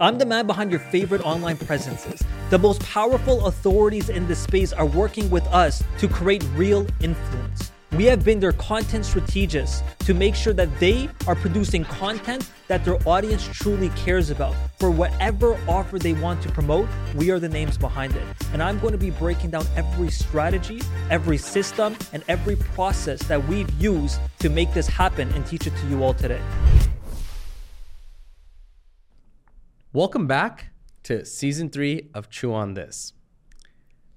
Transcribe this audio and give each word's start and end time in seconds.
I'm 0.00 0.16
the 0.16 0.24
man 0.24 0.46
behind 0.46 0.70
your 0.70 0.80
favorite 0.80 1.20
online 1.26 1.58
presences. 1.58 2.24
The 2.48 2.58
most 2.58 2.82
powerful 2.84 3.44
authorities 3.44 4.08
in 4.08 4.26
this 4.26 4.38
space 4.38 4.72
are 4.72 4.86
working 4.86 5.28
with 5.28 5.46
us 5.48 5.84
to 5.98 6.08
create 6.08 6.42
real 6.54 6.86
influence. 7.02 7.70
We 7.92 8.06
have 8.06 8.24
been 8.24 8.40
their 8.40 8.52
content 8.52 9.04
strategists 9.04 9.82
to 10.06 10.14
make 10.14 10.34
sure 10.34 10.54
that 10.54 10.80
they 10.80 11.10
are 11.26 11.34
producing 11.34 11.84
content 11.84 12.50
that 12.68 12.82
their 12.82 12.96
audience 13.06 13.46
truly 13.52 13.90
cares 13.90 14.30
about. 14.30 14.54
For 14.78 14.90
whatever 14.90 15.60
offer 15.68 15.98
they 15.98 16.14
want 16.14 16.40
to 16.44 16.48
promote, 16.48 16.88
we 17.14 17.30
are 17.30 17.38
the 17.38 17.50
names 17.50 17.76
behind 17.76 18.16
it. 18.16 18.22
And 18.54 18.62
I'm 18.62 18.78
going 18.78 18.92
to 18.92 18.98
be 18.98 19.10
breaking 19.10 19.50
down 19.50 19.66
every 19.76 20.10
strategy, 20.10 20.80
every 21.10 21.36
system, 21.36 21.94
and 22.14 22.24
every 22.26 22.56
process 22.56 23.22
that 23.24 23.46
we've 23.48 23.70
used 23.78 24.18
to 24.38 24.48
make 24.48 24.72
this 24.72 24.86
happen 24.86 25.30
and 25.32 25.44
teach 25.44 25.66
it 25.66 25.76
to 25.76 25.86
you 25.88 26.02
all 26.02 26.14
today. 26.14 26.40
Welcome 29.92 30.28
back 30.28 30.70
to 31.02 31.24
season 31.24 31.68
three 31.68 32.10
of 32.14 32.30
Chew 32.30 32.54
on 32.54 32.74
This. 32.74 33.12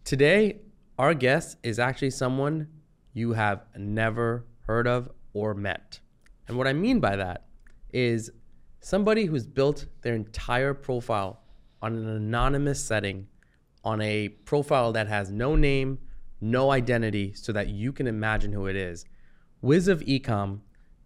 Today, 0.04 0.60
our 1.00 1.16
guest 1.16 1.58
is 1.64 1.80
actually 1.80 2.12
someone 2.12 2.68
you 3.12 3.34
have 3.34 3.66
never 3.76 4.46
heard 4.68 4.86
of 4.86 5.10
or 5.34 5.56
met. 5.56 6.00
And 6.48 6.60
what 6.60 6.68
I 6.68 6.74
mean 6.74 7.00
by 7.00 7.16
that 7.16 7.48
is 7.92 8.30
somebody 8.82 9.26
who's 9.26 9.48
built 9.48 9.88
their 10.04 10.14
entire 10.14 10.76
profile 10.76 11.42
on 11.82 11.96
an 11.96 12.08
anonymous 12.08 12.80
setting, 12.80 13.28
on 13.84 14.00
a 14.00 14.30
profile 14.30 14.92
that 14.92 15.08
has 15.08 15.32
no 15.32 15.56
name, 15.56 15.98
no 16.40 16.70
identity, 16.70 17.34
so 17.34 17.52
that 17.52 17.70
you 17.70 17.92
can 17.92 18.06
imagine 18.06 18.54
who 18.54 18.68
it 18.68 18.76
is. 18.76 19.06
Wiz 19.60 19.88
of 19.88 20.02
Ecom, 20.02 20.60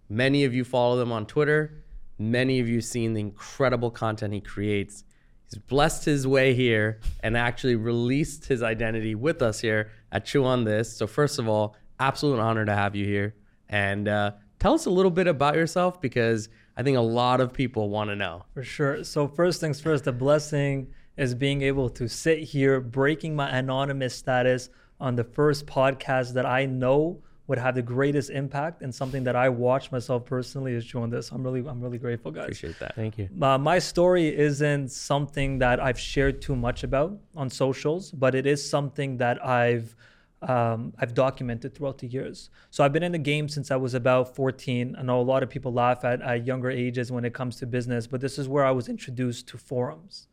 many 0.10 0.44
of 0.44 0.54
you 0.54 0.66
follow 0.66 0.98
them 0.98 1.14
on 1.14 1.26
Twitter 1.26 1.86
Many 2.20 2.60
of 2.60 2.68
you 2.68 2.82
seen 2.82 3.14
the 3.14 3.22
incredible 3.22 3.92
content 3.92 4.34
he 4.34 4.42
creates. 4.42 5.04
He's 5.46 5.60
blessed 5.60 6.06
his 6.06 6.28
way 6.28 6.54
here 6.54 7.00
and 7.22 7.38
actually 7.38 7.76
released 7.76 8.46
his 8.46 8.64
identity 8.64 9.16
with 9.16 9.42
us 9.42 9.60
here 9.60 9.92
at 10.12 10.26
Chew 10.26 10.44
on 10.44 10.64
This. 10.64 10.96
So, 10.96 11.08
first 11.08 11.40
of 11.40 11.48
all, 11.48 11.76
absolute 12.00 12.40
honor 12.40 12.66
to 12.66 12.76
have 12.76 12.96
you 12.96 13.06
here. 13.06 13.36
And 13.70 14.08
uh, 14.08 14.32
tell 14.60 14.74
us 14.74 14.86
a 14.86 14.90
little 14.90 15.12
bit 15.12 15.28
about 15.28 15.56
yourself 15.56 16.02
because 16.02 16.50
I 16.76 16.84
think 16.84 16.98
a 16.98 17.02
lot 17.02 17.40
of 17.40 17.54
people 17.54 17.90
want 17.90 18.10
to 18.10 18.16
know. 18.16 18.46
For 18.54 18.64
sure. 18.64 19.04
So, 19.04 19.28
first 19.28 19.62
things 19.62 19.80
first, 19.80 20.04
the 20.04 20.12
blessing 20.12 20.88
is 21.18 21.34
being 21.34 21.62
able 21.62 21.90
to 21.92 22.08
sit 22.08 22.40
here, 22.40 22.80
breaking 22.82 23.36
my 23.36 23.50
anonymous 23.50 24.16
status 24.16 24.70
on 25.00 25.16
the 25.16 25.24
first 25.24 25.66
podcast 25.66 26.34
that 26.34 26.46
I 26.46 26.66
know 26.66 27.22
would 27.48 27.58
have 27.58 27.76
the 27.76 27.82
greatest 27.82 28.30
impact 28.30 28.82
and 28.82 28.94
something 28.94 29.24
that 29.24 29.36
I 29.36 29.48
watch 29.48 29.92
myself 29.92 30.26
personally 30.26 30.74
is 30.74 30.86
doing 30.86 31.10
this. 31.10 31.32
I'm 31.32 31.44
really, 31.44 31.66
I'm 31.68 31.82
really 31.82 31.98
grateful, 31.98 32.32
guys. 32.32 32.44
Appreciate 32.44 32.78
that. 32.80 32.96
Thank 32.96 33.18
you. 33.18 33.30
Uh, 33.42 33.58
my 33.58 33.80
story 33.80 34.38
isn't 34.38 34.90
something 34.92 35.58
that 35.60 35.80
I've 35.80 36.00
shared 36.00 36.42
too 36.42 36.56
much 36.56 36.84
about 36.84 37.18
on 37.36 37.50
socials, 37.50 38.12
but 38.12 38.36
it 38.36 38.46
is 38.46 38.68
something 38.68 39.18
that 39.18 39.44
I've 39.46 39.96
um, 40.42 40.94
I've 41.00 41.16
documented 41.16 41.74
throughout 41.74 41.98
the 41.98 42.06
years. 42.06 42.52
So 42.70 42.84
I've 42.84 42.94
been 42.94 43.02
in 43.02 43.12
the 43.12 43.18
game 43.18 43.50
since 43.50 43.72
I 43.72 43.76
was 43.76 43.96
about 43.96 44.36
14. 44.36 44.96
I 44.96 45.02
know 45.02 45.20
a 45.20 45.24
lot 45.24 45.42
of 45.42 45.50
people 45.50 45.74
laugh 45.74 46.06
at, 46.06 46.22
at 46.22 46.46
younger 46.46 46.70
ages 46.70 47.12
when 47.12 47.26
it 47.26 47.34
comes 47.34 47.56
to 47.56 47.66
business, 47.66 48.06
but 48.06 48.22
this 48.22 48.38
is 48.38 48.48
where 48.48 48.64
I 48.64 48.70
was 48.70 48.88
introduced 48.88 49.48
to 49.48 49.58
forums 49.58 50.28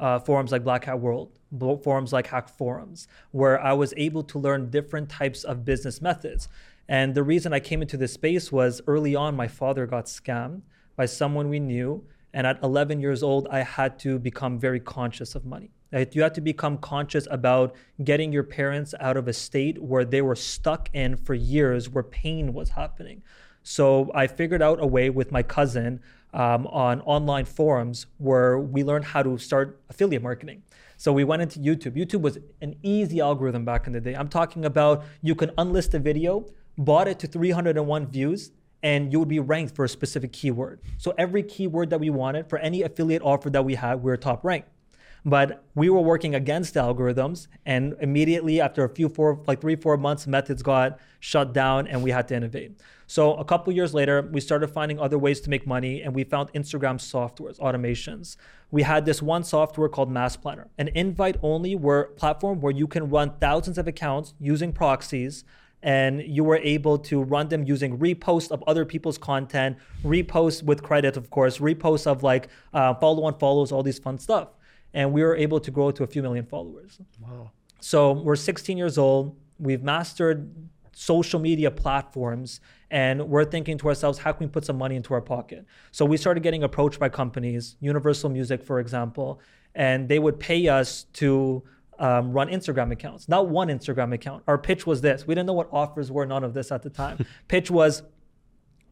uh, 0.00 0.18
forums 0.18 0.50
like 0.50 0.64
Black 0.64 0.84
Hat 0.84 0.98
World, 0.98 1.38
forums 1.82 2.12
like 2.12 2.26
Hack 2.26 2.48
Forums, 2.48 3.06
where 3.30 3.60
I 3.60 3.72
was 3.74 3.94
able 3.96 4.24
to 4.24 4.38
learn 4.38 4.70
different 4.70 5.08
types 5.08 5.44
of 5.44 5.64
business 5.64 6.00
methods. 6.00 6.48
And 6.88 7.14
the 7.14 7.22
reason 7.22 7.52
I 7.52 7.60
came 7.60 7.82
into 7.82 7.96
this 7.96 8.14
space 8.14 8.50
was 8.50 8.80
early 8.86 9.14
on, 9.14 9.36
my 9.36 9.46
father 9.46 9.86
got 9.86 10.06
scammed 10.06 10.62
by 10.96 11.06
someone 11.06 11.48
we 11.48 11.60
knew. 11.60 12.04
And 12.32 12.46
at 12.46 12.62
11 12.62 13.00
years 13.00 13.22
old, 13.22 13.46
I 13.50 13.62
had 13.62 13.98
to 14.00 14.18
become 14.18 14.58
very 14.58 14.80
conscious 14.80 15.34
of 15.34 15.44
money. 15.44 15.70
You 15.92 16.22
had 16.22 16.34
to 16.34 16.40
become 16.40 16.78
conscious 16.78 17.26
about 17.30 17.74
getting 18.02 18.32
your 18.32 18.44
parents 18.44 18.94
out 19.00 19.16
of 19.16 19.26
a 19.26 19.32
state 19.32 19.82
where 19.82 20.04
they 20.04 20.22
were 20.22 20.36
stuck 20.36 20.88
in 20.92 21.16
for 21.16 21.34
years, 21.34 21.90
where 21.90 22.04
pain 22.04 22.52
was 22.54 22.70
happening. 22.70 23.22
So 23.62 24.10
I 24.14 24.26
figured 24.26 24.62
out 24.62 24.80
a 24.80 24.86
way 24.86 25.10
with 25.10 25.32
my 25.32 25.42
cousin 25.42 26.00
um, 26.32 26.66
on 26.68 27.00
online 27.02 27.44
forums 27.44 28.06
where 28.18 28.58
we 28.58 28.84
learned 28.84 29.06
how 29.06 29.22
to 29.22 29.38
start 29.38 29.80
affiliate 29.88 30.22
marketing. 30.22 30.62
So 30.96 31.12
we 31.12 31.24
went 31.24 31.42
into 31.42 31.58
YouTube. 31.60 31.96
YouTube 31.96 32.20
was 32.20 32.38
an 32.60 32.76
easy 32.82 33.20
algorithm 33.20 33.64
back 33.64 33.86
in 33.86 33.92
the 33.92 34.00
day. 34.00 34.14
I'm 34.14 34.28
talking 34.28 34.64
about 34.64 35.04
you 35.22 35.34
can 35.34 35.50
unlist 35.50 35.94
a 35.94 35.98
video, 35.98 36.46
bought 36.76 37.08
it 37.08 37.18
to 37.20 37.26
301 37.26 38.06
views, 38.08 38.52
and 38.82 39.12
you 39.12 39.18
would 39.18 39.28
be 39.28 39.40
ranked 39.40 39.74
for 39.74 39.84
a 39.84 39.88
specific 39.88 40.32
keyword. 40.32 40.80
So 40.98 41.14
every 41.18 41.42
keyword 41.42 41.90
that 41.90 42.00
we 42.00 42.10
wanted 42.10 42.48
for 42.48 42.58
any 42.58 42.82
affiliate 42.82 43.22
offer 43.22 43.50
that 43.50 43.64
we 43.64 43.74
had, 43.74 44.02
we 44.02 44.10
were 44.10 44.16
top 44.16 44.44
ranked. 44.44 44.68
But 45.24 45.64
we 45.74 45.90
were 45.90 46.00
working 46.00 46.34
against 46.34 46.74
algorithms, 46.74 47.46
and 47.66 47.94
immediately 48.00 48.60
after 48.60 48.84
a 48.84 48.88
few 48.88 49.08
four, 49.08 49.42
like 49.46 49.60
three, 49.60 49.76
four 49.76 49.96
months, 49.96 50.26
methods 50.26 50.62
got 50.62 50.98
shut 51.20 51.52
down, 51.52 51.86
and 51.86 52.02
we 52.02 52.10
had 52.10 52.28
to 52.28 52.34
innovate. 52.34 52.80
So 53.06 53.34
a 53.34 53.44
couple 53.44 53.72
years 53.72 53.92
later, 53.92 54.22
we 54.22 54.40
started 54.40 54.68
finding 54.68 54.98
other 54.98 55.18
ways 55.18 55.40
to 55.42 55.50
make 55.50 55.66
money, 55.66 56.00
and 56.02 56.14
we 56.14 56.24
found 56.24 56.52
Instagram 56.52 56.96
softwares, 56.96 57.58
automations. 57.58 58.36
We 58.70 58.82
had 58.82 59.04
this 59.04 59.20
one 59.20 59.44
software 59.44 59.88
called 59.88 60.10
Mass 60.10 60.36
Planner, 60.36 60.68
an 60.78 60.88
invite-only 60.94 61.74
where 61.74 62.04
platform 62.04 62.60
where 62.60 62.72
you 62.72 62.86
can 62.86 63.10
run 63.10 63.32
thousands 63.40 63.78
of 63.78 63.88
accounts 63.88 64.34
using 64.38 64.72
proxies 64.72 65.44
and 65.82 66.20
you 66.22 66.44
were 66.44 66.58
able 66.58 66.98
to 66.98 67.22
run 67.22 67.48
them 67.48 67.64
using 67.64 67.98
reposts 67.98 68.50
of 68.50 68.62
other 68.66 68.84
people's 68.84 69.16
content, 69.16 69.78
reposts 70.04 70.62
with 70.62 70.82
credit, 70.82 71.16
of 71.16 71.30
course, 71.30 71.56
reposts 71.58 72.06
of 72.06 72.22
like 72.22 72.48
uh, 72.74 72.94
follow 72.94 73.24
on 73.24 73.38
follows, 73.38 73.72
all 73.72 73.82
these 73.82 73.98
fun 73.98 74.18
stuff 74.18 74.48
and 74.94 75.12
we 75.12 75.22
were 75.22 75.36
able 75.36 75.60
to 75.60 75.70
grow 75.70 75.90
to 75.90 76.02
a 76.02 76.06
few 76.06 76.22
million 76.22 76.44
followers. 76.44 77.00
Wow. 77.20 77.50
So 77.80 78.12
we're 78.12 78.36
16 78.36 78.76
years 78.76 78.98
old. 78.98 79.36
We've 79.58 79.82
mastered 79.82 80.50
social 80.92 81.40
media 81.40 81.70
platforms 81.70 82.60
and 82.90 83.28
we're 83.28 83.44
thinking 83.44 83.78
to 83.78 83.88
ourselves 83.88 84.18
how 84.18 84.32
can 84.32 84.46
we 84.46 84.50
put 84.50 84.64
some 84.64 84.76
money 84.76 84.96
into 84.96 85.14
our 85.14 85.20
pocket 85.20 85.64
so 85.92 86.04
we 86.04 86.16
started 86.16 86.42
getting 86.42 86.62
approached 86.62 86.98
by 86.98 87.08
companies 87.08 87.76
universal 87.80 88.28
music 88.28 88.62
for 88.62 88.80
example 88.80 89.40
and 89.74 90.08
they 90.08 90.18
would 90.18 90.38
pay 90.38 90.68
us 90.68 91.04
to 91.12 91.62
um, 92.00 92.32
run 92.32 92.48
instagram 92.48 92.92
accounts 92.92 93.28
not 93.28 93.48
one 93.48 93.68
instagram 93.68 94.12
account 94.12 94.42
our 94.46 94.58
pitch 94.58 94.86
was 94.86 95.00
this 95.00 95.26
we 95.26 95.34
didn't 95.34 95.46
know 95.46 95.54
what 95.54 95.68
offers 95.72 96.10
were 96.10 96.26
none 96.26 96.44
of 96.44 96.52
this 96.52 96.70
at 96.70 96.82
the 96.82 96.90
time 96.90 97.24
pitch 97.48 97.70
was 97.70 98.02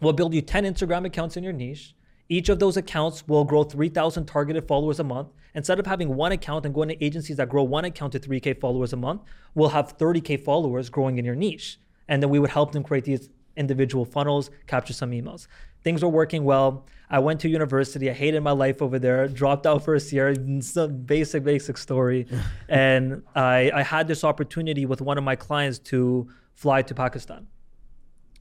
we'll 0.01 0.13
build 0.13 0.33
you 0.33 0.41
10 0.41 0.65
instagram 0.65 1.05
accounts 1.05 1.37
in 1.37 1.45
your 1.45 1.53
niche 1.53 1.95
each 2.29 2.49
of 2.49 2.59
those 2.59 2.77
accounts 2.77 3.27
will 3.27 3.45
grow 3.45 3.65
3,000 3.65 4.27
targeted 4.27 4.69
followers 4.69 5.01
a 5.01 5.05
month. 5.05 5.29
Instead 5.55 5.81
of 5.81 5.87
having 5.87 6.15
one 6.15 6.33
account 6.33 6.67
and 6.67 6.75
going 6.75 6.89
to 6.89 7.05
agencies 7.05 7.39
that 7.39 7.49
grow 7.49 7.63
one 7.63 7.85
account 7.85 8.13
to 8.13 8.21
3K 8.21 8.61
followers 8.61 8.93
a 8.93 8.97
month, 8.97 9.23
we'll 9.55 9.71
have 9.71 9.97
30K 9.97 10.45
followers 10.45 10.91
growing 10.91 11.19
in 11.19 11.25
your 11.25 11.35
niche. 11.35 11.79
And 12.07 12.23
then 12.23 12.31
we 12.31 12.39
would 12.39 12.51
help 12.51 12.73
them 12.73 12.83
create 12.83 13.05
these 13.05 13.31
individual 13.57 14.05
funnels, 14.05 14.51
capture 14.67 14.93
some 14.93 15.11
emails. 15.11 15.49
Things 15.83 16.03
were 16.03 16.09
working 16.09 16.45
well. 16.45 16.87
I 17.11 17.19
went 17.19 17.41
to 17.41 17.49
university. 17.49 18.11
I 18.11 18.13
hated 18.13 18.43
my 18.43 18.51
life 18.53 18.83
over 18.83 18.99
there. 18.99 19.27
Dropped 19.29 19.67
out 19.67 19.85
first 19.85 20.13
year. 20.13 20.35
Some 20.61 21.03
basic, 21.03 21.45
basic 21.45 21.79
story. 21.79 22.27
and 22.69 23.23
I, 23.35 23.71
I 23.75 23.83
had 23.83 24.07
this 24.07 24.23
opportunity 24.23 24.87
with 24.87 25.01
one 25.01 25.17
of 25.17 25.25
my 25.25 25.35
clients 25.37 25.79
to 25.91 26.29
fly 26.55 26.83
to 26.83 26.95
Pakistan. 26.95 27.47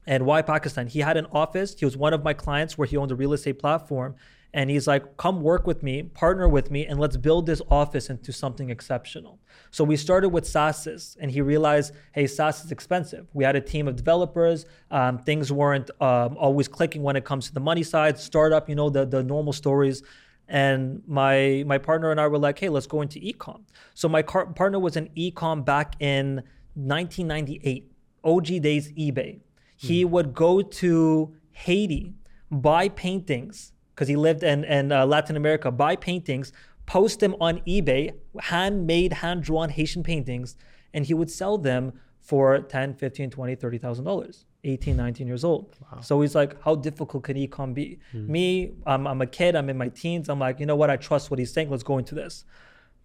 And 0.08 0.24
why 0.24 0.40
Pakistan? 0.40 0.86
He 0.86 1.00
had 1.00 1.18
an 1.18 1.26
office. 1.32 1.76
He 1.78 1.84
was 1.84 1.94
one 1.94 2.14
of 2.14 2.24
my 2.24 2.32
clients 2.32 2.78
where 2.78 2.88
he 2.88 2.96
owned 2.96 3.12
a 3.12 3.14
real 3.14 3.34
estate 3.34 3.58
platform. 3.58 4.16
And 4.54 4.70
he's 4.70 4.86
like, 4.86 5.18
come 5.18 5.42
work 5.42 5.66
with 5.66 5.82
me, 5.82 6.02
partner 6.02 6.48
with 6.48 6.70
me, 6.70 6.86
and 6.86 6.98
let's 6.98 7.18
build 7.18 7.44
this 7.44 7.60
office 7.70 8.08
into 8.08 8.32
something 8.32 8.70
exceptional. 8.70 9.38
So 9.70 9.84
we 9.84 9.98
started 9.98 10.30
with 10.30 10.46
SaaS, 10.46 11.18
and 11.20 11.30
he 11.30 11.42
realized, 11.42 11.92
hey, 12.12 12.26
SaaS 12.26 12.64
is 12.64 12.72
expensive. 12.72 13.26
We 13.34 13.44
had 13.44 13.56
a 13.56 13.60
team 13.60 13.86
of 13.86 13.96
developers. 13.96 14.64
Um, 14.90 15.18
things 15.18 15.52
weren't 15.52 15.90
um, 16.00 16.38
always 16.38 16.68
clicking 16.68 17.02
when 17.02 17.14
it 17.14 17.26
comes 17.26 17.46
to 17.48 17.52
the 17.52 17.60
money 17.60 17.82
side, 17.82 18.18
startup, 18.18 18.70
you 18.70 18.74
know, 18.74 18.88
the, 18.88 19.04
the 19.04 19.22
normal 19.22 19.52
stories. 19.52 20.02
And 20.48 21.02
my 21.06 21.64
my 21.66 21.76
partner 21.76 22.10
and 22.10 22.18
I 22.18 22.26
were 22.28 22.38
like, 22.38 22.58
hey, 22.58 22.70
let's 22.70 22.86
go 22.86 23.02
into 23.02 23.20
ecom. 23.20 23.60
So 23.92 24.08
my 24.08 24.22
car- 24.22 24.46
partner 24.46 24.78
was 24.78 24.96
in 24.96 25.10
ecom 25.10 25.62
back 25.62 26.00
in 26.00 26.36
1998, 26.72 27.92
OG 28.24 28.46
days 28.62 28.90
eBay. 28.92 29.40
He 29.78 30.04
mm. 30.04 30.10
would 30.10 30.34
go 30.34 30.60
to 30.60 31.34
Haiti, 31.52 32.12
buy 32.50 32.88
paintings, 32.88 33.72
because 33.94 34.08
he 34.08 34.16
lived 34.16 34.42
in, 34.42 34.64
in 34.64 34.92
uh, 34.92 35.06
Latin 35.06 35.36
America, 35.36 35.70
buy 35.70 35.96
paintings, 35.96 36.52
post 36.84 37.20
them 37.20 37.36
on 37.40 37.60
eBay, 37.60 38.12
handmade, 38.40 39.12
hand 39.14 39.42
drawn 39.42 39.70
Haitian 39.70 40.02
paintings, 40.02 40.56
and 40.92 41.06
he 41.06 41.14
would 41.14 41.30
sell 41.30 41.56
them 41.56 41.92
for 42.20 42.58
10, 42.58 42.94
15, 42.94 43.30
20, 43.30 43.54
30,000 43.54 44.04
dollars. 44.04 44.44
18, 44.64 44.96
19 44.96 45.26
years 45.28 45.44
old. 45.44 45.76
Wow. 45.80 46.00
So 46.00 46.20
he's 46.20 46.34
like, 46.34 46.60
how 46.62 46.74
difficult 46.74 47.22
can 47.22 47.36
ecom 47.36 47.72
be? 47.72 48.00
Mm. 48.12 48.28
Me, 48.28 48.72
I'm, 48.86 49.06
I'm 49.06 49.22
a 49.22 49.26
kid, 49.26 49.54
I'm 49.54 49.70
in 49.70 49.78
my 49.78 49.88
teens. 49.88 50.28
I'm 50.28 50.40
like, 50.40 50.58
you 50.58 50.66
know 50.66 50.74
what? 50.74 50.90
I 50.90 50.96
trust 50.96 51.30
what 51.30 51.38
he's 51.38 51.52
saying. 51.52 51.70
Let's 51.70 51.84
go 51.84 51.96
into 51.96 52.16
this. 52.16 52.44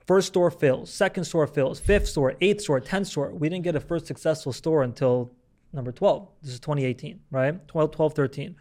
First 0.07 0.29
store 0.29 0.49
fills, 0.49 0.91
second 0.91 1.25
store 1.25 1.45
fills, 1.45 1.79
fifth 1.79 2.07
store, 2.07 2.33
eighth 2.41 2.61
store, 2.61 2.81
10th 2.81 3.05
store. 3.05 3.31
We 3.33 3.49
didn't 3.49 3.63
get 3.63 3.75
a 3.75 3.79
first 3.79 4.07
successful 4.07 4.51
store 4.51 4.81
until 4.81 5.31
number 5.73 5.91
12. 5.91 6.27
This 6.41 6.53
is 6.53 6.59
2018, 6.59 7.19
right? 7.31 7.67
12, 7.67 7.91
12, 7.91 8.13
13. 8.13 8.55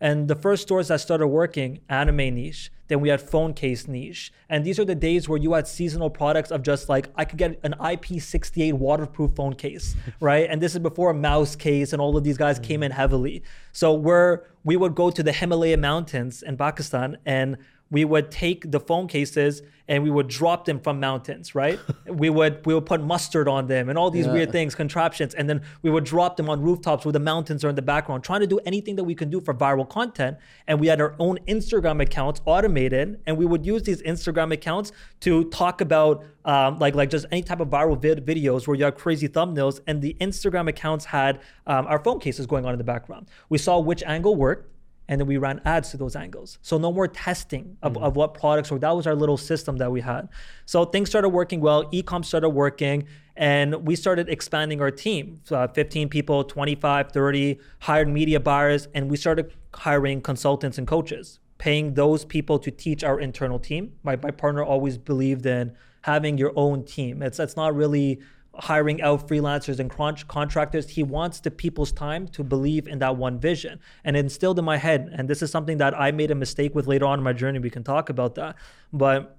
And 0.00 0.28
the 0.28 0.36
first 0.36 0.62
stores 0.62 0.88
that 0.88 1.00
started 1.00 1.26
working, 1.26 1.80
anime 1.88 2.34
niche. 2.34 2.70
Then 2.86 3.00
we 3.00 3.08
had 3.10 3.20
phone 3.20 3.52
case 3.52 3.86
niche. 3.86 4.32
And 4.48 4.64
these 4.64 4.78
are 4.78 4.84
the 4.84 4.94
days 4.94 5.28
where 5.28 5.38
you 5.38 5.52
had 5.52 5.66
seasonal 5.66 6.08
products 6.08 6.50
of 6.50 6.62
just 6.62 6.88
like, 6.88 7.10
I 7.16 7.24
could 7.24 7.38
get 7.38 7.58
an 7.62 7.74
IP68 7.78 8.72
waterproof 8.74 9.34
phone 9.34 9.54
case, 9.54 9.94
right? 10.20 10.48
And 10.48 10.60
this 10.62 10.74
is 10.74 10.78
before 10.78 11.10
a 11.10 11.14
Mous 11.14 11.56
case 11.56 11.92
and 11.92 12.00
all 12.00 12.16
of 12.16 12.24
these 12.24 12.38
guys 12.38 12.58
came 12.58 12.76
mm-hmm. 12.76 12.84
in 12.84 12.92
heavily. 12.92 13.42
So 13.72 13.92
where 13.92 14.44
we 14.64 14.76
would 14.76 14.94
go 14.94 15.10
to 15.10 15.22
the 15.22 15.32
Himalaya 15.32 15.76
mountains 15.76 16.42
in 16.42 16.56
Pakistan 16.56 17.18
and 17.26 17.56
we 17.90 18.04
would 18.04 18.30
take 18.30 18.70
the 18.70 18.80
phone 18.80 19.06
cases 19.08 19.62
and 19.90 20.02
we 20.02 20.10
would 20.10 20.28
drop 20.28 20.66
them 20.66 20.78
from 20.78 21.00
mountains, 21.00 21.54
right? 21.54 21.78
we 22.06 22.28
would 22.28 22.64
we 22.66 22.74
would 22.74 22.84
put 22.84 23.02
mustard 23.02 23.48
on 23.48 23.66
them 23.68 23.88
and 23.88 23.96
all 23.96 24.10
these 24.10 24.26
Yeah. 24.26 24.34
weird 24.34 24.52
things, 24.52 24.74
contraptions, 24.74 25.32
and 25.34 25.48
then 25.48 25.62
we 25.80 25.88
would 25.88 26.04
drop 26.04 26.36
them 26.36 26.50
on 26.50 26.60
rooftops 26.60 27.06
where 27.06 27.12
the 27.12 27.18
mountains 27.20 27.64
are 27.64 27.70
in 27.70 27.74
the 27.74 27.80
background, 27.80 28.22
trying 28.22 28.40
to 28.40 28.46
do 28.46 28.58
anything 28.66 28.96
that 28.96 29.04
we 29.04 29.14
can 29.14 29.30
do 29.30 29.40
for 29.40 29.54
viral 29.54 29.88
content. 29.88 30.36
And 30.66 30.78
we 30.78 30.88
had 30.88 31.00
our 31.00 31.14
own 31.18 31.38
Instagram 31.48 32.02
accounts 32.02 32.42
automated, 32.44 33.18
and 33.26 33.38
we 33.38 33.46
would 33.46 33.64
use 33.64 33.82
these 33.84 34.02
Instagram 34.02 34.52
accounts 34.52 34.92
to 35.20 35.44
talk 35.44 35.80
about 35.80 36.22
um, 36.44 36.78
like 36.78 36.94
like 36.94 37.08
just 37.08 37.24
any 37.32 37.42
type 37.42 37.60
of 37.60 37.68
viral 37.68 37.98
vid- 37.98 38.26
videos 38.26 38.66
where 38.66 38.76
you 38.76 38.84
have 38.84 38.96
crazy 38.96 39.26
thumbnails, 39.28 39.80
and 39.86 40.02
the 40.02 40.14
Instagram 40.20 40.68
accounts 40.68 41.06
had 41.06 41.40
um, 41.66 41.86
our 41.86 42.02
phone 42.04 42.20
cases 42.20 42.46
going 42.46 42.66
on 42.66 42.72
in 42.72 42.78
the 42.78 42.84
background. 42.84 43.30
We 43.48 43.56
saw 43.56 43.78
which 43.78 44.02
angle 44.02 44.36
worked 44.36 44.70
and 45.08 45.20
then 45.20 45.26
we 45.26 45.38
ran 45.38 45.60
ads 45.64 45.90
to 45.90 45.96
those 45.96 46.14
angles. 46.14 46.58
So 46.62 46.76
no 46.78 46.92
more 46.92 47.08
testing 47.08 47.78
of, 47.82 47.96
of 47.96 48.14
what 48.14 48.34
products 48.34 48.70
or 48.70 48.78
that 48.78 48.94
was 48.94 49.06
our 49.06 49.14
little 49.14 49.38
system 49.38 49.78
that 49.78 49.90
we 49.90 50.02
had. 50.02 50.28
So 50.66 50.84
things 50.84 51.08
started 51.08 51.30
working 51.30 51.60
well, 51.60 51.84
ecom 51.90 52.24
started 52.24 52.50
working, 52.50 53.06
and 53.34 53.86
we 53.86 53.96
started 53.96 54.28
expanding 54.28 54.80
our 54.80 54.90
team. 54.90 55.40
So, 55.44 55.56
uh, 55.56 55.68
15 55.68 56.08
people, 56.08 56.44
25, 56.44 57.12
30, 57.12 57.58
hired 57.80 58.08
media 58.08 58.40
buyers, 58.40 58.88
and 58.94 59.08
we 59.10 59.16
started 59.16 59.54
hiring 59.72 60.20
consultants 60.20 60.76
and 60.76 60.86
coaches, 60.86 61.38
paying 61.56 61.94
those 61.94 62.24
people 62.24 62.58
to 62.58 62.70
teach 62.70 63.04
our 63.04 63.20
internal 63.20 63.58
team. 63.58 63.92
My, 64.02 64.16
my 64.16 64.32
partner 64.32 64.64
always 64.64 64.98
believed 64.98 65.46
in 65.46 65.72
having 66.02 66.36
your 66.36 66.52
own 66.56 66.84
team. 66.84 67.22
It's, 67.22 67.38
it's 67.38 67.56
not 67.56 67.74
really 67.74 68.20
hiring 68.58 69.00
out 69.02 69.26
freelancers 69.28 69.78
and 69.78 69.90
con- 69.90 70.16
contractors. 70.28 70.90
He 70.90 71.02
wants 71.02 71.40
the 71.40 71.50
people's 71.50 71.92
time 71.92 72.28
to 72.28 72.42
believe 72.44 72.88
in 72.88 72.98
that 72.98 73.16
one 73.16 73.38
vision 73.38 73.80
and 74.04 74.16
instilled 74.16 74.58
in 74.58 74.64
my 74.64 74.76
head. 74.76 75.10
And 75.12 75.28
this 75.28 75.42
is 75.42 75.50
something 75.50 75.78
that 75.78 75.98
I 75.98 76.10
made 76.10 76.30
a 76.30 76.34
mistake 76.34 76.74
with 76.74 76.86
later 76.86 77.06
on 77.06 77.18
in 77.18 77.24
my 77.24 77.32
journey. 77.32 77.58
We 77.58 77.70
can 77.70 77.84
talk 77.84 78.10
about 78.10 78.34
that. 78.34 78.56
But 78.92 79.37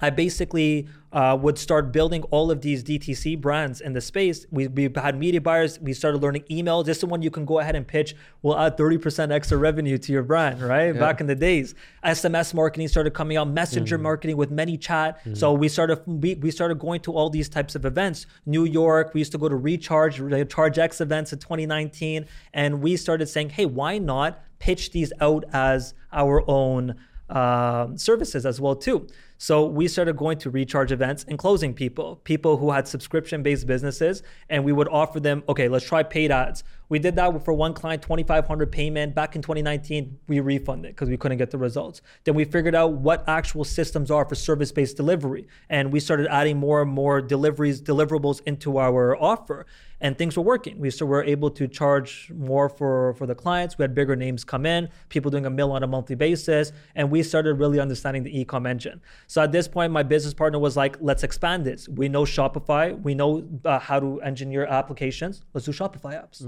I 0.00 0.10
basically 0.10 0.88
uh, 1.12 1.36
would 1.40 1.58
start 1.58 1.90
building 1.90 2.22
all 2.24 2.50
of 2.50 2.60
these 2.60 2.84
DTC 2.84 3.40
brands 3.40 3.80
in 3.80 3.92
the 3.94 4.00
space. 4.00 4.46
We, 4.50 4.68
we 4.68 4.90
had 4.94 5.18
media 5.18 5.40
buyers. 5.40 5.80
We 5.80 5.94
started 5.94 6.22
learning 6.22 6.44
email. 6.50 6.82
This 6.82 6.98
is 6.98 7.04
one 7.04 7.22
you 7.22 7.30
can 7.30 7.44
go 7.44 7.58
ahead 7.58 7.74
and 7.74 7.86
pitch. 7.86 8.14
We'll 8.42 8.58
add 8.58 8.76
30% 8.76 9.32
extra 9.32 9.56
revenue 9.56 9.98
to 9.98 10.12
your 10.12 10.22
brand, 10.22 10.60
right? 10.60 10.92
Back 10.98 11.20
in 11.20 11.26
the 11.26 11.34
days. 11.34 11.74
SMS 12.04 12.54
marketing 12.54 12.88
started 12.88 13.14
coming 13.14 13.36
out, 13.36 13.48
messenger 13.48 13.96
marketing 13.98 14.36
with 14.36 14.50
ManyChat. 14.50 15.36
So 15.36 15.52
we 15.52 15.68
started 15.68 16.00
we, 16.06 16.34
we 16.36 16.50
started 16.50 16.78
going 16.78 17.00
to 17.00 17.12
all 17.12 17.30
these 17.30 17.48
types 17.48 17.74
of 17.74 17.84
events. 17.84 18.26
New 18.46 18.64
York, 18.64 19.14
we 19.14 19.20
used 19.20 19.32
to 19.32 19.38
go 19.38 19.48
to 19.48 19.56
Recharge, 19.56 20.20
Charge 20.48 20.78
X 20.78 21.00
events 21.00 21.32
in 21.32 21.38
2019. 21.38 22.26
And 22.52 22.82
we 22.82 22.96
started 22.96 23.28
saying, 23.28 23.50
hey, 23.50 23.66
why 23.66 23.98
not 23.98 24.40
pitch 24.58 24.90
these 24.90 25.12
out 25.20 25.44
as 25.52 25.94
our 26.12 26.48
own 26.50 26.96
um, 27.30 27.98
services 27.98 28.46
as 28.46 28.60
well 28.60 28.74
too. 28.74 29.06
So 29.40 29.64
we 29.66 29.86
started 29.86 30.16
going 30.16 30.36
to 30.38 30.50
recharge 30.50 30.90
events 30.90 31.24
and 31.28 31.38
closing 31.38 31.72
people, 31.72 32.16
people 32.24 32.56
who 32.56 32.72
had 32.72 32.88
subscription-based 32.88 33.68
businesses, 33.68 34.24
and 34.50 34.64
we 34.64 34.72
would 34.72 34.88
offer 34.88 35.20
them, 35.20 35.44
okay, 35.48 35.68
let's 35.68 35.86
try 35.86 36.02
paid 36.02 36.32
ads. 36.32 36.64
We 36.88 36.98
did 36.98 37.14
that 37.16 37.44
for 37.44 37.54
one 37.54 37.72
client, 37.72 38.02
2,500 38.02 38.72
payment. 38.72 39.14
Back 39.14 39.36
in 39.36 39.42
2019, 39.42 40.18
we 40.26 40.40
refunded 40.40 40.90
because 40.90 41.08
we 41.08 41.16
couldn't 41.16 41.38
get 41.38 41.52
the 41.52 41.58
results. 41.58 42.02
Then 42.24 42.34
we 42.34 42.44
figured 42.44 42.74
out 42.74 42.94
what 42.94 43.28
actual 43.28 43.62
systems 43.62 44.10
are 44.10 44.24
for 44.24 44.34
service-based 44.34 44.96
delivery, 44.96 45.46
and 45.70 45.92
we 45.92 46.00
started 46.00 46.26
adding 46.28 46.56
more 46.56 46.82
and 46.82 46.90
more 46.90 47.20
deliveries, 47.20 47.80
deliverables 47.80 48.40
into 48.44 48.78
our 48.78 49.16
offer 49.22 49.66
and 50.00 50.16
things 50.16 50.36
were 50.36 50.42
working. 50.42 50.78
We 50.78 50.90
were 51.00 51.24
able 51.24 51.50
to 51.50 51.66
charge 51.66 52.30
more 52.34 52.68
for 52.68 53.14
for 53.14 53.26
the 53.26 53.34
clients. 53.34 53.78
We 53.78 53.82
had 53.82 53.94
bigger 53.94 54.16
names 54.16 54.44
come 54.44 54.66
in, 54.66 54.88
people 55.08 55.30
doing 55.30 55.46
a 55.46 55.50
mill 55.50 55.72
on 55.72 55.82
a 55.82 55.86
monthly 55.86 56.14
basis, 56.14 56.72
and 56.94 57.10
we 57.10 57.22
started 57.22 57.54
really 57.54 57.80
understanding 57.80 58.22
the 58.22 58.40
e-com 58.40 58.66
engine. 58.66 59.00
So 59.28 59.42
at 59.42 59.52
this 59.52 59.68
point, 59.68 59.92
my 59.92 60.02
business 60.02 60.34
partner 60.34 60.58
was 60.58 60.76
like, 60.76 60.96
"Let's 61.00 61.22
expand 61.22 61.64
this. 61.64 61.88
We 61.88 62.08
know 62.08 62.24
Shopify. 62.24 63.00
We 63.00 63.14
know 63.14 63.30
uh, 63.64 63.78
how 63.78 64.00
to 64.00 64.20
engineer 64.22 64.64
applications. 64.64 65.42
Let's 65.54 65.66
do 65.66 65.72
Shopify 65.72 66.14
apps." 66.22 66.38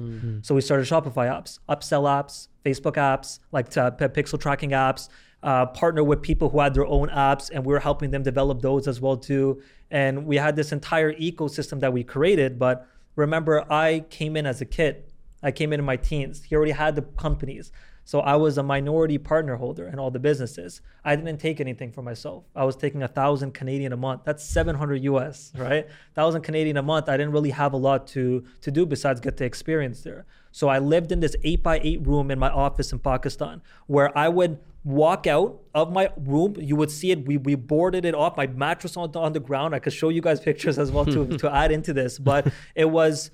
So 0.44 0.54
we 0.56 0.60
started 0.62 0.86
Shopify 0.86 1.26
apps, 1.30 1.58
upsell 1.68 2.04
apps, 2.18 2.48
Facebook 2.64 2.96
apps, 2.96 3.38
like 3.52 3.66
uh, 3.76 3.90
pixel 3.92 4.40
tracking 4.40 4.70
apps. 4.70 5.08
Uh, 5.42 5.64
partner 5.66 6.04
with 6.04 6.20
people 6.20 6.50
who 6.50 6.60
had 6.60 6.74
their 6.74 6.86
own 6.86 7.08
apps, 7.08 7.50
and 7.52 7.64
we 7.64 7.72
were 7.72 7.80
helping 7.80 8.10
them 8.10 8.22
develop 8.22 8.60
those 8.60 8.86
as 8.86 9.00
well 9.00 9.16
too. 9.16 9.62
And 9.90 10.26
we 10.26 10.36
had 10.36 10.54
this 10.56 10.70
entire 10.70 11.14
ecosystem 11.14 11.80
that 11.80 11.92
we 11.92 12.04
created, 12.04 12.58
but 12.58 12.86
remember 13.16 13.64
i 13.72 14.04
came 14.10 14.36
in 14.36 14.46
as 14.46 14.60
a 14.60 14.64
kid 14.64 15.04
i 15.42 15.50
came 15.50 15.72
in 15.72 15.80
in 15.80 15.86
my 15.86 15.96
teens 15.96 16.44
he 16.44 16.54
already 16.54 16.72
had 16.72 16.94
the 16.94 17.02
companies 17.02 17.72
so 18.10 18.18
i 18.32 18.34
was 18.44 18.58
a 18.58 18.62
minority 18.62 19.18
partner 19.18 19.54
holder 19.54 19.86
in 19.86 19.96
all 20.00 20.10
the 20.10 20.18
businesses. 20.18 20.82
I 21.04 21.14
didn't 21.14 21.38
take 21.38 21.60
anything 21.60 21.92
for 21.92 22.02
myself. 22.02 22.40
I 22.56 22.64
was 22.64 22.74
taking 22.84 23.02
a 23.04 23.08
thousand 23.20 23.52
canadian 23.60 23.92
a 23.92 23.96
month. 23.96 24.22
That's 24.24 24.44
700 24.44 25.04
us 25.04 25.52
right? 25.56 25.86
Thousand 26.20 26.42
canadian 26.42 26.76
a 26.76 26.82
month 26.82 27.08
i 27.08 27.16
didn't 27.16 27.34
really 27.38 27.54
have 27.62 27.72
a 27.72 27.76
lot 27.88 28.08
to 28.14 28.22
to 28.62 28.70
do 28.78 28.84
besides 28.84 29.20
get 29.20 29.36
the 29.36 29.44
experience 29.44 29.98
there. 30.08 30.26
So 30.50 30.64
i 30.68 30.78
lived 30.94 31.12
in 31.12 31.20
this 31.20 31.36
8 31.44 31.62
by 31.62 31.76
8 31.84 32.06
room 32.10 32.32
in 32.32 32.38
my 32.46 32.50
office 32.50 32.90
in 32.94 32.98
pakistan 32.98 33.62
where 33.86 34.10
i 34.18 34.28
would 34.28 34.58
walk 34.82 35.26
out 35.26 35.60
of 35.74 35.92
my 35.92 36.08
room. 36.16 36.56
You 36.58 36.74
would 36.76 36.90
see 36.90 37.10
it. 37.10 37.26
We, 37.26 37.36
we 37.36 37.54
boarded 37.54 38.06
it 38.06 38.14
off. 38.14 38.38
My 38.38 38.46
mattress 38.46 38.96
on, 38.96 39.14
on 39.14 39.34
the 39.34 39.40
ground. 39.40 39.74
I 39.74 39.78
could 39.78 39.92
show 39.92 40.08
you 40.08 40.22
guys 40.22 40.40
pictures 40.40 40.78
as 40.78 40.90
well 40.90 41.04
to, 41.04 41.38
to 41.42 41.54
add 41.54 41.70
into 41.70 41.92
this 41.92 42.18
but 42.18 42.52
it 42.74 42.86
was 42.86 43.30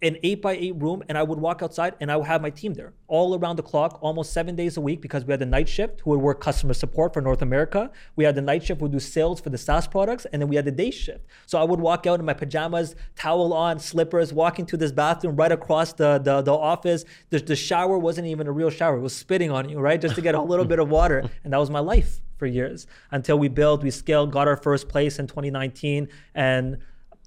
an 0.00 0.16
eight 0.22 0.40
by 0.40 0.54
eight 0.54 0.76
room 0.76 1.02
and 1.08 1.18
I 1.18 1.22
would 1.22 1.38
walk 1.38 1.62
outside 1.62 1.94
and 2.00 2.10
I 2.10 2.16
would 2.16 2.26
have 2.26 2.40
my 2.40 2.50
team 2.50 2.74
there 2.74 2.92
all 3.08 3.36
around 3.36 3.56
the 3.56 3.62
clock, 3.62 3.98
almost 4.00 4.32
seven 4.32 4.54
days 4.54 4.76
a 4.76 4.80
week 4.80 5.00
because 5.00 5.24
we 5.24 5.32
had 5.32 5.40
the 5.40 5.46
night 5.46 5.68
shift 5.68 6.00
who 6.00 6.10
would 6.10 6.20
work 6.20 6.40
customer 6.40 6.72
support 6.74 7.12
for 7.12 7.20
North 7.20 7.42
America. 7.42 7.90
We 8.14 8.24
had 8.24 8.36
the 8.36 8.42
night 8.42 8.62
shift 8.62 8.80
who 8.80 8.84
would 8.84 8.92
do 8.92 9.00
sales 9.00 9.40
for 9.40 9.50
the 9.50 9.58
SaaS 9.58 9.88
products. 9.88 10.26
And 10.32 10.40
then 10.40 10.48
we 10.48 10.56
had 10.56 10.64
the 10.64 10.70
day 10.70 10.90
shift. 10.90 11.26
So 11.46 11.58
I 11.58 11.64
would 11.64 11.80
walk 11.80 12.06
out 12.06 12.20
in 12.20 12.26
my 12.26 12.34
pajamas, 12.34 12.94
towel 13.16 13.52
on, 13.52 13.80
slippers, 13.80 14.32
walking 14.32 14.66
to 14.66 14.76
this 14.76 14.92
bathroom 14.92 15.34
right 15.34 15.50
across 15.50 15.92
the, 15.92 16.18
the, 16.18 16.42
the 16.42 16.54
office. 16.54 17.04
The, 17.30 17.40
the 17.40 17.56
shower 17.56 17.98
wasn't 17.98 18.28
even 18.28 18.46
a 18.46 18.52
real 18.52 18.70
shower. 18.70 18.98
It 18.98 19.00
was 19.00 19.16
spitting 19.16 19.50
on 19.50 19.68
you, 19.68 19.80
right? 19.80 20.00
Just 20.00 20.14
to 20.14 20.20
get 20.20 20.34
a 20.34 20.42
little 20.42 20.64
bit 20.72 20.78
of 20.78 20.88
water. 20.88 21.28
And 21.42 21.52
that 21.52 21.58
was 21.58 21.70
my 21.70 21.80
life 21.80 22.20
for 22.36 22.46
years 22.46 22.86
until 23.10 23.38
we 23.38 23.48
built, 23.48 23.82
we 23.82 23.90
scaled, 23.90 24.30
got 24.30 24.46
our 24.46 24.56
first 24.56 24.88
place 24.88 25.18
in 25.18 25.26
2019. 25.26 26.08
And 26.34 26.78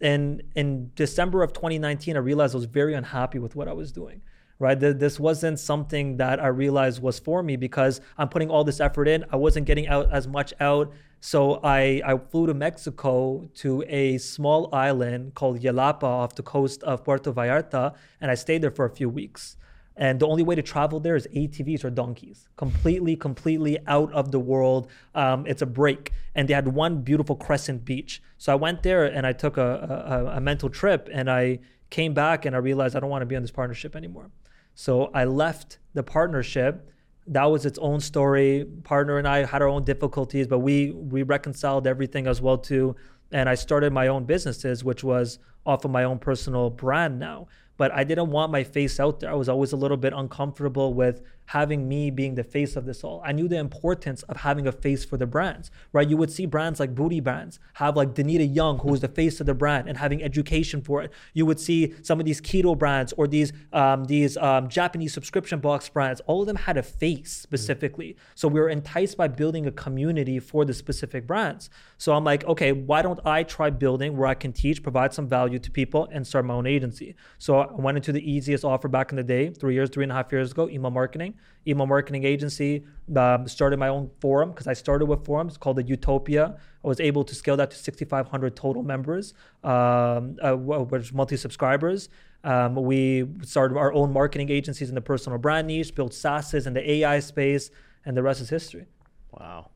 in 0.02 0.42
in 0.56 0.92
December 0.96 1.44
of 1.44 1.54
2019, 1.54 2.16
I 2.16 2.20
realized 2.20 2.56
I 2.56 2.58
was 2.58 2.66
very 2.66 2.94
unhappy 2.94 3.40
with 3.40 3.56
what 3.56 3.68
I 3.68 3.74
was 3.74 3.92
doing. 3.92 4.22
Right, 4.60 4.80
this 4.80 5.20
wasn't 5.20 5.58
something 5.60 6.18
that 6.18 6.40
I 6.40 6.46
realized 6.46 7.02
was 7.02 7.18
for 7.18 7.42
me 7.42 7.56
because 7.56 8.00
I'm 8.16 8.30
putting 8.30 8.52
all 8.52 8.64
this 8.64 8.80
effort 8.80 9.08
in. 9.08 9.26
I 9.32 9.36
wasn't 9.36 9.66
getting 9.66 9.88
out 9.88 10.12
as 10.12 10.28
much 10.28 10.54
out, 10.60 10.94
so 11.20 11.60
I 11.64 12.00
I 12.06 12.16
flew 12.18 12.46
to 12.46 12.54
Mexico 12.54 13.50
to 13.56 13.84
a 13.88 14.20
small 14.20 14.70
island 14.72 15.34
called 15.34 15.62
Yelapa 15.62 16.04
off 16.04 16.36
the 16.36 16.44
coast 16.44 16.84
of 16.84 17.04
Puerto 17.04 17.34
Vallarta, 17.34 17.96
and 18.20 18.30
I 18.30 18.36
stayed 18.36 18.62
there 18.62 18.70
for 18.70 18.86
a 18.86 18.92
few 18.92 19.10
weeks. 19.10 19.58
And 19.98 20.20
the 20.20 20.28
only 20.28 20.44
way 20.44 20.56
to 20.56 20.62
travel 20.62 21.00
there 21.00 21.16
is 21.16 21.28
ATVs 21.36 21.84
or 21.84 21.90
donkeys. 21.90 22.48
Completely, 22.56 23.16
completely 23.16 23.78
out 23.88 24.12
of 24.14 24.32
the 24.32 24.40
world. 24.40 24.88
Um, 25.14 25.46
it's 25.46 25.62
a 25.62 25.66
break. 25.66 26.12
And 26.34 26.48
they 26.48 26.54
had 26.54 26.68
one 26.68 27.02
beautiful 27.02 27.36
crescent 27.36 27.84
beach. 27.84 28.22
So 28.38 28.52
I 28.52 28.56
went 28.56 28.84
there 28.84 29.06
and 29.06 29.28
I 29.28 29.34
took 29.34 29.58
a, 29.58 30.32
a, 30.32 30.38
a 30.38 30.42
mental 30.42 30.70
trip 30.70 31.10
and 31.12 31.30
I 31.30 31.60
came 31.90 32.14
back 32.14 32.46
and 32.46 32.56
I 32.56 32.60
realized 32.60 32.96
I 32.96 33.00
don't 33.00 33.10
want 33.10 33.22
to 33.22 33.26
be 33.26 33.36
in 33.36 33.42
this 33.42 33.52
partnership 33.52 33.96
anymore. 33.96 34.32
So 34.76 35.12
I 35.14 35.26
left 35.26 35.80
the 35.94 36.04
partnership. 36.04 36.90
That 37.28 37.46
was 37.46 37.66
its 37.66 37.78
own 37.80 38.00
story. 38.00 38.66
Partner 38.84 39.18
and 39.18 39.28
I 39.28 39.46
had 39.46 39.62
our 39.62 39.68
own 39.68 39.84
difficulties, 39.84 40.48
but 40.48 40.60
we 40.60 40.92
we 40.92 41.24
reconciled 41.24 41.86
everything 41.86 42.28
as 42.28 42.42
well 42.42 42.58
too. 42.58 42.96
And 43.32 43.48
I 43.48 43.56
started 43.56 43.94
my 43.94 44.08
own 44.08 44.24
businesses, 44.24 44.84
which 44.84 45.04
was 45.04 45.38
off 45.66 45.86
of 45.86 45.92
my 45.92 46.06
own 46.06 46.18
personal 46.18 46.70
brand 46.70 47.20
now 47.20 47.48
but 47.82 47.92
I 47.92 48.04
didn't 48.04 48.30
want 48.30 48.52
my 48.52 48.64
face 48.64 49.00
out 49.00 49.22
there. 49.22 49.32
I 49.32 49.34
was 49.34 49.50
always 49.50 49.72
a 49.72 49.76
little 49.76 49.98
bit 49.98 50.14
uncomfortable 50.16 50.94
with 50.94 51.24
having 51.52 51.86
me 51.86 52.10
being 52.10 52.36
the 52.36 52.44
face 52.46 52.78
of 52.78 52.86
this 52.86 53.04
all. 53.04 53.22
I 53.26 53.34
knew 53.34 53.50
the 53.50 53.58
importance 53.58 54.24
of 54.24 54.38
having 54.38 54.68
a 54.68 54.72
face 54.72 55.04
for 55.04 55.18
the 55.18 55.26
brands, 55.26 55.70
right? 55.92 56.08
You 56.08 56.16
would 56.16 56.32
see 56.32 56.46
brands 56.46 56.80
like 56.80 56.96
booty 56.96 57.20
brands 57.20 57.60
have 57.74 57.98
like 57.98 58.14
Danita 58.14 58.56
Young, 58.56 58.80
who 58.80 58.94
is 58.94 59.02
the 59.02 59.10
face 59.10 59.42
of 59.42 59.48
the 59.48 59.54
brand, 59.54 59.90
and 59.90 59.98
having 59.98 60.24
education 60.24 60.82
for 60.82 61.02
it. 61.02 61.12
You 61.34 61.46
would 61.46 61.60
see 61.60 61.94
some 62.04 62.22
of 62.22 62.26
these 62.26 62.40
keto 62.40 62.78
brands 62.78 63.12
or 63.18 63.28
these 63.28 63.52
um, 63.74 64.06
these 64.06 64.38
um, 64.38 64.70
Japanese 64.70 65.14
subscription 65.14 65.60
box 65.60 65.90
brands. 65.90 66.22
All 66.26 66.40
of 66.40 66.48
them 66.48 66.56
had 66.56 66.78
a 66.78 66.84
face 66.84 67.34
specifically. 67.34 68.16
So 68.34 68.48
we 68.48 68.62
were 68.62 68.70
enticed 68.70 69.18
by 69.18 69.28
building 69.28 69.66
a 69.68 69.72
community 69.72 70.40
for 70.40 70.64
the 70.64 70.74
specific 70.74 71.28
brands. 71.28 71.70
So 71.98 72.14
I'm 72.14 72.24
like, 72.24 72.46
okay, 72.46 72.72
why 72.72 73.02
don't 73.02 73.20
I 73.26 73.44
try 73.44 73.72
building 73.72 74.16
where 74.16 74.30
I 74.30 74.36
can 74.36 74.54
teach, 74.54 74.82
provide 74.82 75.14
some 75.14 75.28
value 75.28 75.60
to 75.60 75.70
people, 75.70 76.08
and 76.14 76.26
start 76.26 76.46
my 76.46 76.54
own 76.54 76.66
agency? 76.66 77.16
So 77.40 77.60
I 77.60 77.74
went 77.74 77.98
into 77.98 78.14
the 78.14 78.24
easiest 78.32 78.64
offer 78.64 78.88
back 78.88 79.12
in 79.12 79.18
the 79.18 79.24
day, 79.24 79.50
three 79.50 79.74
years, 79.74 79.90
three 79.90 80.04
and 80.04 80.14
a 80.14 80.16
half 80.16 80.32
years 80.32 80.54
ago, 80.54 80.70
email 80.70 80.92
marketing. 80.92 81.34
Email 81.68 81.86
marketing 81.86 82.24
agency. 82.24 82.84
Um, 83.16 83.48
started 83.48 83.78
my 83.78 83.88
own 83.88 84.10
forum 84.20 84.52
because 84.52 84.68
I 84.68 84.74
started 84.74 85.06
with 85.06 85.26
forums 85.26 85.58
called 85.58 85.78
the 85.78 85.84
Utopia. 85.84 86.56
I 86.84 86.88
was 86.88 87.00
able 87.00 87.24
to 87.24 87.36
scale 87.36 87.58
that 87.58 87.72
to 87.72 87.78
6,500 87.78 88.56
total 88.56 88.84
members, 88.84 89.34
um, 89.64 90.38
uh, 90.42 90.54
which 90.56 91.14
monthly 91.14 91.38
subscribers. 91.38 92.10
Um, 92.44 92.76
we 92.76 93.28
started 93.44 93.78
our 93.78 93.94
own 93.94 94.12
marketing 94.12 94.50
agencies 94.50 94.90
in 94.90 94.96
the 94.96 95.02
personal 95.02 95.38
brand 95.38 95.68
niche, 95.68 95.94
built 95.94 96.12
SaaSes 96.12 96.66
in 96.66 96.74
the 96.74 96.92
AI 96.92 97.20
space, 97.20 97.70
and 98.06 98.18
the 98.18 98.24
rest 98.24 98.42
is 98.42 98.50
history. 98.50 98.86
Wow. 99.32 99.70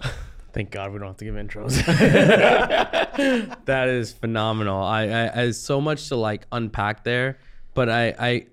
Thank 0.52 0.70
God 0.70 0.92
we 0.92 0.98
don't 0.98 1.08
have 1.08 1.16
to 1.18 1.24
give 1.26 1.34
intros. 1.34 1.84
that 3.66 3.88
is 3.88 4.12
phenomenal. 4.12 4.82
I, 4.82 5.08
I, 5.08 5.42
I 5.42 5.50
so 5.50 5.82
much 5.82 6.08
to 6.08 6.16
like 6.16 6.46
unpack 6.50 7.04
there, 7.04 7.38
but 7.74 7.90
I, 7.90 8.14
I, 8.18 8.46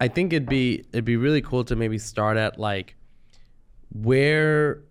I 0.00 0.08
think 0.08 0.32
it'd 0.32 0.48
be 0.48 0.84
it'd 0.92 1.04
be 1.04 1.16
really 1.16 1.42
cool 1.42 1.62
to 1.64 1.76
maybe 1.76 1.98
start 1.98 2.36
at 2.36 2.58
like 2.58 2.96
where 3.92 4.82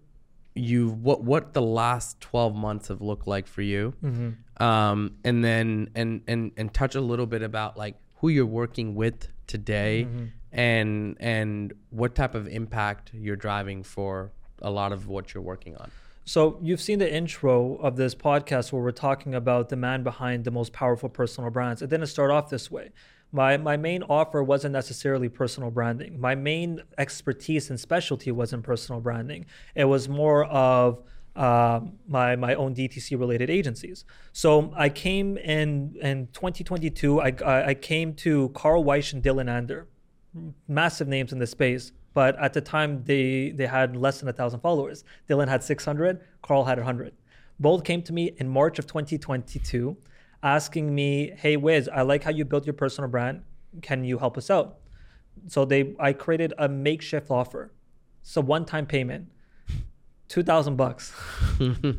you 0.55 0.89
what 0.89 1.23
what 1.23 1.53
the 1.53 1.61
last 1.61 2.19
12 2.21 2.55
months 2.55 2.87
have 2.89 3.01
looked 3.01 3.27
like 3.27 3.47
for 3.47 3.61
you 3.61 3.93
Mm-hmm. 4.03 4.63
um 4.63 5.15
and 5.23 5.43
then 5.43 5.89
and 5.95 6.21
and 6.27 6.51
and 6.57 6.73
touch 6.73 6.95
a 6.95 7.01
little 7.01 7.25
bit 7.25 7.41
about 7.43 7.77
like 7.77 7.95
who 8.15 8.29
you're 8.29 8.45
working 8.45 8.95
with 8.95 9.27
today 9.47 10.05
Mm-hmm. 10.09 10.25
and 10.51 11.17
and 11.19 11.73
what 11.91 12.13
type 12.15 12.35
of 12.35 12.47
impact 12.47 13.11
you're 13.13 13.35
driving 13.37 13.83
for 13.83 14.31
a 14.61 14.69
lot 14.69 14.91
of 14.91 15.07
what 15.07 15.33
you're 15.33 15.43
working 15.43 15.77
on 15.77 15.89
So 16.25 16.59
you've 16.61 16.81
seen 16.81 16.99
the 16.99 17.11
intro 17.11 17.75
of 17.77 17.95
this 17.95 18.13
podcast 18.13 18.71
where 18.73 18.83
we're 18.83 18.91
talking 18.91 19.33
about 19.33 19.69
the 19.69 19.75
man 19.77 20.03
behind 20.03 20.43
the 20.43 20.51
most 20.51 20.73
powerful 20.73 21.09
personal 21.09 21.49
brands. 21.49 21.81
It 21.81 21.89
didn't 21.89 22.07
start 22.07 22.29
off 22.29 22.49
this 22.49 22.69
way. 22.69 22.91
My 23.31 23.57
my 23.57 23.77
main 23.77 24.03
offer 24.03 24.43
wasn't 24.43 24.73
necessarily 24.73 25.29
personal 25.29 25.69
branding. 25.69 26.19
My 26.19 26.35
main 26.35 26.81
expertise 26.97 27.69
and 27.69 27.79
specialty 27.79 28.31
wasn't 28.31 28.63
personal 28.63 29.01
branding. 29.01 29.45
It 29.75 29.85
was 29.85 30.09
more 30.09 30.45
of 30.45 31.03
um, 31.35 31.93
my 32.07 32.35
my 32.35 32.55
own 32.55 32.73
DTC 32.73 33.19
related 33.19 33.49
agencies. 33.49 34.03
So 34.33 34.73
I 34.75 34.89
came 34.89 35.37
in 35.37 35.95
in 36.01 36.27
2022. 36.33 37.21
I 37.21 37.33
I, 37.45 37.73
came 37.75 38.13
to 38.15 38.49
Carl 38.49 38.83
Weiss 38.83 39.13
and 39.13 39.23
Dylan 39.23 39.49
Ander, 39.49 39.87
massive 40.67 41.07
names 41.07 41.31
in 41.31 41.39
the 41.39 41.47
space. 41.47 41.91
But 42.13 42.37
at 42.39 42.53
the 42.53 42.61
time, 42.61 43.03
they 43.03 43.51
they 43.51 43.67
had 43.67 43.95
less 43.95 44.19
than 44.19 44.27
a 44.27 44.33
thousand 44.33 44.61
followers. 44.61 45.03
Dylan 45.29 45.47
had 45.47 45.63
600. 45.63 46.19
Carl 46.41 46.65
had 46.65 46.77
100. 46.77 47.13
Both 47.59 47.83
came 47.83 48.01
to 48.03 48.13
me 48.13 48.33
in 48.37 48.49
March 48.49 48.79
of 48.79 48.87
2022, 48.87 49.97
asking 50.43 50.93
me, 50.93 51.33
"Hey 51.35 51.57
Wiz, 51.57 51.89
I 51.89 52.01
like 52.01 52.23
how 52.23 52.31
you 52.31 52.45
built 52.45 52.65
your 52.65 52.73
personal 52.73 53.09
brand. 53.09 53.43
Can 53.81 54.03
you 54.03 54.17
help 54.17 54.37
us 54.37 54.49
out?" 54.49 54.79
So 55.47 55.65
they 55.65 55.95
I 55.99 56.13
created 56.13 56.53
a 56.57 56.67
makeshift 56.67 57.31
offer. 57.31 57.71
It's 58.21 58.35
a 58.37 58.41
one-time 58.41 58.85
payment. 58.85 59.27
Two 60.27 60.43
thousand 60.43 60.75
bucks, 60.75 61.11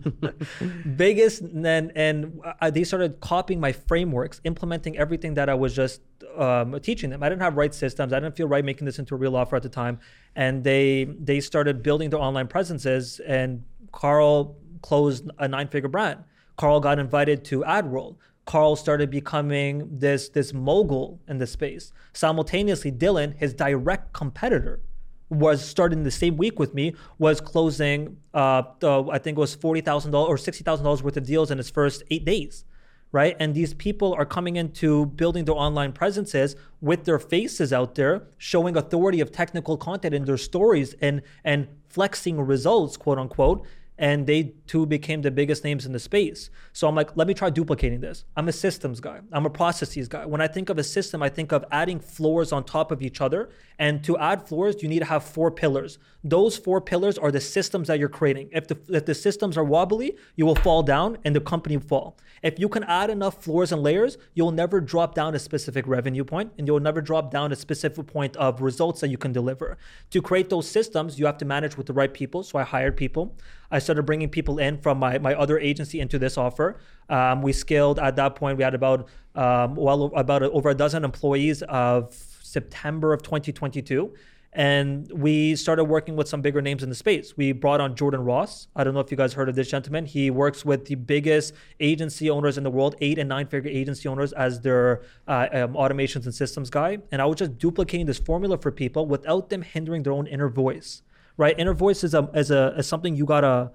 biggest, 0.97 1.41
and 1.41 1.65
then 1.65 1.91
and 1.97 2.41
I, 2.61 2.71
they 2.71 2.85
started 2.85 3.19
copying 3.19 3.59
my 3.59 3.73
frameworks, 3.73 4.41
implementing 4.45 4.97
everything 4.97 5.35
that 5.35 5.49
I 5.49 5.55
was 5.55 5.75
just 5.75 6.01
um, 6.37 6.79
teaching 6.81 7.11
them. 7.11 7.25
I 7.25 7.29
didn't 7.29 7.43
have 7.43 7.57
right 7.57 7.75
systems. 7.75 8.13
I 8.13 8.21
didn't 8.21 8.37
feel 8.37 8.47
right 8.47 8.65
making 8.65 8.85
this 8.85 9.01
into 9.01 9.17
a 9.17 9.19
real 9.19 9.35
offer 9.35 9.57
at 9.57 9.65
the 9.65 9.69
time, 9.69 9.99
and 10.37 10.63
they 10.63 11.09
they 11.19 11.41
started 11.41 11.83
building 11.83 12.11
their 12.11 12.21
online 12.21 12.47
presences. 12.47 13.21
And 13.27 13.65
Carl 13.91 14.57
closed 14.83 15.29
a 15.41 15.49
nine-figure 15.49 15.89
brand. 15.89 16.23
Carl 16.57 16.79
got 16.79 16.99
invited 16.99 17.45
to 17.47 17.63
AdWorld. 17.63 18.17
Carl 18.51 18.75
started 18.75 19.11
becoming 19.11 19.89
this 20.05 20.29
this 20.37 20.53
mogul 20.53 21.21
in 21.29 21.39
the 21.39 21.47
space. 21.47 21.93
Simultaneously, 22.13 22.91
Dylan, 22.91 23.37
his 23.37 23.55
direct 23.55 24.13
competitor, 24.13 24.81
was 25.29 25.65
starting 25.65 26.03
the 26.03 26.11
same 26.11 26.37
week 26.37 26.59
with 26.59 26.75
me, 26.75 26.87
was 27.19 27.41
closing 27.41 28.17
uh, 28.35 28.63
the, 28.81 29.05
I 29.17 29.19
think 29.19 29.39
it 29.39 29.41
was 29.41 29.55
forty 29.55 29.83
thousand 29.89 30.11
dollars 30.11 30.31
or 30.33 30.37
sixty 30.37 30.65
thousand 30.65 30.83
dollars 30.83 31.01
worth 31.01 31.17
of 31.17 31.25
deals 31.25 31.53
in 31.53 31.59
his 31.59 31.71
first 31.71 32.03
eight 32.11 32.25
days, 32.25 32.65
right? 33.13 33.37
And 33.39 33.55
these 33.55 33.73
people 33.73 34.15
are 34.15 34.27
coming 34.27 34.57
into 34.57 35.07
building 35.07 35.45
their 35.45 35.55
online 35.55 35.93
presences 35.93 36.57
with 36.81 37.05
their 37.05 37.21
faces 37.21 37.73
out 37.73 37.95
there, 37.95 38.15
showing 38.37 38.77
authority 38.77 39.21
of 39.21 39.31
technical 39.31 39.77
content 39.77 40.13
in 40.13 40.25
their 40.25 40.43
stories 40.51 40.97
and 41.01 41.23
and 41.45 41.69
flexing 41.89 42.41
results, 42.41 42.97
quote 42.97 43.19
unquote 43.19 43.65
and 44.01 44.27
they 44.27 44.55
too 44.67 44.87
became 44.87 45.21
the 45.21 45.31
biggest 45.31 45.63
names 45.63 45.85
in 45.85 45.93
the 45.93 45.99
space. 45.99 46.49
So 46.73 46.89
I'm 46.89 46.95
like, 46.95 47.15
let 47.19 47.29
me 47.29 47.35
try 47.35 47.51
duplicating 47.51 48.01
this. 48.01 48.25
I'm 48.35 48.49
a 48.49 48.53
systems 48.53 48.99
guy. 48.99 49.21
I'm 49.31 49.45
a 49.45 49.51
processes 49.51 50.09
guy. 50.09 50.25
When 50.25 50.41
I 50.41 50.49
think 50.49 50.71
of 50.71 50.79
a 50.79 50.83
system, 50.83 51.23
I 51.23 51.29
think 51.29 51.53
of 51.53 51.67
adding 51.71 52.01
floors 52.01 52.51
on 52.51 52.65
top 52.65 52.93
of 52.93 53.03
each 53.03 53.21
other. 53.21 53.51
And 53.79 54.03
to 54.05 54.17
add 54.17 54.49
floors, 54.49 54.83
you 54.83 54.89
need 54.89 55.01
to 55.01 55.05
have 55.05 55.23
four 55.23 55.51
pillars. 55.51 55.99
Those 56.25 56.57
four 56.57 56.81
pillars 56.81 57.19
are 57.19 57.31
the 57.31 57.41
systems 57.43 57.89
that 57.89 57.99
you're 57.99 58.09
creating. 58.09 58.49
If 58.53 58.69
the 58.69 58.79
if 58.89 59.05
the 59.05 59.15
systems 59.15 59.59
are 59.59 59.65
wobbly, 59.65 60.17
you 60.35 60.47
will 60.47 60.55
fall 60.55 60.83
down 60.83 61.19
and 61.25 61.37
the 61.37 61.41
company 61.41 61.77
will 61.77 61.87
fall. 61.87 62.17
If 62.43 62.59
you 62.59 62.71
can 62.71 62.85
add 62.85 63.11
enough 63.11 63.43
floors 63.45 63.71
and 63.71 63.83
layers, 63.83 64.17
you'll 64.35 64.51
never 64.51 64.81
drop 64.81 65.15
down 65.15 65.35
a 65.35 65.39
specific 65.39 65.87
revenue 65.87 66.25
point 66.25 66.53
and 66.57 66.67
you'll 66.67 66.81
never 66.81 67.03
drop 67.03 67.31
down 67.31 67.53
a 67.53 67.57
specific 67.57 68.07
point 68.07 68.37
of 68.37 68.63
results 68.63 69.01
that 69.01 69.09
you 69.09 69.19
can 69.19 69.33
deliver. 69.33 69.77
To 70.11 70.23
create 70.23 70.49
those 70.49 70.69
systems, 70.69 71.19
you 71.19 71.27
have 71.27 71.39
to 71.39 71.45
manage 71.45 71.77
with 71.77 71.87
the 71.87 71.93
right 71.93 72.13
people. 72.13 72.43
So 72.43 72.59
I 72.59 72.63
hired 72.63 72.97
people. 72.97 73.37
I 73.71 73.79
started 73.79 74.05
bringing 74.05 74.29
people 74.29 74.59
in 74.59 74.79
from 74.79 74.99
my, 74.99 75.19
my 75.19 75.35
other 75.35 75.59
agency 75.59 76.01
into 76.01 76.19
this 76.19 76.37
offer. 76.37 76.79
Um, 77.09 77.43
we 77.43 77.53
scaled 77.53 77.99
at 77.99 78.17
that 78.17 78.37
point. 78.37 78.59
We 78.59 78.65
had 78.65 78.75
about 78.75 79.09
um, 79.35 79.77
well 79.77 80.11
about 80.17 80.43
over 80.43 80.71
a 80.71 80.75
dozen 80.75 81.05
employees 81.05 81.63
of 81.63 82.13
September 82.43 83.13
of 83.13 83.23
2022. 83.23 84.13
And 84.53 85.09
we 85.13 85.55
started 85.55 85.85
working 85.85 86.17
with 86.17 86.29
some 86.29 86.41
bigger 86.41 86.61
names 86.61 86.83
in 86.83 86.89
the 86.89 86.95
space. 86.95 87.37
We 87.37 87.53
brought 87.53 87.81
on 87.81 87.95
Jordan 87.95 88.25
Ross. 88.25 88.67
I 88.75 88.83
don't 88.83 88.95
know 88.95 89.01
if 89.01 89.11
you 89.13 89.17
guys 89.17 89.33
heard 89.33 89.49
of 89.49 89.55
this 89.55 89.69
gentleman. 89.69 90.07
He 90.07 90.29
works 90.31 90.65
with 90.65 90.87
the 90.87 90.97
biggest 90.97 91.55
agency 91.79 92.29
owners 92.29 92.59
in 92.59 92.65
the 92.65 92.71
world, 92.71 92.97
eight 93.01 93.19
and 93.19 93.29
nine 93.29 93.47
figure 93.47 93.71
agency 93.71 94.09
owners, 94.09 94.33
as 94.33 94.61
their 94.61 95.03
uh, 95.29 95.47
um, 95.53 95.75
automations 95.75 96.25
and 96.25 96.35
systems 96.35 96.69
guy. 96.69 96.99
And 97.13 97.23
I 97.23 97.27
was 97.27 97.37
just 97.37 97.59
duplicating 97.59 98.07
this 98.07 98.19
formula 98.19 98.59
for 98.59 98.73
people 98.73 99.07
without 99.07 99.51
them 99.51 99.63
hindering 99.63 100.03
their 100.03 100.13
own 100.13 100.27
inner 100.27 100.49
voice 100.49 101.03
right? 101.41 101.59
Inner 101.59 101.73
voice 101.73 102.05
is 102.05 102.13
a 102.13 102.29
is 102.35 102.51
a 102.51 102.75
is 102.77 102.87
something 102.87 103.17
you 103.17 103.25
gotta 103.25 103.71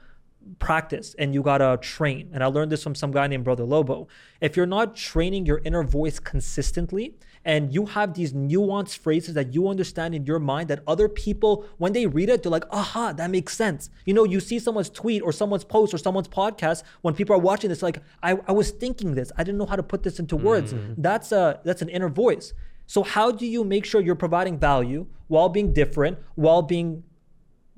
practice 0.60 1.16
and 1.18 1.34
you 1.34 1.42
gotta 1.42 1.80
train. 1.82 2.30
And 2.32 2.44
I 2.44 2.46
learned 2.46 2.72
this 2.72 2.84
from 2.84 2.94
some 2.94 3.12
guy 3.12 3.26
named 3.26 3.44
Brother 3.44 3.64
Lobo. 3.64 4.08
If 4.40 4.56
you're 4.56 4.68
not 4.68 4.96
training 4.96 5.48
your 5.48 5.60
inner 5.66 5.84
voice 5.84 6.20
consistently, 6.20 7.16
and 7.44 7.74
you 7.74 7.88
have 7.88 8.14
these 8.14 8.34
nuanced 8.34 8.98
phrases 8.98 9.34
that 9.34 9.54
you 9.56 9.68
understand 9.68 10.14
in 10.14 10.26
your 10.26 10.40
mind 10.40 10.68
that 10.70 10.82
other 10.88 11.08
people, 11.08 11.66
when 11.78 11.94
they 11.94 12.06
read 12.06 12.30
it, 12.30 12.44
they're 12.44 12.52
like, 12.52 12.66
aha, 12.72 13.14
that 13.14 13.30
makes 13.32 13.56
sense. 13.56 13.90
You 14.06 14.14
know, 14.16 14.24
you 14.24 14.40
see 14.40 14.60
someone's 14.60 14.90
tweet 14.90 15.22
or 15.24 15.32
someone's 15.32 15.64
post 15.64 15.94
or 15.94 16.00
someone's 16.00 16.28
podcast, 16.28 16.84
when 17.02 17.14
people 17.16 17.36
are 17.36 17.44
watching 17.50 17.70
this, 17.70 17.84
like, 17.84 18.00
I, 18.22 18.38
I 18.48 18.52
was 18.52 18.72
thinking 18.72 19.16
this. 19.16 19.32
I 19.38 19.44
didn't 19.44 19.60
know 19.60 19.68
how 19.68 19.76
to 19.76 19.84
put 19.84 20.04
this 20.04 20.20
into 20.20 20.36
words. 20.36 20.74
Mm-hmm. 20.74 21.02
That's 21.02 21.32
a 21.32 21.60
that's 21.64 21.82
an 21.82 21.90
inner 21.90 22.10
voice. 22.10 22.54
So 22.88 23.02
how 23.02 23.32
do 23.32 23.46
you 23.48 23.64
make 23.64 23.86
sure 23.86 24.02
you're 24.02 24.16
providing 24.28 24.60
value 24.60 25.08
while 25.28 25.50
being 25.50 25.74
different, 25.74 26.20
while 26.36 26.62
being 26.62 27.04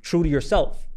true 0.02 0.24
to 0.24 0.30
yourself. 0.30 0.88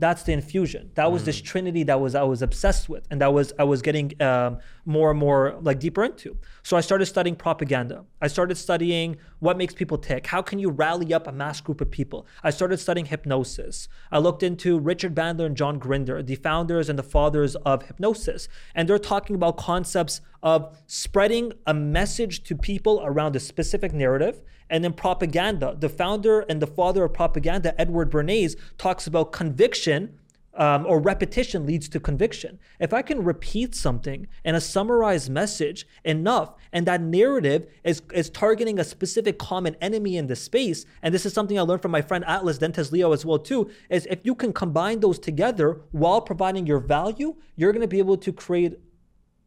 That's 0.00 0.22
the 0.22 0.32
infusion. 0.32 0.92
That 0.94 1.12
was 1.12 1.24
this 1.24 1.42
trinity 1.42 1.82
that 1.82 2.00
was 2.00 2.14
I 2.14 2.22
was 2.22 2.40
obsessed 2.40 2.88
with, 2.88 3.06
and 3.10 3.20
that 3.20 3.34
was 3.34 3.52
I 3.58 3.64
was 3.64 3.82
getting 3.82 4.10
um, 4.22 4.56
more 4.86 5.10
and 5.10 5.20
more 5.20 5.58
like 5.60 5.78
deeper 5.78 6.02
into. 6.02 6.38
So 6.62 6.78
I 6.78 6.80
started 6.80 7.04
studying 7.04 7.36
propaganda. 7.36 8.06
I 8.22 8.28
started 8.28 8.54
studying 8.54 9.18
what 9.40 9.58
makes 9.58 9.74
people 9.74 9.98
tick. 9.98 10.26
How 10.26 10.40
can 10.40 10.58
you 10.58 10.70
rally 10.70 11.12
up 11.12 11.26
a 11.26 11.32
mass 11.32 11.60
group 11.60 11.82
of 11.82 11.90
people? 11.90 12.26
I 12.42 12.48
started 12.48 12.78
studying 12.78 13.04
hypnosis. 13.04 13.88
I 14.10 14.20
looked 14.20 14.42
into 14.42 14.78
Richard 14.78 15.14
Bandler 15.14 15.44
and 15.44 15.54
John 15.54 15.78
Grinder, 15.78 16.22
the 16.22 16.36
founders 16.36 16.88
and 16.88 16.98
the 16.98 17.02
fathers 17.02 17.54
of 17.56 17.82
hypnosis, 17.82 18.48
and 18.74 18.88
they're 18.88 18.98
talking 18.98 19.36
about 19.36 19.58
concepts 19.58 20.22
of 20.42 20.78
spreading 20.86 21.52
a 21.66 21.74
message 21.74 22.42
to 22.44 22.56
people 22.56 23.02
around 23.04 23.36
a 23.36 23.40
specific 23.40 23.92
narrative 23.92 24.40
and 24.70 24.82
then 24.82 24.94
propaganda. 24.94 25.76
The 25.78 25.88
founder 25.88 26.40
and 26.40 26.62
the 26.62 26.66
father 26.66 27.04
of 27.04 27.12
propaganda, 27.12 27.78
Edward 27.78 28.10
Bernays, 28.10 28.56
talks 28.78 29.06
about 29.06 29.32
conviction 29.32 30.16
um, 30.54 30.84
or 30.86 31.00
repetition 31.00 31.64
leads 31.64 31.88
to 31.88 32.00
conviction. 32.00 32.58
If 32.80 32.92
I 32.92 33.02
can 33.02 33.22
repeat 33.22 33.74
something 33.74 34.26
in 34.44 34.54
a 34.54 34.60
summarized 34.60 35.30
message 35.30 35.86
enough, 36.04 36.54
and 36.72 36.86
that 36.86 37.00
narrative 37.00 37.68
is, 37.84 38.02
is 38.12 38.30
targeting 38.30 38.78
a 38.78 38.84
specific 38.84 39.38
common 39.38 39.76
enemy 39.80 40.16
in 40.16 40.26
the 40.26 40.36
space, 40.36 40.84
and 41.02 41.14
this 41.14 41.24
is 41.24 41.32
something 41.32 41.58
I 41.58 41.62
learned 41.62 41.82
from 41.82 41.92
my 41.92 42.02
friend 42.02 42.24
Atlas 42.26 42.58
Dentes 42.58 42.90
Leo 42.92 43.12
as 43.12 43.24
well 43.24 43.38
too, 43.38 43.70
is 43.88 44.06
if 44.10 44.20
you 44.24 44.34
can 44.34 44.52
combine 44.52 45.00
those 45.00 45.18
together 45.18 45.80
while 45.92 46.20
providing 46.20 46.66
your 46.66 46.80
value, 46.80 47.36
you're 47.56 47.72
going 47.72 47.80
to 47.80 47.88
be 47.88 47.98
able 47.98 48.16
to 48.18 48.32
create 48.32 48.78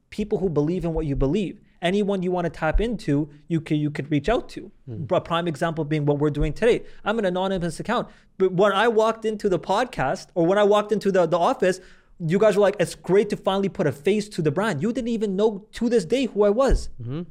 people 0.09 0.37
who 0.37 0.49
believe 0.49 0.85
in 0.85 0.93
what 0.93 1.05
you 1.05 1.15
believe 1.15 1.59
anyone 1.83 2.23
you 2.23 2.31
want 2.31 2.45
to 2.45 2.49
tap 2.49 2.81
into, 2.81 3.29
you 3.47 3.61
could 3.61 3.77
you 3.77 3.91
could 3.91 4.09
reach 4.09 4.29
out 4.29 4.49
to. 4.49 4.71
Hmm. 4.87 5.05
A 5.11 5.21
prime 5.21 5.47
example 5.47 5.83
being 5.85 6.05
what 6.05 6.17
we're 6.17 6.31
doing 6.31 6.53
today. 6.53 6.83
I'm 7.05 7.19
an 7.19 7.25
anonymous 7.25 7.79
account, 7.79 8.07
but 8.39 8.53
when 8.53 8.71
I 8.71 8.87
walked 8.87 9.25
into 9.25 9.49
the 9.49 9.59
podcast 9.59 10.27
or 10.33 10.45
when 10.45 10.57
I 10.57 10.63
walked 10.63 10.91
into 10.91 11.11
the, 11.11 11.25
the 11.27 11.37
office, 11.37 11.79
you 12.19 12.39
guys 12.39 12.55
were 12.55 12.61
like, 12.61 12.77
"It's 12.79 12.95
great 12.95 13.29
to 13.29 13.37
finally 13.37 13.69
put 13.69 13.85
a 13.87 13.91
face 13.91 14.27
to 14.29 14.41
the 14.41 14.51
brand." 14.51 14.81
You 14.81 14.93
didn't 14.93 15.09
even 15.09 15.35
know 15.35 15.67
to 15.73 15.89
this 15.89 16.05
day 16.05 16.25
who 16.25 16.43
I 16.43 16.49
was. 16.49 16.89
Mm-hmm. 17.01 17.23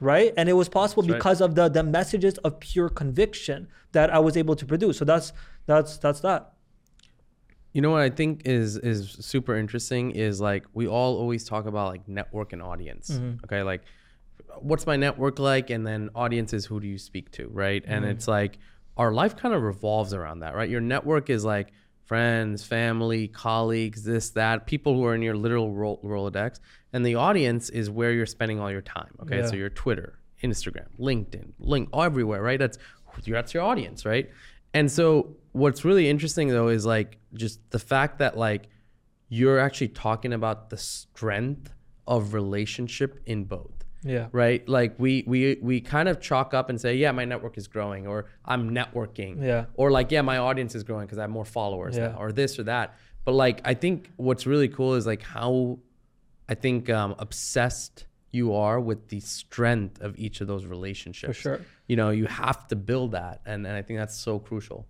right? 0.00 0.34
And 0.36 0.48
it 0.48 0.54
was 0.54 0.68
possible 0.68 1.02
That's 1.02 1.12
right. 1.12 1.18
because 1.18 1.40
of 1.40 1.54
the 1.54 1.68
the 1.68 1.82
messages 1.82 2.36
of 2.38 2.60
pure 2.60 2.88
conviction 2.88 3.68
that 3.92 4.12
I 4.12 4.18
was 4.18 4.36
able 4.36 4.56
to 4.56 4.66
produce. 4.66 4.98
So 4.98 5.04
that's 5.04 5.32
that's 5.66 5.98
that's 5.98 6.20
that. 6.20 6.53
You 7.74 7.82
know 7.82 7.90
what 7.90 8.00
I 8.02 8.08
think 8.10 8.42
is 8.46 8.76
is 8.78 9.10
super 9.20 9.54
interesting 9.56 10.12
is 10.12 10.40
like 10.40 10.64
we 10.72 10.86
all 10.86 11.16
always 11.18 11.44
talk 11.44 11.66
about 11.66 11.88
like 11.92 12.08
network 12.08 12.52
and 12.54 12.62
audience. 12.62 13.10
Mm-hmm. 13.10 13.44
Okay, 13.44 13.62
like 13.62 13.82
what's 14.60 14.86
my 14.86 14.96
network 14.96 15.38
like, 15.40 15.70
and 15.70 15.84
then 15.86 16.08
audience 16.14 16.52
is 16.52 16.64
who 16.66 16.78
do 16.80 16.86
you 16.86 16.98
speak 16.98 17.30
to, 17.32 17.48
right? 17.48 17.82
And 17.86 18.04
Mm-hmm. 18.04 18.12
it's 18.12 18.28
like 18.28 18.58
our 18.96 19.12
life 19.12 19.36
kind 19.36 19.52
of 19.54 19.62
revolves 19.62 20.14
around 20.14 20.38
that, 20.40 20.54
right? 20.54 20.70
Your 20.70 20.80
network 20.80 21.28
is 21.28 21.44
like 21.44 21.72
friends, 22.04 22.62
family, 22.62 23.26
colleagues, 23.26 24.04
this, 24.04 24.30
that, 24.30 24.66
people 24.66 24.94
who 24.94 25.04
are 25.06 25.14
in 25.16 25.22
your 25.22 25.34
literal 25.36 25.72
ro- 25.72 25.98
Rolodex, 26.04 26.60
and 26.92 27.04
the 27.04 27.16
audience 27.16 27.70
is 27.70 27.90
where 27.90 28.12
you're 28.12 28.26
spending 28.26 28.60
all 28.60 28.70
your 28.70 28.82
time. 28.82 29.12
Okay, 29.22 29.38
Yeah. 29.38 29.46
so 29.46 29.56
your 29.56 29.70
Twitter, 29.70 30.20
Instagram, 30.44 30.86
LinkedIn, 31.00 31.54
link 31.58 31.88
everywhere, 31.92 32.40
right? 32.42 32.58
That's 32.60 32.78
that's 33.26 33.52
your 33.54 33.64
audience, 33.64 34.04
right? 34.06 34.30
And 34.74 34.90
so 34.92 35.36
what's 35.54 35.84
really 35.84 36.08
interesting 36.08 36.48
though 36.48 36.68
is 36.68 36.84
like 36.84 37.18
just 37.32 37.58
the 37.70 37.78
fact 37.78 38.18
that 38.18 38.36
like 38.36 38.68
you're 39.28 39.58
actually 39.58 39.88
talking 39.88 40.32
about 40.32 40.68
the 40.70 40.76
strength 40.76 41.72
of 42.06 42.34
relationship 42.34 43.20
in 43.26 43.44
both 43.44 43.78
Yeah. 44.02 44.26
right 44.32 44.62
like 44.68 44.92
we 44.98 45.24
we 45.26 45.56
we 45.62 45.80
kind 45.80 46.08
of 46.10 46.20
chalk 46.20 46.52
up 46.54 46.68
and 46.70 46.78
say 46.84 46.96
yeah 46.96 47.12
my 47.12 47.24
network 47.24 47.56
is 47.56 47.66
growing 47.68 48.06
or 48.06 48.26
i'm 48.44 48.70
networking 48.80 49.42
Yeah. 49.42 49.64
or 49.74 49.90
like 49.90 50.10
yeah 50.12 50.22
my 50.22 50.36
audience 50.38 50.74
is 50.74 50.82
growing 50.82 51.06
because 51.06 51.18
i 51.18 51.22
have 51.22 51.30
more 51.30 51.46
followers 51.46 51.96
Yeah. 51.96 52.08
now 52.08 52.18
or 52.18 52.30
this 52.32 52.58
or 52.58 52.64
that 52.64 52.86
but 53.24 53.32
like 53.32 53.60
i 53.64 53.74
think 53.74 54.10
what's 54.16 54.44
really 54.46 54.68
cool 54.68 54.94
is 54.94 55.06
like 55.06 55.22
how 55.22 55.78
i 56.48 56.54
think 56.54 56.90
um 56.90 57.14
obsessed 57.26 58.06
you 58.32 58.52
are 58.54 58.80
with 58.80 59.08
the 59.08 59.20
strength 59.20 60.00
of 60.00 60.18
each 60.18 60.40
of 60.42 60.46
those 60.48 60.66
relationships 60.66 61.38
sure. 61.38 61.60
you 61.86 61.96
know 61.96 62.10
you 62.10 62.26
have 62.26 62.66
to 62.68 62.76
build 62.76 63.12
that 63.12 63.40
and, 63.46 63.66
and 63.66 63.74
i 63.76 63.82
think 63.82 63.98
that's 64.00 64.16
so 64.18 64.38
crucial 64.38 64.86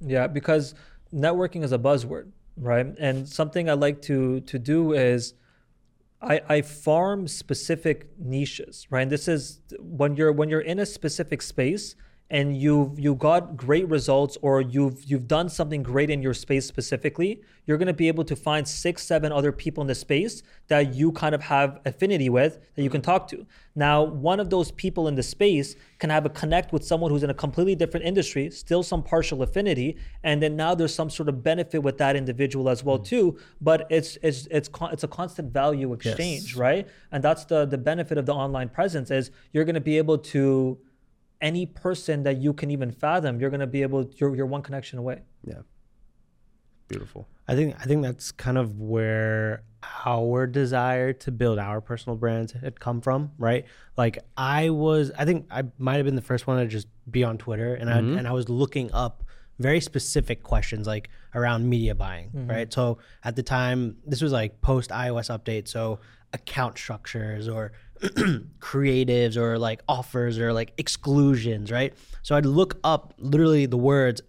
Yeah, 0.00 0.26
because 0.26 0.74
networking 1.12 1.64
is 1.64 1.72
a 1.72 1.78
buzzword, 1.78 2.30
right? 2.56 2.86
And 2.98 3.28
something 3.28 3.68
I 3.68 3.74
like 3.74 4.02
to 4.02 4.40
to 4.40 4.58
do 4.58 4.92
is 4.92 5.34
I, 6.20 6.40
I 6.48 6.62
farm 6.62 7.28
specific 7.28 8.08
niches, 8.18 8.86
right? 8.90 9.02
And 9.02 9.10
this 9.10 9.28
is 9.28 9.60
when 9.78 10.16
you're 10.16 10.32
when 10.32 10.48
you're 10.48 10.60
in 10.60 10.78
a 10.78 10.86
specific 10.86 11.42
space 11.42 11.94
and 12.30 12.56
you've 12.56 12.98
you 12.98 13.14
got 13.14 13.56
great 13.56 13.88
results 13.88 14.36
or 14.42 14.60
you've 14.60 15.02
you've 15.04 15.26
done 15.26 15.48
something 15.48 15.82
great 15.82 16.10
in 16.10 16.22
your 16.22 16.34
space 16.34 16.66
specifically, 16.66 17.40
you're 17.66 17.78
gonna 17.78 17.92
be 17.92 18.08
able 18.08 18.24
to 18.24 18.36
find 18.36 18.68
six, 18.68 19.02
seven 19.02 19.32
other 19.32 19.50
people 19.50 19.80
in 19.80 19.86
the 19.86 19.94
space 19.94 20.42
that 20.68 20.94
you 20.94 21.10
kind 21.12 21.34
of 21.34 21.40
have 21.42 21.80
affinity 21.86 22.28
with 22.28 22.58
that 22.74 22.82
you 22.82 22.90
can 22.90 23.00
talk 23.00 23.28
to. 23.28 23.46
Now, 23.74 24.02
one 24.02 24.40
of 24.40 24.50
those 24.50 24.70
people 24.72 25.08
in 25.08 25.14
the 25.14 25.22
space 25.22 25.74
can 25.98 26.10
have 26.10 26.26
a 26.26 26.30
connect 26.30 26.72
with 26.72 26.84
someone 26.84 27.10
who's 27.10 27.22
in 27.22 27.30
a 27.30 27.34
completely 27.34 27.74
different 27.74 28.04
industry, 28.04 28.50
still 28.50 28.82
some 28.82 29.02
partial 29.02 29.42
affinity, 29.42 29.96
and 30.22 30.42
then 30.42 30.54
now 30.54 30.74
there's 30.74 30.94
some 30.94 31.08
sort 31.08 31.28
of 31.30 31.42
benefit 31.42 31.78
with 31.78 31.96
that 31.98 32.14
individual 32.14 32.68
as 32.68 32.84
well 32.84 32.98
mm. 32.98 33.06
too. 33.06 33.38
But 33.62 33.86
it's 33.88 34.18
it's 34.22 34.46
it's 34.50 34.68
con- 34.68 34.92
it's 34.92 35.04
a 35.04 35.08
constant 35.08 35.50
value 35.50 35.94
exchange, 35.94 36.56
right? 36.56 36.86
And 37.10 37.24
that's 37.24 37.46
the 37.46 37.64
the 37.64 37.78
benefit 37.78 38.18
of 38.18 38.26
the 38.26 38.34
online 38.34 38.68
presence 38.68 39.10
is 39.10 39.30
you're 39.54 39.64
going 39.64 39.74
to 39.74 39.80
be 39.80 39.96
able 39.96 40.18
to 40.18 40.78
any 41.40 41.66
person 41.66 42.22
that 42.24 42.38
you 42.38 42.52
can 42.52 42.70
even 42.70 42.90
fathom, 42.90 43.40
you're 43.40 43.50
going 43.50 43.60
to 43.60 43.66
be 43.66 43.82
able 43.82 44.10
you're 44.16 44.34
you're 44.34 44.46
one 44.46 44.62
connection 44.62 44.98
away. 44.98 45.22
yeah 45.44 45.62
beautiful 46.88 47.28
I 47.48 47.56
think 47.56 47.76
I 47.80 47.84
think 47.84 48.02
that's 48.02 48.30
kind 48.30 48.58
of 48.58 48.78
where 48.78 49.62
our 50.04 50.46
desire 50.46 51.14
to 51.14 51.32
build 51.32 51.58
our 51.58 51.80
personal 51.80 52.16
brands 52.16 52.52
had 52.52 52.78
come 52.78 53.00
from, 53.00 53.32
right? 53.38 53.64
Like 53.96 54.18
I 54.36 54.68
was, 54.68 55.10
I 55.18 55.24
think 55.24 55.46
I 55.50 55.64
might 55.78 55.96
have 55.96 56.04
been 56.04 56.16
the 56.16 56.22
first 56.22 56.46
one 56.46 56.58
to 56.58 56.66
just 56.66 56.88
be 57.10 57.24
on 57.24 57.38
Twitter, 57.38 57.74
and 57.74 57.88
I 57.88 58.00
mm-hmm. 58.00 58.18
and 58.18 58.28
I 58.28 58.32
was 58.32 58.50
looking 58.50 58.92
up 58.92 59.24
very 59.58 59.80
specific 59.80 60.42
questions 60.42 60.86
like 60.86 61.08
around 61.34 61.68
media 61.68 61.94
buying, 61.94 62.28
mm-hmm. 62.28 62.50
right? 62.50 62.72
So 62.72 62.98
at 63.24 63.34
the 63.34 63.42
time, 63.42 63.96
this 64.06 64.20
was 64.20 64.30
like 64.30 64.60
post 64.60 64.90
iOS 64.90 65.36
update, 65.36 65.68
so 65.68 66.00
account 66.34 66.76
structures 66.76 67.48
or 67.48 67.72
creatives 68.60 69.36
or 69.36 69.58
like 69.58 69.82
offers 69.88 70.38
or 70.38 70.52
like 70.52 70.72
exclusions, 70.78 71.70
right? 71.70 71.94
So 72.22 72.36
I'd 72.36 72.46
look 72.46 72.78
up 72.84 73.14
literally 73.18 73.66
the 73.66 73.76
words 73.76 74.20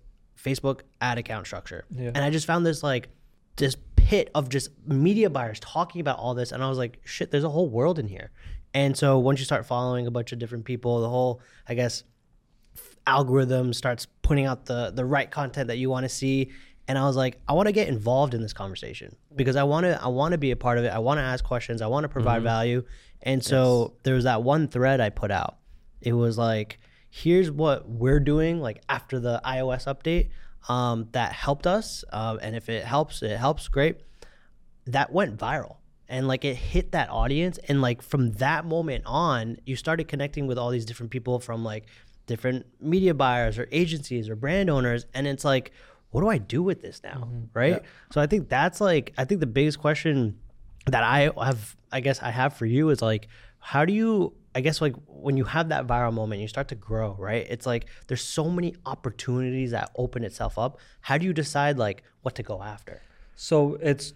Facebook 0.42 0.82
ad 1.02 1.18
account 1.18 1.46
structure. 1.46 1.86
Yeah. 1.92 2.12
And 2.14 2.20
I 2.20 2.30
just 2.30 2.48
found 2.48 2.66
this 2.66 2.84
like 2.84 3.10
this 3.58 3.76
pit 3.96 4.32
of 4.34 4.50
just 4.50 4.70
media 4.88 5.30
buyers 5.30 5.60
talking 5.60 6.02
about 6.02 6.18
all 6.18 6.34
this 6.34 6.52
and 6.52 6.64
I 6.64 6.70
was 6.70 6.78
like, 6.78 7.00
shit, 7.04 7.32
there's 7.32 7.44
a 7.44 7.50
whole 7.50 7.70
world 7.70 8.00
in 8.00 8.08
here. 8.08 8.32
And 8.74 8.96
so 8.96 9.18
once 9.20 9.40
you 9.40 9.46
start 9.46 9.66
following 9.66 10.08
a 10.08 10.12
bunch 10.12 10.32
of 10.32 10.40
different 10.40 10.66
people, 10.66 11.02
the 11.02 11.10
whole 11.10 11.42
I 11.68 11.74
guess 11.74 12.04
algorithm 13.06 13.74
starts 13.74 14.06
putting 14.22 14.46
out 14.46 14.66
the 14.66 14.92
the 14.92 15.06
right 15.06 15.30
content 15.30 15.68
that 15.68 15.78
you 15.78 15.90
want 15.90 16.04
to 16.04 16.10
see 16.10 16.52
and 16.90 16.98
I 16.98 17.06
was 17.06 17.16
like 17.16 17.40
I 17.48 17.54
want 17.54 17.68
to 17.68 17.72
get 17.72 17.88
involved 17.88 18.34
in 18.34 18.42
this 18.42 18.52
conversation 18.52 19.16
because 19.36 19.56
I 19.56 19.64
want 19.64 19.86
to 19.86 20.04
I 20.04 20.08
want 20.08 20.34
to 20.34 20.38
be 20.38 20.52
a 20.52 20.56
part 20.58 20.80
of 20.80 20.84
it. 20.84 20.90
I 20.90 21.00
want 21.00 21.20
to 21.20 21.22
ask 21.22 21.46
questions. 21.46 21.82
I 21.82 21.88
want 21.88 22.04
to 22.04 22.10
provide 22.10 22.42
value. 22.44 22.84
And 23.22 23.44
so 23.44 23.94
there 24.04 24.16
was 24.16 24.24
that 24.24 24.44
one 24.44 24.68
thread 24.68 25.00
I 25.00 25.10
put 25.10 25.30
out. 25.30 25.58
It 26.02 26.14
was 26.14 26.38
like 26.38 26.80
here's 27.12 27.52
what 27.52 27.88
we're 27.88 28.20
doing 28.20 28.60
like 28.60 28.82
after 28.90 29.20
the 29.20 29.40
iOS 29.46 29.86
update 29.86 30.30
um, 30.68 31.08
that 31.12 31.32
helped 31.32 31.66
us 31.68 32.04
um, 32.12 32.40
and 32.42 32.56
if 32.56 32.70
it 32.70 32.84
helps 32.86 33.24
it 33.24 33.38
helps 33.38 33.68
great 33.68 33.98
that 34.86 35.12
went 35.12 35.38
viral 35.38 35.78
and 36.08 36.28
like 36.28 36.46
it 36.46 36.56
hit 36.56 36.92
that 36.92 37.10
audience 37.10 37.58
and 37.68 37.82
like 37.82 38.04
from 38.04 38.34
that 38.34 38.64
moment 38.64 39.04
on 39.08 39.58
you 39.66 39.76
started 39.76 40.08
connecting 40.08 40.46
with 40.46 40.58
all 40.60 40.70
these 40.70 40.86
different 40.86 41.12
people 41.12 41.40
from 41.40 41.64
like 41.64 41.86
different 42.28 42.64
media 42.80 43.16
buyers 43.16 43.58
or 43.58 43.68
agencies 43.72 44.30
or 44.30 44.36
brand 44.36 44.70
owners 44.70 45.08
and 45.16 45.26
it's 45.26 45.44
like 45.44 45.72
what 46.12 46.22
do 46.22 46.28
i 46.28 46.38
do 46.38 46.64
with 46.64 46.82
this 46.82 47.02
now? 47.04 47.26
Mm-hmm. 47.26 47.46
Right? 47.54 47.82
So 48.12 48.22
i 48.22 48.28
think 48.28 48.50
that's 48.50 48.82
like 48.82 49.14
i 49.18 49.26
think 49.26 49.40
the 49.40 49.48
biggest 49.48 49.80
question 49.80 50.38
that 50.86 51.04
i 51.04 51.32
have 51.44 51.76
i 51.92 52.00
guess 52.00 52.22
i 52.22 52.32
have 52.32 52.54
for 52.56 52.66
you 52.66 52.90
is 52.90 53.02
like 53.02 53.28
how 53.60 53.86
do 53.86 53.94
you 53.94 54.34
i 54.56 54.62
guess 54.62 54.82
like 54.82 54.96
when 55.08 55.38
you 55.38 55.44
have 55.44 55.70
that 55.70 55.86
viral 55.86 56.14
moment 56.14 56.42
you 56.42 56.48
start 56.48 56.68
to 56.70 56.76
grow 56.76 57.16
right? 57.20 57.46
It's 57.50 57.66
like 57.66 57.86
there's 58.08 58.22
so 58.22 58.50
many 58.50 58.76
opportunities 58.86 59.72
that 59.72 59.92
open 59.96 60.24
itself 60.24 60.58
up. 60.58 60.80
How 61.02 61.18
do 61.18 61.26
you 61.26 61.34
decide 61.34 61.78
like 61.78 62.04
what 62.22 62.36
to 62.36 62.44
go 62.44 62.64
after? 62.64 63.02
So 63.36 63.78
it's 63.82 64.14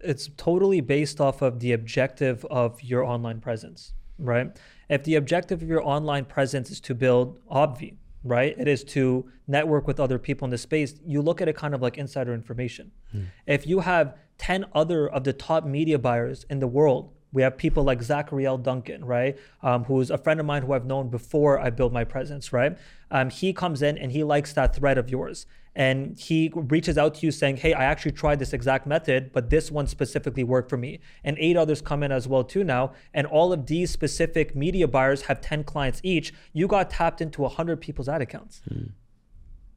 it's 0.00 0.30
totally 0.36 0.80
based 0.80 1.20
off 1.20 1.42
of 1.42 1.60
the 1.60 1.72
objective 1.72 2.44
of 2.46 2.82
your 2.82 3.04
online 3.04 3.40
presence, 3.40 3.92
right? 4.18 4.56
If 4.88 5.04
the 5.04 5.16
objective 5.16 5.62
of 5.62 5.68
your 5.68 5.86
online 5.86 6.24
presence 6.24 6.70
is 6.70 6.80
to 6.80 6.94
build 6.94 7.38
Obvi, 7.50 7.96
right? 8.22 8.54
It 8.58 8.68
is 8.68 8.84
to 8.84 9.30
network 9.46 9.86
with 9.86 9.98
other 9.98 10.18
people 10.18 10.44
in 10.44 10.50
the 10.50 10.58
space. 10.58 10.94
You 11.04 11.22
look 11.22 11.40
at 11.40 11.48
it 11.48 11.56
kind 11.56 11.74
of 11.74 11.82
like 11.82 11.98
insider 11.98 12.34
information. 12.34 12.92
Hmm. 13.12 13.24
If 13.46 13.66
you 13.66 13.80
have 13.80 14.16
10 14.38 14.66
other 14.74 15.08
of 15.08 15.24
the 15.24 15.32
top 15.32 15.64
media 15.64 15.98
buyers 15.98 16.44
in 16.50 16.60
the 16.60 16.66
world, 16.66 17.12
we 17.32 17.42
have 17.42 17.56
people 17.56 17.84
like 17.84 18.02
Zachariel 18.02 18.58
Duncan, 18.58 19.04
right? 19.04 19.38
Um, 19.62 19.84
who's 19.84 20.10
a 20.10 20.18
friend 20.18 20.40
of 20.40 20.46
mine 20.46 20.62
who 20.62 20.72
I've 20.72 20.86
known 20.86 21.08
before 21.08 21.60
I 21.60 21.70
built 21.70 21.92
my 21.92 22.04
presence, 22.04 22.52
right? 22.52 22.76
Um, 23.10 23.30
he 23.30 23.52
comes 23.52 23.82
in 23.82 23.98
and 23.98 24.10
he 24.12 24.24
likes 24.24 24.52
that 24.54 24.74
thread 24.74 24.98
of 24.98 25.10
yours. 25.10 25.46
And 25.76 26.18
he 26.18 26.50
reaches 26.52 26.98
out 26.98 27.14
to 27.14 27.26
you 27.26 27.30
saying, 27.30 27.58
Hey, 27.58 27.72
I 27.72 27.84
actually 27.84 28.10
tried 28.12 28.40
this 28.40 28.52
exact 28.52 28.88
method, 28.88 29.30
but 29.32 29.50
this 29.50 29.70
one 29.70 29.86
specifically 29.86 30.42
worked 30.42 30.68
for 30.68 30.76
me. 30.76 30.98
And 31.22 31.36
eight 31.38 31.56
others 31.56 31.80
come 31.80 32.02
in 32.02 32.10
as 32.10 32.26
well, 32.26 32.42
too, 32.42 32.64
now. 32.64 32.92
And 33.14 33.26
all 33.28 33.52
of 33.52 33.66
these 33.66 33.90
specific 33.92 34.56
media 34.56 34.88
buyers 34.88 35.22
have 35.22 35.40
10 35.40 35.62
clients 35.62 36.00
each. 36.02 36.34
You 36.52 36.66
got 36.66 36.90
tapped 36.90 37.20
into 37.20 37.42
100 37.42 37.80
people's 37.80 38.08
ad 38.08 38.20
accounts 38.20 38.62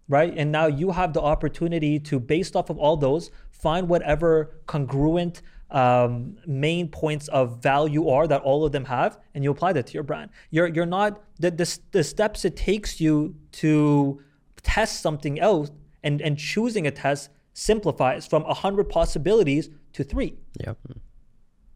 right? 0.07 0.33
And 0.35 0.51
now 0.51 0.67
you 0.67 0.91
have 0.91 1.13
the 1.13 1.21
opportunity 1.21 1.99
to, 1.99 2.19
based 2.19 2.55
off 2.55 2.69
of 2.69 2.77
all 2.77 2.97
those, 2.97 3.31
find 3.49 3.87
whatever 3.87 4.59
congruent 4.67 5.41
um, 5.73 6.37
main 6.45 6.87
points 6.87 7.27
of 7.29 7.61
value 7.61 8.07
are 8.07 8.27
that 8.27 8.41
all 8.41 8.65
of 8.65 8.71
them 8.71 8.85
have, 8.85 9.19
and 9.33 9.43
you 9.43 9.51
apply 9.51 9.73
that 9.73 9.87
to 9.87 9.93
your 9.93 10.03
brand. 10.03 10.29
You're 10.51 10.67
you're 10.67 10.85
not 10.85 11.21
the 11.39 11.51
the, 11.51 11.79
the 11.91 12.03
steps 12.03 12.45
it 12.45 12.55
takes 12.55 13.01
you 13.01 13.35
to 13.53 14.21
test 14.61 15.01
something 15.01 15.39
else 15.39 15.71
and 16.03 16.21
and 16.21 16.37
choosing 16.37 16.87
a 16.87 16.91
test 16.91 17.29
simplifies 17.53 18.25
from 18.25 18.43
a 18.43 18.53
hundred 18.53 18.89
possibilities 18.89 19.69
to 19.93 20.03
three 20.03 20.37
Yeah 20.59 20.73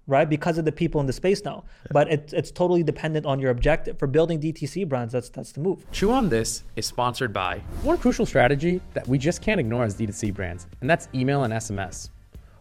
right? 0.08 0.28
Because 0.28 0.58
of 0.58 0.66
the 0.66 0.72
people 0.72 1.00
in 1.02 1.08
the 1.08 1.14
space 1.14 1.44
now. 1.44 1.66
But 1.92 2.10
it's 2.12 2.34
it's 2.34 2.52
totally 2.52 2.82
dependent 2.82 3.26
on 3.26 3.40
your 3.40 3.52
objective. 3.52 4.00
For 4.00 4.08
building 4.08 4.40
DTC 4.40 4.88
brands, 4.88 5.14
that's 5.14 5.30
that's 5.30 5.52
the 5.52 5.60
move. 5.60 5.86
Chew 5.92 6.12
on 6.12 6.30
This 6.30 6.64
is 6.76 6.86
sponsored 6.86 7.34
by 7.34 7.60
One 7.84 7.98
crucial 7.98 8.26
strategy 8.26 8.82
that 8.94 9.08
we 9.08 9.18
just 9.18 9.42
can't 9.42 9.60
ignore 9.60 9.84
as 9.84 9.96
D2C 9.96 10.34
brands, 10.34 10.68
and 10.82 10.90
that's 10.90 11.08
email 11.14 11.44
and 11.44 11.54
SMS. 11.54 12.10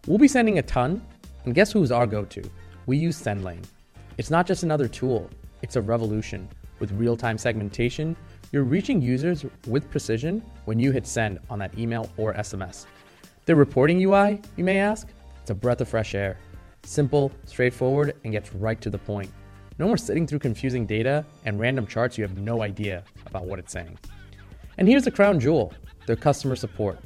We'll 0.07 0.19
be 0.19 0.29
sending 0.29 0.59
a 0.59 0.63
ton, 0.63 1.05
and 1.47 1.55
guess 1.55 1.73
who's 1.73 1.93
our 1.93 2.07
go 2.07 2.25
to? 2.25 2.43
We 2.87 2.99
use 2.99 3.21
SendLane. 3.23 3.65
It's 4.19 4.31
not 4.31 4.47
just 4.47 4.65
another 4.65 4.89
tool, 4.89 5.31
it's 5.63 5.77
a 5.77 5.81
revolution. 5.81 6.49
With 6.81 6.93
real 6.93 7.17
time 7.17 7.39
segmentation, 7.39 8.17
you're 8.53 8.65
reaching 8.65 9.01
users 9.01 9.47
with 9.67 9.91
precision 9.91 10.43
when 10.67 10.79
you 10.79 10.93
hit 10.93 11.07
send 11.07 11.39
on 11.49 11.59
that 11.61 11.79
email 11.79 12.11
or 12.17 12.35
SMS. 12.35 12.87
The 13.47 13.55
reporting 13.55 14.03
UI, 14.03 14.43
you 14.57 14.65
may 14.65 14.79
ask, 14.79 15.09
it's 15.41 15.51
a 15.51 15.55
breath 15.55 15.81
of 15.81 15.89
fresh 15.89 16.15
air. 16.15 16.37
Simple, 16.83 17.33
straightforward, 17.45 18.17
and 18.25 18.33
gets 18.33 18.53
right 18.53 18.81
to 18.81 18.91
the 18.91 18.99
point. 18.99 19.33
No 19.79 19.87
more 19.87 19.97
sitting 19.97 20.27
through 20.27 20.41
confusing 20.41 20.85
data 20.85 21.25
and 21.45 21.61
random 21.61 21.87
charts 21.87 22.19
you 22.19 22.25
have 22.25 22.39
no 22.39 22.63
idea 22.63 23.05
about 23.25 23.47
what 23.47 23.59
it's 23.59 23.73
saying. 23.73 23.99
And 24.79 24.89
here's 24.89 25.05
the 25.05 25.11
crown 25.11 25.39
jewel 25.39 25.73
their 26.07 26.17
customer 26.17 26.57
support. 26.57 26.99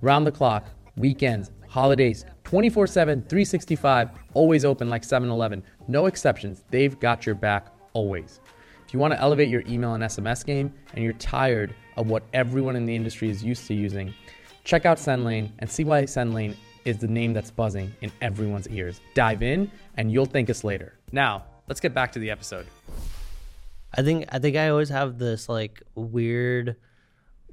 Round 0.00 0.26
the 0.26 0.32
clock, 0.32 0.66
weekends, 0.96 1.50
holidays, 1.68 2.24
24 2.50 2.88
7, 2.88 3.20
365, 3.28 4.10
always 4.34 4.64
open 4.64 4.90
like 4.90 5.04
7 5.04 5.30
Eleven. 5.30 5.62
No 5.86 6.06
exceptions. 6.06 6.64
They've 6.70 6.98
got 6.98 7.24
your 7.24 7.36
back 7.36 7.68
always. 7.92 8.40
If 8.84 8.92
you 8.92 8.98
want 8.98 9.14
to 9.14 9.20
elevate 9.20 9.48
your 9.48 9.62
email 9.68 9.94
and 9.94 10.02
SMS 10.02 10.44
game 10.44 10.74
and 10.92 11.04
you're 11.04 11.12
tired 11.12 11.76
of 11.96 12.10
what 12.10 12.24
everyone 12.32 12.74
in 12.74 12.86
the 12.86 12.96
industry 12.96 13.30
is 13.30 13.44
used 13.44 13.68
to 13.68 13.74
using, 13.74 14.12
check 14.64 14.84
out 14.84 14.96
SendLane 14.96 15.52
and 15.60 15.70
see 15.70 15.84
why 15.84 16.02
SendLane 16.02 16.56
is 16.84 16.98
the 16.98 17.06
name 17.06 17.32
that's 17.32 17.52
buzzing 17.52 17.94
in 18.00 18.10
everyone's 18.20 18.66
ears. 18.66 19.00
Dive 19.14 19.44
in 19.44 19.70
and 19.96 20.10
you'll 20.10 20.26
thank 20.26 20.50
us 20.50 20.64
later. 20.64 20.98
Now, 21.12 21.44
let's 21.68 21.78
get 21.80 21.94
back 21.94 22.10
to 22.12 22.18
the 22.18 22.32
episode. 22.32 22.66
I 23.94 24.02
think 24.02 24.24
I 24.32 24.40
think 24.40 24.56
I 24.56 24.70
always 24.70 24.88
have 24.88 25.18
this 25.18 25.48
like 25.48 25.84
weird 25.94 26.74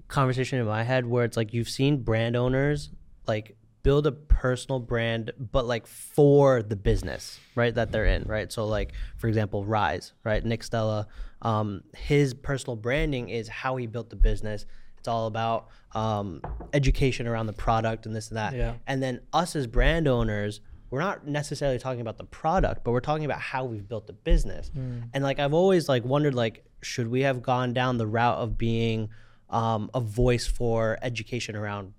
conversation 0.07 0.57
in 0.57 0.65
my 0.65 0.81
head 0.81 1.05
where 1.05 1.23
it's 1.23 1.37
like 1.37 1.53
you've 1.53 1.69
seen 1.69 2.01
brand 2.01 2.35
owners 2.35 2.89
like 3.27 3.56
build 3.83 4.05
a 4.07 4.11
personal 4.11 4.79
brand 4.79 5.31
but 5.39 5.65
like 5.65 5.87
for 5.87 6.61
the 6.61 6.75
business 6.75 7.39
right 7.55 7.75
that 7.75 7.91
they're 7.91 8.05
in 8.05 8.23
right? 8.23 8.51
So 8.51 8.65
like 8.65 8.93
for 9.17 9.27
example 9.27 9.63
rise 9.65 10.13
right? 10.23 10.43
Nick 10.43 10.63
stella 10.63 11.07
um, 11.41 11.83
his 11.95 12.33
personal 12.33 12.75
branding 12.75 13.29
is 13.29 13.47
how 13.47 13.75
he 13.75 13.85
built 13.85 14.09
the 14.09 14.15
business. 14.15 14.65
It's 14.97 15.07
all 15.07 15.27
about 15.27 15.67
um, 15.93 16.41
education 16.73 17.27
around 17.27 17.45
the 17.45 17.53
product 17.53 18.07
and 18.07 18.15
this 18.15 18.29
and 18.29 18.37
that. 18.37 18.53
Yeah. 18.55 18.73
and 18.87 19.01
then 19.01 19.21
us 19.33 19.55
as 19.55 19.67
brand 19.67 20.07
owners 20.07 20.61
we're 20.89 21.01
not 21.01 21.27
necessarily 21.27 21.77
talking 21.79 21.99
about 22.01 22.17
the 22.17 22.23
product 22.23 22.83
but 22.83 22.91
we're 22.91 22.99
talking 23.01 23.25
about 23.25 23.39
how 23.41 23.65
we've 23.65 23.87
built 23.87 24.07
the 24.07 24.13
business. 24.13 24.71
And 25.13 25.23
like 25.23 25.39
i've 25.39 25.53
always 25.53 25.87
like 25.87 26.03
wondered 26.03 26.33
like 26.33 26.63
should 26.81 27.07
we 27.07 27.21
have 27.21 27.41
gone 27.41 27.73
down 27.73 27.97
the 27.97 28.07
route 28.07 28.37
of 28.37 28.57
being 28.57 29.09
um, 29.49 29.89
a 29.93 29.99
voice 30.01 30.45
for 30.45 30.97
education 31.01 31.55
around 31.55 31.93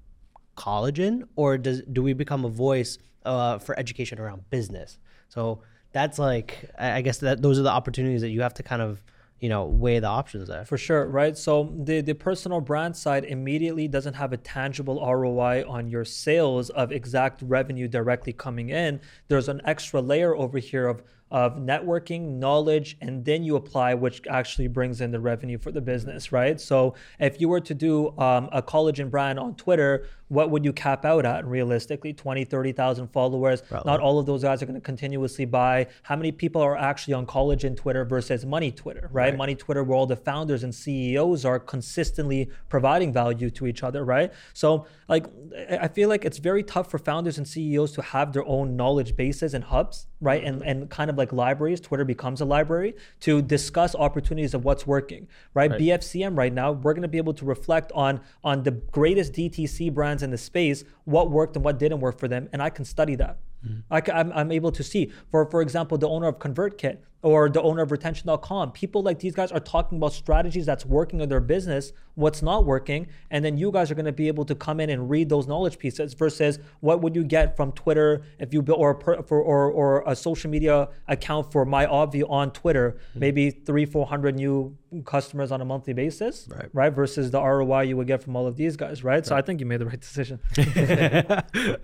collagen 0.66 1.22
or 1.36 1.56
does 1.56 1.82
do 1.92 2.02
we 2.02 2.12
become 2.12 2.44
a 2.44 2.48
voice 2.48 2.98
uh, 3.24 3.58
for 3.58 3.78
education 3.78 4.18
around 4.18 4.40
business 4.50 4.98
so 5.28 5.60
that's 5.92 6.18
like 6.18 6.70
i 6.78 7.00
guess 7.00 7.18
that 7.18 7.40
those 7.42 7.58
are 7.58 7.66
the 7.70 7.76
opportunities 7.80 8.20
that 8.20 8.30
you 8.30 8.42
have 8.42 8.54
to 8.54 8.62
kind 8.62 8.82
of 8.82 9.02
you 9.40 9.48
know 9.48 9.66
weigh 9.66 9.98
the 9.98 10.06
options 10.06 10.48
there 10.48 10.64
For 10.64 10.78
sure, 10.78 11.06
right? 11.06 11.36
So 11.36 11.72
the, 11.84 12.00
the 12.00 12.14
personal 12.14 12.60
brand 12.60 12.96
side 12.96 13.24
immediately 13.24 13.86
doesn't 13.88 14.14
have 14.14 14.32
a 14.32 14.36
tangible 14.36 14.96
ROI 15.04 15.64
on 15.68 15.88
your 15.88 16.04
sales 16.04 16.70
of 16.70 16.92
exact 16.92 17.42
revenue 17.42 17.88
directly 17.88 18.32
coming 18.32 18.70
in. 18.70 19.00
There's 19.28 19.48
an 19.48 19.60
extra 19.64 20.00
layer 20.00 20.34
over 20.36 20.58
here 20.58 20.88
of 20.88 21.02
of 21.30 21.56
networking, 21.56 22.38
knowledge, 22.38 22.96
and 23.02 23.22
then 23.22 23.44
you 23.44 23.56
apply, 23.56 23.92
which 23.92 24.22
actually 24.28 24.66
brings 24.66 25.02
in 25.02 25.10
the 25.10 25.20
revenue 25.20 25.58
for 25.58 25.70
the 25.70 25.80
business, 25.80 26.32
right? 26.32 26.58
So 26.58 26.94
if 27.20 27.38
you 27.38 27.50
were 27.50 27.60
to 27.60 27.74
do 27.74 28.08
um, 28.18 28.48
a 28.50 28.62
collagen 28.62 29.10
brand 29.10 29.38
on 29.38 29.54
Twitter, 29.54 30.06
what 30.28 30.50
would 30.50 30.64
you 30.64 30.72
cap 30.72 31.04
out 31.04 31.24
at 31.24 31.46
realistically? 31.46 32.12
20, 32.12 32.44
30,000 32.44 33.08
followers. 33.08 33.62
Not 33.86 34.00
all 34.00 34.18
of 34.18 34.26
those 34.26 34.42
guys 34.42 34.62
are 34.62 34.66
going 34.66 34.74
to 34.74 34.80
continuously 34.80 35.44
buy. 35.44 35.86
How 36.02 36.16
many 36.16 36.32
people 36.32 36.62
are 36.62 36.76
actually 36.76 37.14
on 37.14 37.26
collagen 37.26 37.76
Twitter 37.76 38.04
versus 38.04 38.44
money 38.44 38.70
Twitter, 38.70 39.08
right? 39.12 39.36
Money 39.36 39.54
Twitter, 39.54 39.82
where 39.82 39.96
all 39.96 40.06
the 40.06 40.16
founders 40.16 40.64
and 40.64 40.74
CEOs 40.74 41.44
are 41.44 41.58
consistently 41.58 42.50
providing 42.68 43.12
value 43.12 43.50
to 43.50 43.66
each 43.66 43.82
other, 43.82 44.04
right? 44.04 44.32
So, 44.52 44.86
like, 45.08 45.26
I 45.70 45.88
feel 45.88 46.08
like 46.08 46.24
it's 46.24 46.38
very 46.38 46.62
tough 46.62 46.90
for 46.90 46.98
founders 46.98 47.38
and 47.38 47.46
CEOs 47.48 47.92
to 47.92 48.02
have 48.02 48.32
their 48.32 48.44
own 48.46 48.76
knowledge 48.76 49.16
bases 49.16 49.54
and 49.54 49.64
hubs, 49.64 50.06
right? 50.20 50.44
And 50.44 50.62
and 50.62 50.90
kind 50.90 51.10
of 51.10 51.16
like 51.16 51.32
libraries. 51.32 51.80
Twitter 51.80 52.04
becomes 52.04 52.40
a 52.40 52.44
library 52.44 52.94
to 53.20 53.40
discuss 53.40 53.94
opportunities 53.94 54.52
of 54.54 54.64
what's 54.64 54.86
working, 54.86 55.26
right? 55.54 55.70
BFCM 55.70 56.36
right 56.36 56.52
now, 56.52 56.72
we're 56.72 56.92
going 56.92 57.02
to 57.02 57.08
be 57.08 57.18
able 57.18 57.34
to 57.34 57.44
reflect 57.44 57.92
on 57.94 58.20
on 58.44 58.62
the 58.62 58.72
greatest 58.72 59.32
DTC 59.32 59.92
brands 59.94 60.17
in 60.22 60.30
the 60.30 60.38
space, 60.38 60.84
what 61.04 61.30
worked 61.30 61.56
and 61.56 61.64
what 61.64 61.78
didn't 61.78 62.00
work 62.00 62.18
for 62.18 62.28
them, 62.28 62.48
and 62.52 62.62
I 62.62 62.70
can 62.70 62.84
study 62.84 63.14
that. 63.16 63.38
Mm-hmm. 63.66 63.80
I 63.90 64.00
ca- 64.00 64.12
I'm, 64.12 64.32
I'm 64.32 64.52
able 64.52 64.72
to 64.72 64.82
see, 64.82 65.12
for 65.30 65.50
for 65.50 65.60
example, 65.60 65.98
the 65.98 66.08
owner 66.08 66.28
of 66.28 66.38
ConvertKit 66.38 66.98
or 67.22 67.48
the 67.48 67.60
owner 67.60 67.82
of 67.82 67.90
Retention.com, 67.90 68.72
people 68.72 69.02
like 69.02 69.18
these 69.18 69.34
guys 69.34 69.50
are 69.50 69.60
talking 69.60 69.98
about 69.98 70.12
strategies 70.12 70.66
that's 70.66 70.86
working 70.86 71.20
in 71.20 71.28
their 71.28 71.40
business, 71.40 71.92
what's 72.14 72.42
not 72.42 72.64
working, 72.64 73.08
and 73.30 73.44
then 73.44 73.56
you 73.56 73.72
guys 73.72 73.90
are 73.90 73.94
going 73.94 74.06
to 74.06 74.12
be 74.12 74.28
able 74.28 74.44
to 74.44 74.54
come 74.54 74.78
in 74.78 74.88
and 74.90 75.10
read 75.10 75.28
those 75.28 75.46
knowledge 75.46 75.78
pieces 75.78 76.14
versus 76.14 76.58
what 76.80 77.00
would 77.00 77.16
you 77.16 77.24
get 77.24 77.56
from 77.56 77.72
Twitter 77.72 78.22
if 78.38 78.54
you 78.54 78.62
built 78.62 78.78
or 78.78 78.90
a 78.90 78.94
per, 78.94 79.22
for 79.22 79.40
or 79.40 79.70
or 79.70 80.04
a 80.06 80.14
social 80.14 80.48
media 80.48 80.88
account 81.08 81.50
for 81.50 81.64
my 81.64 81.86
Obvi 81.86 82.28
on 82.28 82.52
Twitter, 82.52 82.98
maybe 83.14 83.50
three 83.50 83.84
four 83.84 84.06
hundred 84.06 84.36
new 84.36 84.76
customers 85.04 85.50
on 85.50 85.60
a 85.60 85.64
monthly 85.64 85.92
basis, 85.92 86.48
right? 86.50 86.68
Right, 86.72 86.90
versus 86.92 87.30
the 87.30 87.42
ROI 87.42 87.82
you 87.82 87.96
would 87.96 88.06
get 88.06 88.22
from 88.22 88.36
all 88.36 88.46
of 88.46 88.56
these 88.56 88.76
guys, 88.76 89.02
right? 89.02 89.26
So 89.26 89.34
I 89.34 89.42
think 89.42 89.60
you 89.60 89.66
made 89.66 89.80
the 89.80 89.86
right 89.86 90.00
decision. 90.00 90.38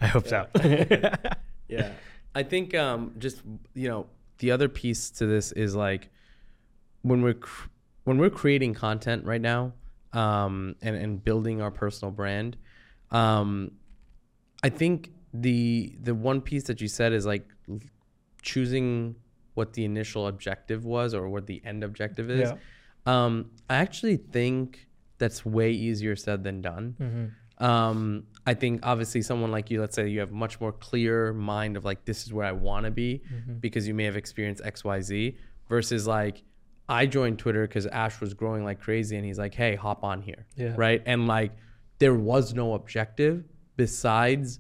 i 0.01 0.07
hope 0.07 0.29
so 0.29 0.47
Yeah. 1.68 1.92
I 2.35 2.42
think 2.42 2.75
um, 2.75 3.14
just 3.18 3.42
you 3.75 3.88
know 3.88 4.07
the 4.38 4.51
other 4.51 4.68
piece 4.68 5.11
to 5.11 5.27
this 5.27 5.53
is 5.53 5.75
like 5.75 6.11
when 7.03 7.23
we're 7.23 7.35
cr- 7.35 7.68
when 8.05 8.18
we're 8.18 8.31
creating 8.31 8.75
content 8.75 9.25
right 9.25 9.40
now 9.40 9.73
um, 10.12 10.77
and 10.83 10.97
and 10.97 11.25
building 11.25 11.61
our 11.61 11.70
personal 11.70 12.11
brand. 12.12 12.57
Um, 13.11 13.73
I 14.62 14.70
think 14.70 15.12
the 15.33 15.97
the 16.01 16.14
one 16.14 16.40
piece 16.40 16.64
that 16.64 16.81
you 16.81 16.88
said 16.88 17.12
is 17.12 17.27
like 17.27 17.47
l- 17.68 17.81
choosing 18.42 19.16
what 19.55 19.73
the 19.73 19.85
initial 19.85 20.27
objective 20.27 20.85
was 20.85 21.14
or 21.14 21.29
what 21.29 21.47
the 21.47 21.62
end 21.64 21.85
objective 21.85 22.31
is. 22.31 22.51
Yeah. 22.51 22.57
Um, 23.07 23.51
I 23.68 23.77
actually 23.77 24.16
think 24.16 24.88
that's 25.18 25.44
way 25.44 25.70
easier 25.70 26.16
said 26.16 26.42
than 26.42 26.61
done. 26.61 27.35
Um, 27.58 28.24
I 28.46 28.54
think 28.54 28.80
obviously 28.82 29.22
someone 29.22 29.50
like 29.50 29.70
you, 29.70 29.80
let's 29.80 29.94
say 29.94 30.08
you 30.08 30.20
have 30.20 30.32
much 30.32 30.60
more 30.60 30.72
clear 30.72 31.32
mind 31.32 31.76
of 31.76 31.84
like 31.84 32.04
this 32.04 32.24
is 32.26 32.32
where 32.32 32.46
I 32.46 32.52
want 32.52 32.84
to 32.84 32.90
be 32.90 33.22
because 33.60 33.86
you 33.88 33.94
may 33.94 34.04
have 34.04 34.16
experienced 34.16 34.62
X 34.64 34.84
Y 34.84 35.00
Z 35.00 35.36
versus 35.68 36.06
like 36.06 36.42
I 36.88 37.06
joined 37.06 37.38
Twitter 37.38 37.66
because 37.66 37.86
Ash 37.86 38.20
was 38.20 38.34
growing 38.34 38.64
like 38.64 38.80
crazy 38.80 39.16
and 39.16 39.24
he's 39.24 39.38
like, 39.38 39.54
hey, 39.54 39.74
hop 39.76 40.04
on 40.04 40.20
here, 40.20 40.46
Yeah. 40.56 40.74
right? 40.76 41.02
And 41.06 41.26
like 41.26 41.52
there 41.98 42.14
was 42.14 42.52
no 42.54 42.74
objective 42.74 43.44
besides 43.76 44.58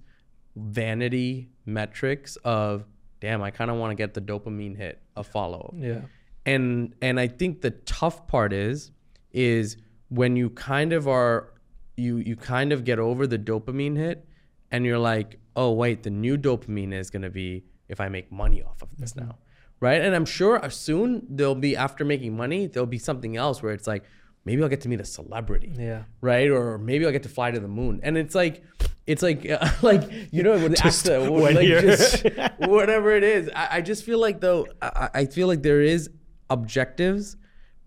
vanity 0.56 1.50
metrics 1.66 2.36
of 2.44 2.84
damn, 3.20 3.42
I 3.42 3.50
kind 3.50 3.70
of 3.70 3.76
want 3.78 3.90
to 3.90 3.94
get 3.94 4.14
the 4.14 4.20
dopamine 4.20 4.76
hit 4.76 5.00
a 5.16 5.24
follow 5.24 5.74
yeah. 5.78 6.00
and 6.44 6.94
and 7.00 7.18
I 7.18 7.28
think 7.28 7.60
the 7.62 7.70
tough 7.70 8.26
part 8.26 8.52
is 8.52 8.90
is 9.32 9.76
when 10.08 10.36
you 10.36 10.50
kind 10.50 10.92
of 10.92 11.08
are 11.08 11.53
you 11.96 12.16
you 12.18 12.36
kind 12.36 12.72
of 12.72 12.84
get 12.84 12.98
over 12.98 13.26
the 13.26 13.38
dopamine 13.38 13.96
hit 13.96 14.26
and 14.70 14.84
you're 14.84 14.98
like 14.98 15.38
oh 15.56 15.72
wait 15.72 16.02
the 16.02 16.10
new 16.10 16.36
dopamine 16.36 16.92
is 16.92 17.10
going 17.10 17.22
to 17.22 17.30
be 17.30 17.64
if 17.88 18.00
I 18.00 18.08
make 18.08 18.32
money 18.32 18.62
off 18.62 18.82
of 18.82 18.96
this 18.96 19.14
now 19.16 19.38
right? 19.80 20.00
And 20.00 20.14
I'm 20.14 20.24
sure 20.24 20.60
soon 20.70 21.26
there'll 21.28 21.54
be 21.54 21.76
after 21.76 22.04
making 22.04 22.36
money 22.36 22.66
there'll 22.66 22.86
be 22.86 22.98
something 22.98 23.36
else 23.36 23.62
where 23.62 23.72
it's 23.72 23.86
like 23.86 24.04
maybe 24.44 24.62
I'll 24.62 24.68
get 24.68 24.80
to 24.82 24.88
meet 24.88 25.00
a 25.00 25.04
celebrity 25.04 25.72
Yeah. 25.78 26.02
right? 26.20 26.48
Or 26.50 26.78
maybe 26.78 27.04
I'll 27.06 27.12
get 27.12 27.22
to 27.24 27.28
fly 27.28 27.50
to 27.50 27.60
the 27.60 27.68
moon. 27.68 28.00
And 28.02 28.16
it's 28.18 28.34
like 28.34 28.62
it's 29.06 29.22
like 29.22 29.48
uh, 29.50 29.68
like 29.82 30.10
you 30.32 30.42
know 30.42 30.52
with 30.52 30.76
Just 30.76 31.06
AXA, 31.06 31.30
one 31.44 31.54
like 31.54 31.66
just 31.68 32.24
whatever 32.58 33.12
it 33.12 33.22
is. 33.24 33.50
I, 33.54 33.68
I 33.78 33.80
just 33.82 34.04
feel 34.04 34.18
like 34.18 34.40
though 34.40 34.66
I, 34.82 35.10
I 35.14 35.24
feel 35.26 35.46
like 35.48 35.62
there 35.62 35.82
is 35.82 36.08
objectives, 36.50 37.36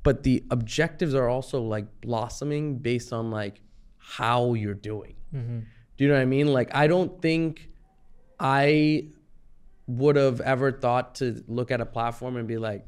but 0.03 0.23
the 0.23 0.43
objectives 0.51 1.15
are 1.15 1.27
also 1.27 1.61
like 1.61 1.85
blossoming 2.01 2.77
based 2.77 3.11
on 3.13 3.31
like 3.31 3.61
how 4.07 4.53
you're 4.53 4.73
doing. 4.73 5.15
Mm-hmm. 5.33 5.59
Do 5.97 6.03
you 6.03 6.07
know 6.09 6.15
what 6.15 6.21
I 6.21 6.25
mean? 6.25 6.47
Like 6.47 6.73
I 6.73 6.87
don't 6.87 7.21
think 7.21 7.69
I 8.39 9.09
would 9.87 10.15
have 10.15 10.39
ever 10.41 10.71
thought 10.71 11.15
to 11.15 11.43
look 11.47 11.71
at 11.71 11.81
a 11.81 11.85
platform 11.85 12.37
and 12.37 12.47
be 12.47 12.57
like, 12.57 12.85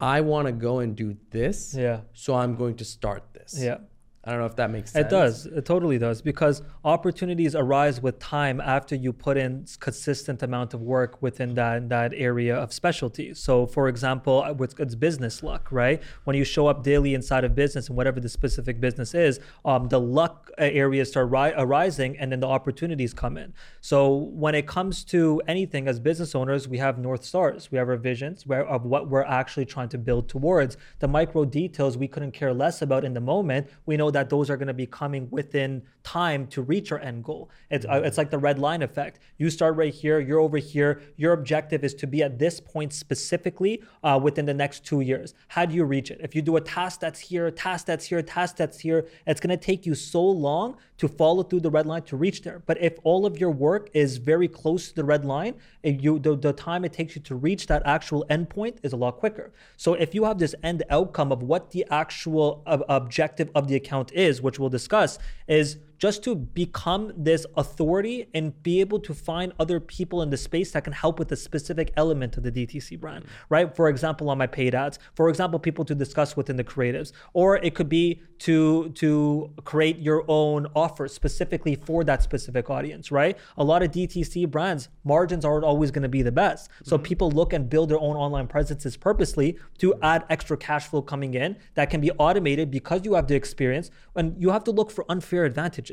I 0.00 0.20
want 0.22 0.46
to 0.46 0.52
go 0.52 0.80
and 0.80 0.96
do 0.96 1.16
this. 1.30 1.74
Yeah. 1.74 2.00
So 2.12 2.34
I'm 2.34 2.56
going 2.56 2.76
to 2.76 2.84
start 2.84 3.24
this. 3.32 3.56
Yeah. 3.58 3.78
I 4.26 4.32
don't 4.32 4.40
know 4.40 4.46
if 4.46 4.56
that 4.56 4.72
makes 4.72 4.90
sense. 4.90 5.06
It 5.06 5.08
does. 5.08 5.46
It 5.46 5.64
totally 5.64 5.98
does 5.98 6.20
because 6.20 6.62
opportunities 6.84 7.54
arise 7.54 8.00
with 8.02 8.18
time 8.18 8.60
after 8.60 8.96
you 8.96 9.12
put 9.12 9.36
in 9.36 9.64
consistent 9.78 10.42
amount 10.42 10.74
of 10.74 10.82
work 10.82 11.22
within 11.22 11.54
that 11.54 11.88
that 11.90 12.12
area 12.12 12.56
of 12.56 12.72
specialty. 12.72 13.34
So, 13.34 13.66
for 13.66 13.86
example, 13.86 14.42
uh, 14.42 14.52
with 14.52 14.80
it's 14.80 14.96
business 14.96 15.44
luck, 15.44 15.68
right? 15.70 16.02
When 16.24 16.34
you 16.34 16.42
show 16.42 16.66
up 16.66 16.82
daily 16.82 17.14
inside 17.14 17.44
of 17.44 17.54
business 17.54 17.86
and 17.86 17.96
whatever 17.96 18.18
the 18.18 18.28
specific 18.28 18.80
business 18.80 19.14
is, 19.14 19.38
um, 19.64 19.86
the 19.88 20.00
luck 20.00 20.50
uh, 20.58 20.64
areas 20.64 21.10
start 21.10 21.30
ri- 21.30 21.54
arising, 21.56 22.18
and 22.18 22.32
then 22.32 22.40
the 22.40 22.48
opportunities 22.48 23.14
come 23.14 23.36
in. 23.36 23.54
So, 23.80 24.12
when 24.12 24.56
it 24.56 24.66
comes 24.66 25.04
to 25.04 25.40
anything 25.46 25.86
as 25.86 26.00
business 26.00 26.34
owners, 26.34 26.66
we 26.66 26.78
have 26.78 26.98
north 26.98 27.24
stars, 27.24 27.70
we 27.70 27.78
have 27.78 27.88
our 27.88 27.96
visions 27.96 28.44
where 28.44 28.66
of 28.66 28.84
what 28.84 29.08
we're 29.08 29.22
actually 29.22 29.66
trying 29.66 29.88
to 29.90 29.98
build 29.98 30.28
towards. 30.28 30.76
The 30.98 31.06
micro 31.06 31.44
details 31.44 31.96
we 31.96 32.08
couldn't 32.08 32.32
care 32.32 32.52
less 32.52 32.82
about 32.82 33.04
in 33.04 33.14
the 33.14 33.20
moment. 33.20 33.68
We 33.86 33.96
know 33.96 34.10
that 34.16 34.30
those 34.30 34.48
are 34.48 34.56
going 34.56 34.66
to 34.68 34.74
be 34.74 34.86
coming 34.86 35.28
within 35.30 35.82
time 36.06 36.46
to 36.46 36.62
reach 36.62 36.92
our 36.92 37.00
end 37.00 37.24
goal. 37.24 37.50
It's 37.68 37.84
uh, 37.84 38.02
it's 38.04 38.16
like 38.16 38.30
the 38.30 38.38
red 38.38 38.58
line 38.60 38.82
effect. 38.82 39.18
You 39.38 39.50
start 39.50 39.74
right 39.76 39.92
here, 39.92 40.20
you're 40.20 40.38
over 40.38 40.56
here. 40.56 41.02
Your 41.16 41.32
objective 41.32 41.82
is 41.82 41.94
to 41.94 42.06
be 42.06 42.22
at 42.22 42.38
this 42.38 42.60
point 42.60 42.92
specifically 42.92 43.82
uh, 44.04 44.18
within 44.22 44.46
the 44.46 44.54
next 44.54 44.84
two 44.84 45.00
years. 45.00 45.34
How 45.48 45.66
do 45.66 45.74
you 45.74 45.84
reach 45.84 46.12
it? 46.12 46.20
If 46.22 46.36
you 46.36 46.42
do 46.42 46.56
a 46.56 46.60
task 46.60 47.00
that's 47.00 47.18
here, 47.18 47.48
a 47.48 47.52
task 47.52 47.86
that's 47.86 48.04
here, 48.04 48.18
a 48.18 48.22
task 48.22 48.56
that's 48.56 48.78
here, 48.78 49.08
it's 49.26 49.40
going 49.40 49.58
to 49.58 49.64
take 49.70 49.84
you 49.84 49.96
so 49.96 50.22
long 50.22 50.76
to 50.98 51.08
follow 51.08 51.42
through 51.42 51.60
the 51.60 51.70
red 51.70 51.86
line 51.86 52.02
to 52.02 52.16
reach 52.16 52.42
there. 52.42 52.62
But 52.66 52.80
if 52.80 52.94
all 53.02 53.26
of 53.26 53.38
your 53.38 53.50
work 53.50 53.90
is 53.92 54.18
very 54.18 54.48
close 54.48 54.88
to 54.88 54.94
the 54.94 55.04
red 55.04 55.24
line, 55.24 55.54
you 55.82 56.20
the, 56.20 56.36
the 56.36 56.52
time 56.52 56.84
it 56.84 56.92
takes 56.92 57.16
you 57.16 57.22
to 57.22 57.34
reach 57.34 57.66
that 57.66 57.82
actual 57.84 58.24
endpoint 58.30 58.76
is 58.84 58.92
a 58.92 58.96
lot 58.96 59.16
quicker. 59.16 59.52
So 59.76 59.94
if 59.94 60.14
you 60.14 60.24
have 60.24 60.38
this 60.38 60.54
end 60.62 60.84
outcome 60.88 61.32
of 61.32 61.42
what 61.42 61.70
the 61.70 61.84
actual 61.90 62.62
ob- 62.66 62.84
objective 62.88 63.50
of 63.54 63.66
the 63.66 63.74
account 63.74 64.12
is, 64.12 64.40
which 64.40 64.58
we'll 64.60 64.70
discuss, 64.70 65.18
is 65.48 65.78
just 65.98 66.22
to 66.24 66.34
become 66.34 67.12
this 67.16 67.46
authority 67.56 68.28
and 68.34 68.62
be 68.62 68.80
able 68.80 69.00
to 69.00 69.14
find 69.14 69.52
other 69.58 69.80
people 69.80 70.22
in 70.22 70.30
the 70.30 70.36
space 70.36 70.72
that 70.72 70.84
can 70.84 70.92
help 70.92 71.18
with 71.18 71.32
a 71.32 71.36
specific 71.36 71.92
element 71.96 72.36
of 72.36 72.42
the 72.42 72.52
DTC 72.52 72.98
brand, 73.00 73.24
mm. 73.24 73.28
right? 73.48 73.74
For 73.74 73.88
example, 73.88 74.28
on 74.30 74.38
my 74.38 74.46
paid 74.46 74.74
ads, 74.74 74.98
for 75.14 75.28
example, 75.28 75.58
people 75.58 75.84
to 75.86 75.94
discuss 75.94 76.36
within 76.36 76.56
the 76.56 76.64
creatives, 76.64 77.12
or 77.32 77.56
it 77.56 77.74
could 77.74 77.88
be 77.88 78.22
to 78.38 78.90
to 78.90 79.50
create 79.64 79.98
your 79.98 80.24
own 80.28 80.66
offer 80.74 81.08
specifically 81.08 81.74
for 81.74 82.04
that 82.04 82.22
specific 82.22 82.68
audience, 82.68 83.10
right? 83.10 83.38
A 83.56 83.64
lot 83.64 83.82
of 83.82 83.90
DTC 83.90 84.50
brands 84.50 84.88
margins 85.04 85.44
aren't 85.44 85.64
always 85.64 85.90
going 85.90 86.02
to 86.02 86.08
be 86.08 86.22
the 86.22 86.32
best, 86.32 86.68
so 86.84 86.96
mm-hmm. 86.96 87.04
people 87.04 87.30
look 87.30 87.52
and 87.52 87.70
build 87.70 87.88
their 87.88 88.00
own 88.00 88.16
online 88.16 88.46
presences 88.46 88.96
purposely 88.96 89.58
to 89.78 89.94
add 90.02 90.24
extra 90.28 90.56
cash 90.56 90.86
flow 90.86 91.00
coming 91.00 91.34
in 91.34 91.56
that 91.74 91.88
can 91.88 92.00
be 92.00 92.10
automated 92.12 92.70
because 92.70 93.04
you 93.04 93.14
have 93.14 93.26
the 93.26 93.34
experience, 93.34 93.90
and 94.14 94.34
you 94.38 94.50
have 94.50 94.64
to 94.64 94.70
look 94.70 94.90
for 94.90 95.04
unfair 95.08 95.44
advantages 95.44 95.85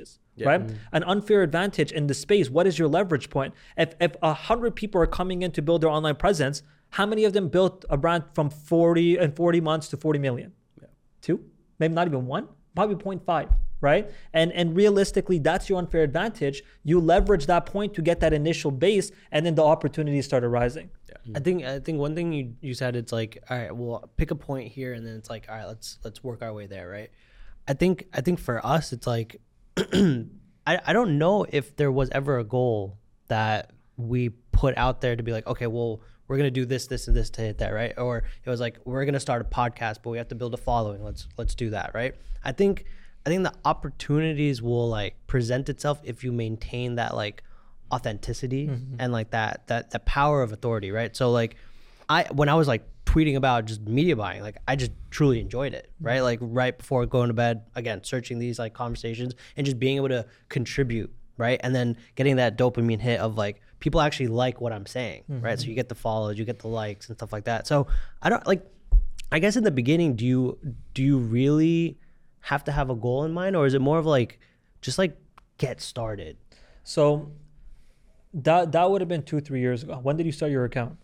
right? 0.47 0.65
Mm. 0.65 0.75
An 0.91 1.03
unfair 1.03 1.43
advantage 1.43 1.91
in 1.91 2.08
the 2.08 2.13
space. 2.13 2.49
What 2.49 2.67
is 2.67 2.79
your 2.79 2.88
leverage 2.88 3.29
point? 3.29 3.53
If 3.77 3.93
if 3.99 4.15
a 4.21 4.34
hundred 4.34 4.75
people 4.75 5.01
are 5.01 5.08
coming 5.08 5.41
in 5.41 5.51
to 5.51 5.62
build 5.62 5.82
their 5.82 5.89
online 5.89 6.15
presence, 6.15 6.63
how 6.89 7.06
many 7.06 7.25
of 7.25 7.34
them 7.34 7.49
built 7.49 7.86
a 7.89 7.97
brand 7.97 8.23
from 8.34 8.49
40 8.49 9.17
and 9.17 9.36
40 9.36 9.62
months 9.62 9.88
to 9.89 9.97
40 9.97 10.19
million? 10.19 10.53
Two? 11.21 11.43
Maybe 11.79 11.93
not 11.93 12.08
even 12.08 12.27
one? 12.27 12.47
Probably 12.75 12.95
0.5, 12.95 13.49
right? 13.82 14.10
And 14.34 14.51
and 14.51 14.75
realistically, 14.75 15.39
that's 15.39 15.69
your 15.69 15.79
unfair 15.79 16.03
advantage. 16.03 16.63
You 16.84 16.99
leverage 16.99 17.45
that 17.47 17.65
point 17.65 17.93
to 17.95 18.01
get 18.01 18.19
that 18.19 18.34
initial 18.34 18.71
base, 18.71 19.12
and 19.32 19.45
then 19.45 19.56
the 19.56 19.63
opportunities 19.63 20.25
start 20.25 20.43
arising. 20.43 20.89
Yeah, 21.10 21.38
I 21.38 21.39
think 21.39 21.63
I 21.63 21.79
think 21.79 21.99
one 21.99 22.15
thing 22.15 22.34
you, 22.34 22.56
you 22.62 22.73
said 22.73 22.95
it's 22.95 23.12
like 23.12 23.43
all 23.49 23.58
right, 23.58 23.75
well 23.75 24.10
pick 24.17 24.32
a 24.32 24.36
point 24.36 24.71
here 24.71 24.93
and 24.93 25.06
then 25.06 25.15
it's 25.15 25.29
like 25.29 25.47
all 25.49 25.56
right, 25.56 25.67
let's 25.67 25.99
let's 26.03 26.23
work 26.23 26.41
our 26.41 26.53
way 26.53 26.65
there, 26.67 26.89
right? 26.89 27.10
I 27.67 27.73
think 27.73 28.08
I 28.13 28.21
think 28.21 28.39
for 28.39 28.65
us 28.65 28.93
it's 28.93 29.08
like 29.08 29.39
I, 30.67 30.79
I 30.86 30.93
don't 30.93 31.17
know 31.17 31.45
if 31.49 31.75
there 31.75 31.91
was 31.91 32.09
ever 32.12 32.39
a 32.39 32.43
goal 32.43 32.97
that 33.27 33.71
we 33.97 34.29
put 34.51 34.77
out 34.77 35.01
there 35.01 35.15
to 35.15 35.23
be 35.23 35.31
like, 35.31 35.47
okay, 35.47 35.67
well, 35.67 36.01
we're 36.27 36.38
gonna 36.38 36.51
do 36.51 36.65
this, 36.65 36.88
this, 36.88 37.07
and 37.07 37.15
this 37.15 37.29
to 37.31 37.41
hit 37.41 37.57
that, 37.57 37.73
right? 37.73 37.93
Or 37.97 38.23
it 38.43 38.49
was 38.49 38.59
like 38.59 38.77
we're 38.86 39.05
gonna 39.05 39.19
start 39.19 39.41
a 39.41 39.45
podcast, 39.45 39.97
but 40.03 40.09
we 40.09 40.17
have 40.17 40.29
to 40.29 40.36
build 40.36 40.53
a 40.53 40.57
following. 40.57 41.03
Let's 41.03 41.27
let's 41.38 41.53
do 41.53 41.71
that, 41.71 41.91
right? 41.93 42.15
I 42.43 42.53
think 42.53 42.86
I 43.25 43.29
think 43.29 43.43
the 43.43 43.53
opportunities 43.65 44.62
will 44.62 44.89
like 44.89 45.15
present 45.27 45.69
itself 45.69 45.99
if 46.03 46.23
you 46.23 46.31
maintain 46.31 46.95
that 46.95 47.15
like 47.15 47.43
authenticity 47.91 48.67
mm-hmm. 48.67 48.95
and 48.99 49.13
like 49.13 49.31
that 49.31 49.67
that 49.67 49.91
the 49.91 49.99
power 49.99 50.41
of 50.41 50.51
authority, 50.51 50.91
right? 50.91 51.15
So 51.15 51.31
like 51.31 51.55
I 52.09 52.23
when 52.31 52.49
I 52.49 52.55
was 52.55 52.67
like 52.67 52.88
tweeting 53.13 53.36
about 53.36 53.65
just 53.65 53.82
media 53.82 54.15
buying, 54.15 54.41
like 54.41 54.58
I 54.67 54.76
just 54.76 54.91
truly 55.12 55.39
enjoyed 55.39 55.73
it, 55.73 55.91
right? 56.02 56.15
Mm-hmm. 56.15 56.23
Like 56.23 56.39
right 56.41 56.76
before 56.76 57.06
going 57.06 57.28
to 57.28 57.34
bed, 57.34 57.63
again, 57.76 58.04
searching 58.04 58.39
these 58.39 58.58
like 58.58 58.73
conversations 58.73 59.36
and 59.56 59.65
just 59.65 59.80
being 59.80 59.97
able 59.97 60.10
to 60.10 60.26
contribute, 60.49 61.13
right? 61.38 61.60
And 61.63 61.76
then 61.76 61.97
getting 62.15 62.38
that 62.38 62.58
dopamine 62.58 62.99
hit 62.99 63.19
of 63.19 63.38
like 63.38 63.62
people 63.80 64.02
actually 64.02 64.28
like 64.28 64.62
what 64.62 64.73
I'm 64.73 64.88
saying, 64.88 65.26
mm-hmm. 65.30 65.45
right? 65.45 65.60
So 65.60 65.67
you 65.67 65.76
get 65.76 65.89
the 65.89 65.95
follows, 65.95 66.39
you 66.39 66.45
get 66.45 66.60
the 66.60 66.69
likes 66.69 67.08
and 67.08 67.17
stuff 67.17 67.32
like 67.32 67.43
that. 67.45 67.67
So 67.67 67.86
I 68.21 68.30
don't 68.30 68.45
like 68.47 68.65
I 69.32 69.39
guess 69.39 69.56
in 69.56 69.63
the 69.63 69.71
beginning, 69.71 70.15
do 70.15 70.26
you 70.26 70.58
do 70.93 71.04
you 71.04 71.19
really 71.19 71.99
have 72.41 72.63
to 72.63 72.71
have 72.71 72.89
a 72.89 72.95
goal 72.95 73.26
in 73.26 73.32
mind 73.32 73.56
or 73.56 73.67
is 73.67 73.76
it 73.76 73.82
more 73.82 73.99
of 73.99 74.08
like 74.08 74.39
just 74.82 74.97
like 74.97 75.15
get 75.60 75.82
started? 75.82 76.38
So 76.84 77.32
that 78.34 78.71
that 78.71 78.89
would 78.89 79.02
have 79.02 79.08
been 79.08 79.23
two 79.23 79.39
three 79.39 79.60
years 79.60 79.84
ago. 79.84 79.99
When 80.02 80.17
did 80.17 80.26
you 80.26 80.32
start 80.32 80.52
your 80.52 80.65
account? 80.65 80.97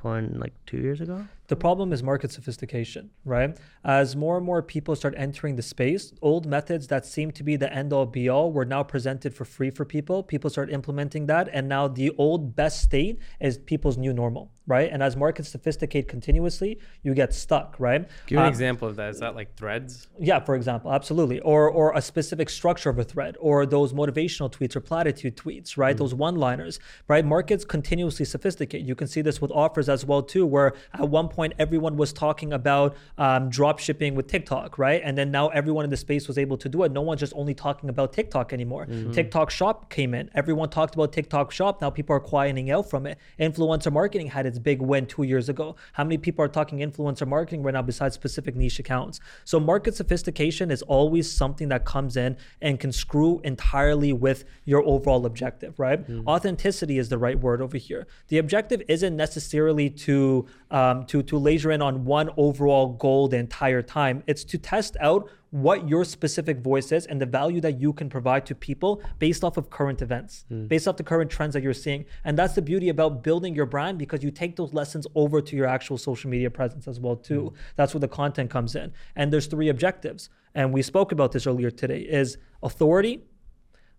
Torn 0.00 0.38
like 0.40 0.54
two 0.64 0.78
years 0.78 1.02
ago? 1.02 1.26
The 1.48 1.56
problem 1.56 1.92
is 1.92 2.02
market 2.02 2.32
sophistication, 2.32 3.10
right? 3.26 3.58
As 3.84 4.16
more 4.16 4.38
and 4.38 4.46
more 4.46 4.62
people 4.62 4.96
start 4.96 5.14
entering 5.16 5.56
the 5.56 5.62
space, 5.62 6.14
old 6.22 6.46
methods 6.46 6.86
that 6.86 7.04
seem 7.04 7.32
to 7.32 7.42
be 7.42 7.56
the 7.56 7.70
end 7.70 7.92
all 7.92 8.06
be 8.06 8.26
all 8.26 8.50
were 8.50 8.64
now 8.64 8.82
presented 8.82 9.34
for 9.34 9.44
free 9.44 9.68
for 9.68 9.84
people. 9.84 10.22
People 10.22 10.48
start 10.48 10.70
implementing 10.70 11.26
that. 11.26 11.50
And 11.52 11.68
now 11.68 11.86
the 11.86 12.12
old 12.16 12.56
best 12.56 12.80
state 12.82 13.18
is 13.40 13.58
people's 13.58 13.98
new 13.98 14.14
normal, 14.14 14.50
right? 14.66 14.88
And 14.92 15.02
as 15.02 15.16
markets 15.16 15.48
sophisticate 15.48 16.06
continuously, 16.08 16.78
you 17.02 17.14
get 17.14 17.34
stuck, 17.34 17.76
right? 17.78 18.08
Give 18.26 18.38
an 18.38 18.44
Uh, 18.44 18.48
example 18.48 18.88
of 18.88 18.96
that. 18.96 19.10
Is 19.10 19.20
that 19.20 19.34
like 19.34 19.54
threads? 19.56 20.08
yeah, 20.18 20.38
for 20.40 20.54
example, 20.54 20.92
absolutely. 20.92 21.40
Or 21.40 21.68
or 21.70 21.92
a 21.96 22.02
specific 22.02 22.48
structure 22.50 22.90
of 22.90 22.98
a 22.98 23.04
thread, 23.04 23.36
or 23.40 23.66
those 23.66 23.92
motivational 23.92 24.50
tweets 24.52 24.76
or 24.76 24.80
platitude 24.80 25.36
tweets, 25.36 25.76
right? 25.76 25.96
Those 25.96 26.14
one-liners, 26.14 26.78
right? 27.08 27.24
Markets 27.24 27.64
continuously 27.64 28.24
sophisticate. 28.24 28.82
You 28.84 28.94
can 28.94 29.06
see 29.08 29.22
this 29.22 29.40
with 29.40 29.50
offers 29.52 29.88
as 29.88 30.04
well 30.04 30.22
too, 30.22 30.46
where 30.46 30.74
at 30.94 31.08
one 31.08 31.28
point 31.28 31.54
everyone 31.58 31.96
was 31.96 32.12
talking 32.12 32.52
about 32.52 32.96
um, 33.18 33.48
drop 33.50 33.78
shipping 33.78 34.14
with 34.14 34.26
TikTok, 34.28 34.78
right? 34.78 35.00
And 35.04 35.16
then 35.18 35.30
now 35.30 35.48
everyone 35.48 35.84
in 35.84 35.90
the 35.90 35.96
space 35.96 36.28
was 36.28 36.38
able 36.38 36.56
to 36.58 36.68
do 36.68 36.82
it. 36.84 36.92
No 36.92 37.02
one's 37.02 37.20
just 37.20 37.32
only 37.36 37.54
talking 37.54 37.88
about 37.90 38.12
TikTok 38.12 38.52
anymore. 38.52 38.86
TikTok 39.12 39.50
Shop 39.50 39.90
came 39.90 40.14
in. 40.14 40.30
Everyone 40.34 40.68
talked 40.68 40.94
about 40.94 41.12
TikTok 41.12 41.50
Shop. 41.52 41.80
Now 41.80 41.90
people 41.90 42.14
are 42.14 42.20
quieting 42.20 42.70
out 42.70 42.88
from 42.90 43.06
it. 43.06 43.18
Influencer 43.38 43.92
marketing 43.92 44.26
had 44.28 44.46
its 44.50 44.58
big 44.58 44.82
win 44.82 45.06
two 45.06 45.22
years 45.22 45.48
ago. 45.48 45.76
How 45.92 46.04
many 46.04 46.18
people 46.18 46.44
are 46.44 46.48
talking 46.48 46.78
influencer 46.80 47.26
marketing 47.26 47.62
right 47.62 47.74
now 47.74 47.82
besides 47.82 48.14
specific 48.14 48.54
niche 48.54 48.78
accounts? 48.78 49.20
So 49.44 49.58
market 49.58 49.94
sophistication 49.96 50.70
is 50.70 50.82
always 50.82 51.30
something 51.30 51.68
that 51.68 51.84
comes 51.84 52.16
in 52.16 52.36
and 52.60 52.78
can 52.78 52.92
screw 52.92 53.40
entirely 53.44 54.12
with 54.12 54.44
your 54.64 54.82
overall 54.84 55.24
objective, 55.26 55.78
right? 55.78 56.00
Authenticity 56.26 56.98
is 56.98 57.08
the 57.08 57.18
right 57.18 57.38
word 57.38 57.62
over 57.62 57.78
here. 57.78 58.06
The 58.28 58.38
objective 58.38 58.82
isn't 58.88 59.16
necessarily 59.16 59.88
to 60.06 60.46
um, 60.70 61.06
to 61.06 61.22
to 61.22 61.38
laser 61.38 61.70
in 61.70 61.82
on 61.82 62.04
one 62.04 62.30
overall 62.36 62.94
goal 62.94 63.28
the 63.28 63.38
entire 63.38 63.82
time. 63.82 64.22
It's 64.26 64.44
to 64.44 64.58
test 64.58 64.96
out 65.00 65.30
what 65.50 65.88
your 65.88 66.04
specific 66.04 66.58
voice 66.60 66.92
is 66.92 67.06
and 67.06 67.20
the 67.20 67.26
value 67.26 67.60
that 67.60 67.80
you 67.80 67.92
can 67.92 68.08
provide 68.08 68.46
to 68.46 68.54
people 68.54 69.02
based 69.18 69.42
off 69.42 69.56
of 69.56 69.68
current 69.68 70.00
events, 70.00 70.44
hmm. 70.48 70.66
based 70.66 70.86
off 70.86 70.96
the 70.96 71.02
current 71.02 71.30
trends 71.30 71.54
that 71.54 71.62
you're 71.62 71.72
seeing. 71.72 72.04
And 72.24 72.38
that's 72.38 72.54
the 72.54 72.62
beauty 72.62 72.88
about 72.88 73.22
building 73.24 73.54
your 73.54 73.66
brand 73.66 73.98
because 73.98 74.22
you 74.22 74.30
take 74.30 74.56
those 74.56 74.72
lessons 74.72 75.06
over 75.14 75.40
to 75.40 75.56
your 75.56 75.66
actual 75.66 75.98
social 75.98 76.30
media 76.30 76.50
presence 76.50 76.86
as 76.86 77.00
well 77.00 77.16
too. 77.16 77.48
Hmm. 77.48 77.56
That's 77.76 77.94
where 77.94 78.00
the 78.00 78.08
content 78.08 78.50
comes 78.50 78.76
in. 78.76 78.92
And 79.16 79.32
there's 79.32 79.46
three 79.46 79.68
objectives. 79.68 80.30
And 80.54 80.72
we 80.72 80.82
spoke 80.82 81.12
about 81.12 81.32
this 81.32 81.46
earlier 81.46 81.70
today 81.70 82.00
is 82.00 82.38
authority, 82.62 83.24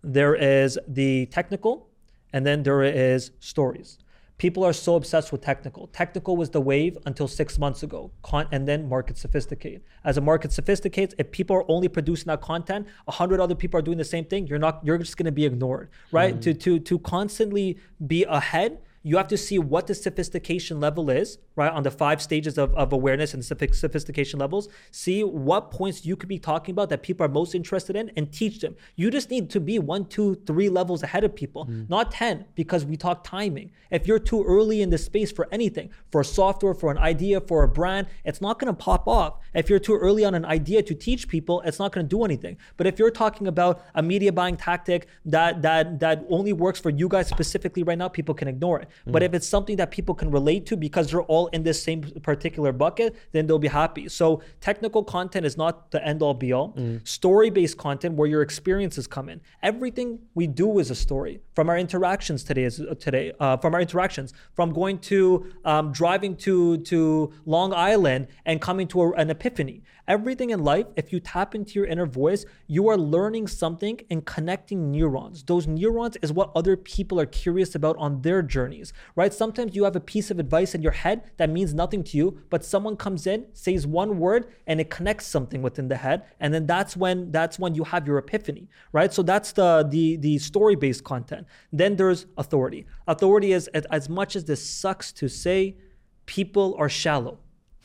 there 0.04 0.36
is 0.36 0.80
the 0.88 1.28
technical, 1.28 1.90
and 2.34 2.46
then 2.46 2.64
there 2.64 2.82
is 2.84 3.32
stories. 3.40 3.98
People 4.42 4.64
are 4.64 4.74
so 4.74 4.96
obsessed 4.96 5.32
with 5.32 5.42
technical. 5.42 5.86
Technical 5.94 6.36
was 6.36 6.50
the 6.50 6.60
wave 6.60 6.98
until 7.06 7.28
six 7.28 7.60
months 7.60 7.84
ago, 7.84 8.10
Con- 8.24 8.48
and 8.52 8.68
then 8.68 8.90
market 8.90 9.16
sophisticate. 9.16 9.84
As 10.04 10.18
a 10.18 10.22
market 10.22 10.52
sophisticates, 10.52 11.14
if 11.20 11.30
people 11.30 11.56
are 11.56 11.66
only 11.68 11.88
producing 11.88 12.26
that 12.26 12.42
content, 12.42 12.88
a 13.08 13.12
hundred 13.12 13.40
other 13.40 13.54
people 13.54 13.80
are 13.80 13.84
doing 13.84 14.00
the 14.00 14.04
same 14.04 14.26
thing. 14.26 14.48
You're 14.48 14.58
not. 14.58 14.82
You're 14.84 14.98
just 14.98 15.16
going 15.16 15.28
to 15.28 15.32
be 15.32 15.46
ignored, 15.46 15.90
right? 16.12 16.34
Mm-hmm. 16.34 16.40
To 16.40 16.54
to 16.56 16.80
to 16.80 16.98
constantly 16.98 17.78
be 18.08 18.24
ahead 18.24 18.80
you 19.04 19.18
have 19.18 19.28
to 19.30 19.38
see 19.38 19.58
what 19.58 19.88
the 19.88 19.96
sophistication 19.96 20.80
level 20.80 21.10
is, 21.10 21.40
right? 21.56 21.72
On 21.72 21.84
the 21.84 21.92
five 21.92 22.22
stages 22.22 22.58
of, 22.58 22.74
of 22.76 22.94
awareness 22.94 23.34
and 23.34 23.44
sophistication 23.44 24.40
levels. 24.40 24.70
See 24.92 25.24
what 25.24 25.72
points 25.72 26.06
you 26.06 26.16
could 26.16 26.30
be 26.30 26.38
talking 26.38 26.74
about 26.74 26.90
that 26.90 27.02
people 27.02 27.26
are 27.26 27.30
most 27.30 27.56
interested 27.56 27.96
in 27.96 28.12
and 28.16 28.32
teach 28.32 28.60
them. 28.60 28.76
You 28.96 29.10
just 29.10 29.32
need 29.32 29.50
to 29.52 29.60
be 29.60 29.80
one, 29.80 30.06
two, 30.06 30.36
three 30.46 30.70
levels 30.70 31.02
ahead 31.02 31.24
of 31.24 31.36
people, 31.36 31.66
mm. 31.66 31.90
not 31.90 32.12
10, 32.12 32.46
because 32.56 32.86
we 32.86 32.96
talk 32.96 33.24
timing. 33.24 33.72
If 33.90 34.08
you're 34.08 34.20
too 34.20 34.44
early 34.44 34.82
in 34.82 34.90
the 34.90 34.98
space 34.98 35.32
for 35.32 35.48
anything, 35.52 35.90
for 36.12 36.22
a 36.22 36.26
software, 36.26 36.74
for 36.74 36.92
an 36.92 36.98
idea, 36.98 37.42
for 37.42 37.64
a 37.64 37.68
brand, 37.68 38.08
it's 38.24 38.40
not 38.40 38.60
going 38.60 38.74
to 38.74 38.78
pop 38.78 39.08
off. 39.08 39.40
If 39.54 39.70
you're 39.70 39.80
too 39.80 39.96
early 39.98 40.24
on 40.26 40.36
an 40.36 40.46
idea 40.46 40.84
to 40.84 40.94
teach 40.94 41.28
people, 41.28 41.62
it's 41.62 41.80
not 41.80 41.92
going 41.92 42.06
to 42.06 42.10
do 42.10 42.24
anything. 42.24 42.58
But 42.78 42.88
if 42.88 43.00
you're 43.00 43.12
talking 43.12 43.48
about 43.48 43.84
a 43.96 44.04
media 44.04 44.32
buying 44.32 44.58
tactic 44.58 45.08
that 45.26 45.62
that 45.62 46.00
that 46.00 46.26
only 46.30 46.54
works 46.54 46.80
for 46.80 46.90
you 46.90 47.08
guys 47.08 47.28
specifically 47.28 47.84
right 47.84 47.98
now, 47.98 48.08
people 48.08 48.36
can 48.36 48.48
ignore 48.48 48.80
it. 48.80 48.90
But 49.06 49.24
if 49.24 49.34
it's 49.34 49.48
something 49.48 49.78
that 49.78 49.92
people 49.92 50.16
can 50.16 50.32
relate 50.32 50.66
to 50.68 50.78
because 50.78 51.12
they're 51.12 51.22
all 51.24 51.48
in 51.48 51.64
this 51.64 51.82
same 51.82 52.02
particular 52.22 52.72
bucket, 52.72 53.16
then 53.32 53.48
they'll 53.48 53.60
be 53.60 53.68
happy. 53.68 54.08
So 54.10 54.42
technical 54.60 55.04
content 55.04 55.46
is 55.46 55.58
not 55.58 55.92
the 55.92 56.06
end 56.06 56.22
all 56.22 56.34
be 56.34 56.54
all. 56.54 56.76
Story 57.04 57.50
based 57.50 57.78
content 57.78 58.16
where 58.16 58.28
your 58.28 58.42
experiences 58.42 59.08
come 59.08 59.30
in. 59.30 59.42
Everything 59.64 60.20
we 60.36 60.48
do 60.48 60.80
is 60.80 60.92
a 60.92 60.96
story. 60.96 61.42
From 61.56 61.70
our 61.70 61.78
interactions 61.78 62.44
today 62.44 62.64
is 62.64 62.80
uh, 62.80 62.96
today 63.00 63.34
uh, 63.40 63.58
from 63.58 63.74
our 63.74 63.82
interactions, 63.82 64.34
from 64.56 64.72
going 64.74 65.00
to 65.00 65.52
um, 65.66 65.92
driving 65.92 66.36
to 66.38 66.78
to 66.80 67.32
Long 67.46 67.74
Island 67.74 68.28
and 68.46 68.62
coming 68.62 68.88
to 68.90 69.02
a, 69.02 69.12
an 69.12 69.30
epiphany. 69.30 69.84
Everything 70.08 70.50
in 70.50 70.64
life, 70.64 70.88
if 70.96 71.12
you 71.14 71.20
tap 71.20 71.56
into 71.56 71.74
your 71.80 71.86
inner 71.86 72.06
voice, 72.06 72.46
you 72.68 72.88
are 72.88 72.98
learning 72.98 73.48
something 73.48 74.02
and 74.10 74.26
connecting 74.26 74.92
neurons. 74.92 75.44
Those 75.44 75.68
neurons 75.68 76.18
is 76.22 76.34
what 76.34 76.52
other 76.56 76.76
people 76.76 77.20
are 77.20 77.26
curious 77.26 77.76
about 77.76 77.96
on 77.98 78.22
their 78.22 78.42
journeys, 78.42 78.94
right? 79.16 79.34
Sometimes 79.34 79.76
you 79.76 79.84
have 79.84 79.96
a 79.96 80.00
piece 80.00 80.32
of 80.32 80.40
advice 80.40 80.74
in 80.74 80.82
your 80.82 80.92
head 80.92 81.32
that 81.38 81.50
means 81.50 81.74
nothing 81.74 82.04
to 82.06 82.18
you, 82.18 82.40
but 82.50 82.66
someone 82.66 82.98
comes 82.98 83.28
in, 83.28 83.46
says 83.54 83.86
one 83.86 84.18
word, 84.18 84.48
and 84.68 84.82
it 84.82 84.90
connects 84.90 85.28
something 85.28 85.62
within 85.62 85.88
the 85.88 85.98
head, 85.98 86.24
and 86.40 86.54
then 86.54 86.66
that's 86.66 86.98
when 86.98 87.32
that's 87.32 87.60
when 87.60 87.76
you 87.76 87.84
have 87.84 88.08
your 88.08 88.18
epiphany, 88.18 88.70
right? 88.92 89.14
So 89.14 89.22
that's 89.22 89.52
the 89.52 89.86
the 89.88 90.18
the 90.18 90.38
story-based 90.40 91.04
content. 91.04 91.48
Then 91.72 91.96
there's 91.96 92.26
authority. 92.38 92.86
Authority 93.08 93.52
is 93.54 93.68
as- 93.70 93.86
as 93.92 94.10
much 94.10 94.36
as 94.36 94.46
this 94.46 94.68
sucks 94.68 95.12
to 95.14 95.28
say, 95.28 95.78
people 96.26 96.76
are 96.78 96.90
shallow. 96.90 97.40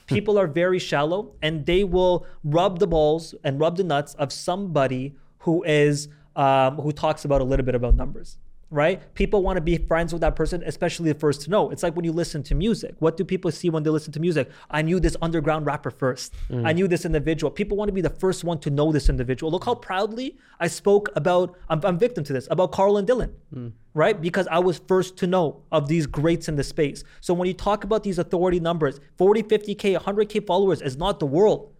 People 0.06 0.38
are 0.38 0.46
very 0.46 0.78
shallow 0.78 1.34
and 1.42 1.66
they 1.66 1.84
will 1.84 2.26
rub 2.44 2.78
the 2.78 2.86
balls 2.86 3.34
and 3.44 3.60
rub 3.60 3.76
the 3.76 3.84
nuts 3.84 4.14
of 4.14 4.32
somebody 4.32 5.14
who 5.38 5.62
is 5.64 6.08
um, 6.36 6.76
who 6.76 6.92
talks 6.92 7.24
about 7.24 7.40
a 7.40 7.44
little 7.44 7.64
bit 7.64 7.74
about 7.74 7.94
numbers 7.94 8.38
right? 8.70 9.14
People 9.14 9.42
want 9.42 9.56
to 9.56 9.60
be 9.60 9.78
friends 9.78 10.12
with 10.12 10.22
that 10.22 10.34
person 10.34 10.62
especially 10.66 11.12
the 11.12 11.18
first 11.18 11.42
to 11.42 11.50
know. 11.50 11.70
It's 11.70 11.82
like 11.82 11.94
when 11.94 12.04
you 12.04 12.12
listen 12.12 12.42
to 12.44 12.54
music. 12.54 12.94
What 12.98 13.16
do 13.16 13.24
people 13.24 13.50
see 13.52 13.70
when 13.70 13.82
they 13.82 13.90
listen 13.90 14.12
to 14.12 14.20
music? 14.20 14.50
I 14.70 14.82
knew 14.82 14.98
this 14.98 15.16
underground 15.22 15.66
rapper 15.66 15.90
first. 15.90 16.34
I 16.50 16.54
mm. 16.54 16.74
knew 16.74 16.88
this 16.88 17.04
individual. 17.04 17.50
People 17.50 17.76
want 17.76 17.88
to 17.88 17.92
be 17.92 18.00
the 18.00 18.10
first 18.10 18.42
one 18.42 18.58
to 18.60 18.70
know 18.70 18.90
this 18.90 19.08
individual. 19.08 19.52
Look 19.52 19.64
how 19.64 19.74
proudly 19.74 20.36
i 20.58 20.66
spoke 20.66 21.10
about 21.16 21.54
i'm, 21.68 21.80
I'm 21.84 21.98
victim 21.98 22.24
to 22.24 22.32
this 22.32 22.48
about 22.50 22.72
carl 22.72 22.96
and 22.96 23.06
dylan 23.06 23.32
mm. 23.54 23.72
right? 23.94 24.20
Because 24.20 24.46
i 24.48 24.58
was 24.58 24.80
first 24.88 25.16
to 25.18 25.26
know 25.26 25.62
of 25.70 25.88
these 25.88 26.06
greats 26.06 26.48
in 26.48 26.56
the 26.56 26.64
space. 26.64 27.04
So 27.20 27.34
when 27.34 27.46
you 27.46 27.54
talk 27.54 27.84
about 27.84 28.02
these 28.02 28.18
authority 28.18 28.60
numbers 28.60 29.00
40 29.18 29.42
50k 29.44 29.98
100k 29.98 30.46
followers 30.46 30.80
is 30.80 30.96
not 30.96 31.20
the 31.20 31.26
world 31.26 31.72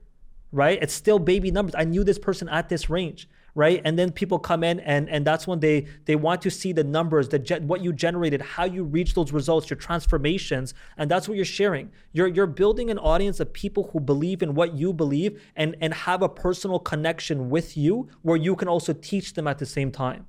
right? 0.52 0.78
It's 0.80 0.94
still 0.94 1.18
baby 1.18 1.50
numbers. 1.50 1.74
I 1.76 1.84
knew 1.84 2.04
this 2.04 2.18
person 2.18 2.48
at 2.48 2.68
this 2.68 2.88
range, 2.88 3.28
right? 3.56 3.80
And 3.84 3.98
then 3.98 4.12
people 4.12 4.38
come 4.38 4.62
in 4.62 4.78
and 4.80 5.08
and 5.08 5.26
that's 5.26 5.46
when 5.48 5.58
they 5.60 5.86
they 6.04 6.14
want 6.14 6.42
to 6.42 6.50
see 6.50 6.72
the 6.72 6.84
numbers, 6.84 7.30
the 7.30 7.38
ge- 7.38 7.62
what 7.62 7.82
you 7.82 7.92
generated, 7.92 8.42
how 8.42 8.64
you 8.64 8.84
reach 8.84 9.14
those 9.14 9.32
results, 9.32 9.68
your 9.68 9.78
transformations, 9.78 10.74
and 10.96 11.10
that's 11.10 11.26
what 11.26 11.36
you're 11.36 11.44
sharing. 11.44 11.90
You're 12.12 12.28
you're 12.28 12.46
building 12.46 12.90
an 12.90 12.98
audience 12.98 13.40
of 13.40 13.52
people 13.52 13.90
who 13.92 13.98
believe 13.98 14.42
in 14.42 14.54
what 14.54 14.74
you 14.74 14.92
believe 14.92 15.42
and 15.56 15.74
and 15.80 15.92
have 15.94 16.22
a 16.22 16.28
personal 16.28 16.78
connection 16.78 17.48
with 17.48 17.76
you 17.76 18.08
where 18.22 18.36
you 18.36 18.54
can 18.54 18.68
also 18.68 18.92
teach 18.92 19.32
them 19.32 19.48
at 19.48 19.58
the 19.58 19.66
same 19.66 19.90
time. 19.90 20.26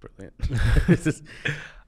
Brilliant. 0.00 0.34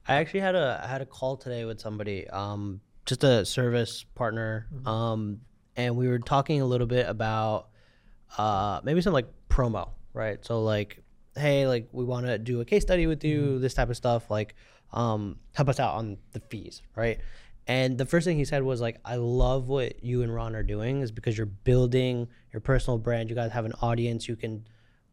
I 0.07 0.15
actually 0.15 0.41
had 0.41 0.55
a 0.55 0.81
I 0.83 0.87
had 0.87 1.01
a 1.01 1.05
call 1.05 1.37
today 1.37 1.63
with 1.63 1.79
somebody, 1.79 2.27
um, 2.29 2.81
just 3.05 3.23
a 3.23 3.45
service 3.45 4.03
partner, 4.15 4.67
um, 4.85 5.39
and 5.77 5.95
we 5.95 6.09
were 6.09 6.19
talking 6.19 6.59
a 6.59 6.65
little 6.65 6.87
bit 6.87 7.07
about 7.07 7.68
uh, 8.37 8.81
maybe 8.83 9.01
some 9.01 9.13
like 9.13 9.27
promo, 9.49 9.89
right? 10.13 10.43
So 10.45 10.63
like, 10.63 11.01
hey, 11.35 11.67
like 11.67 11.89
we 11.91 12.03
want 12.03 12.25
to 12.25 12.37
do 12.37 12.61
a 12.61 12.65
case 12.65 12.83
study 12.83 13.07
with 13.07 13.23
you, 13.23 13.59
this 13.59 13.73
type 13.73 13.89
of 13.89 13.97
stuff. 13.97 14.29
Like, 14.29 14.55
um, 14.91 15.37
help 15.53 15.69
us 15.69 15.79
out 15.79 15.95
on 15.95 16.17
the 16.31 16.39
fees, 16.39 16.81
right? 16.95 17.19
And 17.67 17.97
the 17.99 18.05
first 18.05 18.25
thing 18.25 18.37
he 18.37 18.45
said 18.45 18.63
was 18.63 18.81
like, 18.81 18.99
I 19.05 19.17
love 19.17 19.67
what 19.67 20.03
you 20.03 20.23
and 20.23 20.33
Ron 20.33 20.55
are 20.55 20.63
doing 20.63 21.01
is 21.01 21.11
because 21.11 21.37
you're 21.37 21.45
building 21.45 22.27
your 22.51 22.61
personal 22.61 22.97
brand. 22.97 23.29
You 23.29 23.35
guys 23.35 23.51
have 23.51 23.65
an 23.65 23.73
audience. 23.81 24.27
You 24.27 24.35
can 24.35 24.65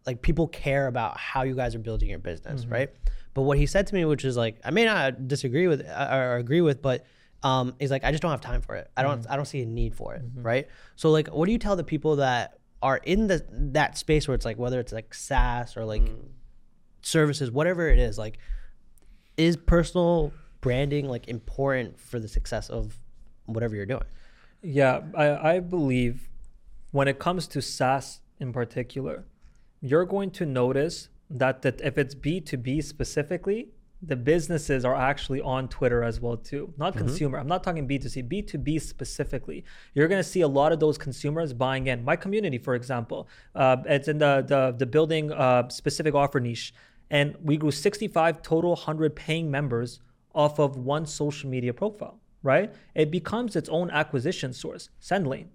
like 0.07 0.23
people 0.23 0.49
care 0.49 0.87
about 0.87 1.19
how 1.19 1.43
you 1.43 1.55
guys 1.55 1.75
are 1.75 1.81
building 1.81 2.09
your 2.09 2.19
business, 2.19 2.65
right? 2.65 2.91
But 3.35 3.43
what 3.43 3.59
he 3.59 3.67
said 3.67 3.87
to 3.89 3.95
me, 3.95 4.07
which 4.07 4.25
is 4.25 4.39
like, 4.39 4.59
I 4.65 4.71
may 4.71 4.87
not 4.87 5.29
disagree 5.29 5.67
with 5.67 5.85
uh, 5.87 6.09
or 6.11 6.37
agree 6.37 6.63
with, 6.63 6.81
but 6.81 7.05
um, 7.43 7.75
is 7.79 7.91
like, 7.91 8.05
I 8.05 8.11
just 8.11 8.23
don't 8.23 8.31
have 8.31 8.41
time 8.41 8.63
for 8.63 8.75
it. 8.77 8.91
I 8.97 9.03
don't, 9.03 9.27
I 9.29 9.37
don't 9.37 9.45
see 9.45 9.61
a 9.61 9.67
need 9.67 9.95
for 9.95 10.15
it, 10.15 10.23
right? 10.37 10.69
So 10.95 11.11
like, 11.11 11.29
what 11.29 11.45
do 11.45 11.53
you 11.53 11.59
tell 11.59 11.77
the 11.77 11.85
people 11.85 12.17
that 12.17 12.56
are 12.83 12.99
in 12.99 13.27
the 13.27 13.45
that 13.51 13.97
space 13.97 14.29
where 14.29 14.35
it's 14.35 14.45
like, 14.45 14.59
whether 14.59 14.81
it's 14.81 14.93
like 14.93 15.15
SaaS 15.15 15.77
or 15.77 15.85
like 15.85 16.03
mm. 16.03 16.29
services, 17.03 17.51
whatever 17.51 17.89
it 17.89 17.99
is, 17.99 18.19
like, 18.19 18.39
is 19.37 19.57
personal 19.57 20.33
branding 20.61 21.09
like 21.09 21.29
important 21.29 21.99
for 21.99 22.19
the 22.19 22.29
success 22.29 22.69
of 22.69 22.97
whatever 23.47 23.77
you're 23.77 23.87
doing? 23.87 24.05
Yeah, 24.63 25.03
I, 25.15 25.55
I 25.55 25.61
believe 25.61 26.29
when 26.91 27.09
it 27.09 27.19
comes 27.19 27.47
to 27.49 27.63
SaaS 27.63 28.21
in 28.41 28.53
particular, 28.53 29.25
you're 29.81 30.05
going 30.05 30.31
to 30.33 30.47
notice 30.47 31.09
that, 31.31 31.63
that 31.63 31.81
if 31.81 31.99
it's 31.99 32.15
B2B 32.15 32.83
specifically, 32.83 33.69
the 34.03 34.17
businesses 34.17 34.85
are 34.85 34.95
actually 34.95 35.41
on 35.41 35.69
Twitter 35.69 36.03
as 36.03 36.21
well 36.21 36.37
too. 36.37 36.73
Not 36.77 36.97
consumer. 36.97 37.39
I'm 37.39 37.47
not 37.47 37.65
talking 37.65 37.89
B2C, 37.89 38.29
B2B 38.29 38.81
specifically. 38.81 39.65
You're 39.95 40.09
going 40.09 40.23
to 40.23 40.29
see 40.29 40.43
a 40.43 40.49
lot 40.49 40.73
of 40.73 40.81
those 40.81 40.99
consumers 40.99 41.53
buying 41.53 41.87
in. 41.87 42.05
My 42.05 42.17
community, 42.17 42.59
for 42.59 42.75
example, 42.75 43.29
uh, 43.55 43.79
it's 43.87 44.09
in 44.09 44.19
the 44.19 44.45
the, 44.47 44.75
the 44.77 44.87
building 44.87 45.33
uh, 45.33 45.69
specific 45.71 46.15
offer 46.15 46.41
niche, 46.41 46.75
and 47.11 47.37
we 47.43 47.57
grew 47.57 47.71
65 47.71 48.43
total 48.43 48.71
100 48.71 49.17
paying 49.17 49.51
members 49.51 50.01
off 50.35 50.59
of 50.59 50.77
one 50.77 51.07
social 51.07 51.49
media 51.49 51.73
profile. 51.73 52.21
Right? 52.43 52.73
It 52.95 53.11
becomes 53.11 53.57
its 53.57 53.69
own 53.69 53.91
acquisition 53.91 54.53
source. 54.53 54.91
SendLane, 55.01 55.47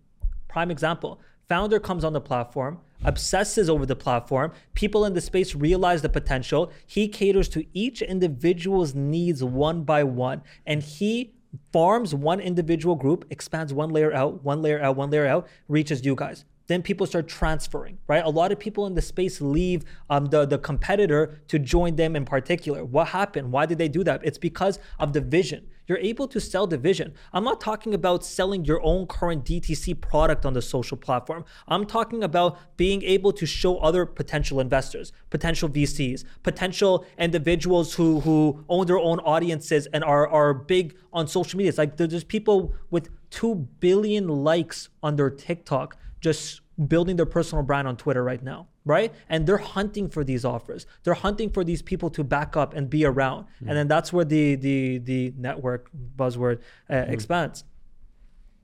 prime 0.50 0.72
example. 0.72 1.22
Founder 1.52 1.82
comes 1.82 2.06
on 2.06 2.14
the 2.14 2.22
platform, 2.22 2.80
obsesses 3.04 3.70
over 3.70 3.86
the 3.86 3.94
platform. 3.94 4.54
People 4.74 5.04
in 5.04 5.14
the 5.14 5.20
space 5.20 5.54
realize 5.54 6.02
the 6.02 6.08
potential. 6.08 6.72
He 6.88 7.10
caters 7.10 7.50
to 7.50 7.66
each 7.74 8.02
individual's 8.02 8.96
needs 8.96 9.44
one 9.44 9.84
by 9.84 10.06
one, 10.06 10.44
and 10.66 10.82
he 10.82 11.34
farms 11.74 12.16
one 12.16 12.40
individual 12.40 12.96
group, 12.96 13.26
expands 13.30 13.74
one 13.74 13.90
layer 13.90 14.14
out, 14.14 14.42
one 14.46 14.62
layer 14.62 14.82
out, 14.82 14.96
one 14.96 15.12
layer 15.12 15.28
out, 15.28 15.46
reaches 15.68 16.06
you 16.06 16.16
guys. 16.16 16.46
Then 16.68 16.82
people 16.82 17.06
start 17.06 17.28
transferring, 17.28 17.98
right? 18.08 18.24
A 18.24 18.30
lot 18.30 18.54
of 18.54 18.60
people 18.60 18.88
in 18.88 18.94
the 18.94 19.02
space 19.02 19.42
leave 19.42 19.84
um, 20.10 20.28
the, 20.28 20.46
the 20.46 20.58
competitor 20.58 21.42
to 21.50 21.60
join 21.60 21.98
them 21.98 22.16
in 22.16 22.24
particular. 22.24 22.86
What 22.86 23.10
happened? 23.10 23.52
Why 23.52 23.66
did 23.66 23.78
they 23.78 23.90
do 23.90 24.06
that? 24.06 24.22
It's 24.24 24.38
because 24.38 24.80
of 25.00 25.12
the 25.12 25.20
vision. 25.20 25.68
You're 25.92 26.00
able 26.00 26.30
to 26.30 26.40
sell 26.40 26.68
the 26.68 26.78
vision. 26.78 27.14
I'm 27.34 27.44
not 27.44 27.60
talking 27.60 27.94
about 27.94 28.24
selling 28.24 28.64
your 28.64 28.82
own 28.82 29.08
current 29.08 29.44
DTC 29.44 30.00
product 30.00 30.46
on 30.46 30.54
the 30.54 30.62
social 30.62 30.96
platform. 30.96 31.44
I'm 31.68 31.86
talking 31.86 32.24
about 32.24 32.58
being 32.78 33.04
able 33.04 33.34
to 33.34 33.46
show 33.46 33.78
other 33.80 34.06
potential 34.06 34.62
investors, 34.62 35.12
potential 35.30 35.68
VCs, 35.68 36.24
potential 36.44 37.06
individuals 37.18 37.96
who 37.96 38.22
who 38.22 38.64
own 38.70 38.88
their 38.88 39.00
own 39.00 39.20
audiences 39.20 39.86
and 39.88 40.02
are 40.02 40.26
are 40.30 40.54
big 40.54 40.96
on 41.12 41.28
social 41.28 41.58
media. 41.58 41.68
It's 41.68 41.78
like 41.78 41.98
there- 41.98 42.08
there's 42.08 42.24
people 42.24 42.72
with 42.90 43.10
two 43.30 43.68
billion 43.82 44.30
likes 44.30 44.88
on 45.04 45.18
their 45.18 45.30
TikTok 45.30 45.98
just 46.22 46.62
building 46.88 47.18
their 47.18 47.26
personal 47.26 47.66
brand 47.66 47.86
on 47.86 47.98
Twitter 47.98 48.24
right 48.24 48.42
now, 48.42 48.68
right? 48.86 49.14
And 49.30 49.46
they're 49.48 49.58
hunting 49.58 50.10
for 50.10 50.24
these 50.24 50.44
offers. 50.46 50.86
They're 51.04 51.14
hunting 51.14 51.50
for 51.50 51.64
these 51.64 51.82
people 51.82 52.10
to 52.12 52.24
back 52.24 52.56
up 52.58 52.74
and 52.74 52.90
be 52.90 53.06
around. 53.06 53.46
And 53.60 53.70
then 53.78 53.88
that's 53.88 54.12
where 54.12 54.26
the 54.26 54.56
the 54.56 54.98
the 55.00 55.34
network 55.38 55.90
buzzword 56.18 56.60
uh, 56.90 56.96
expands. 57.08 57.64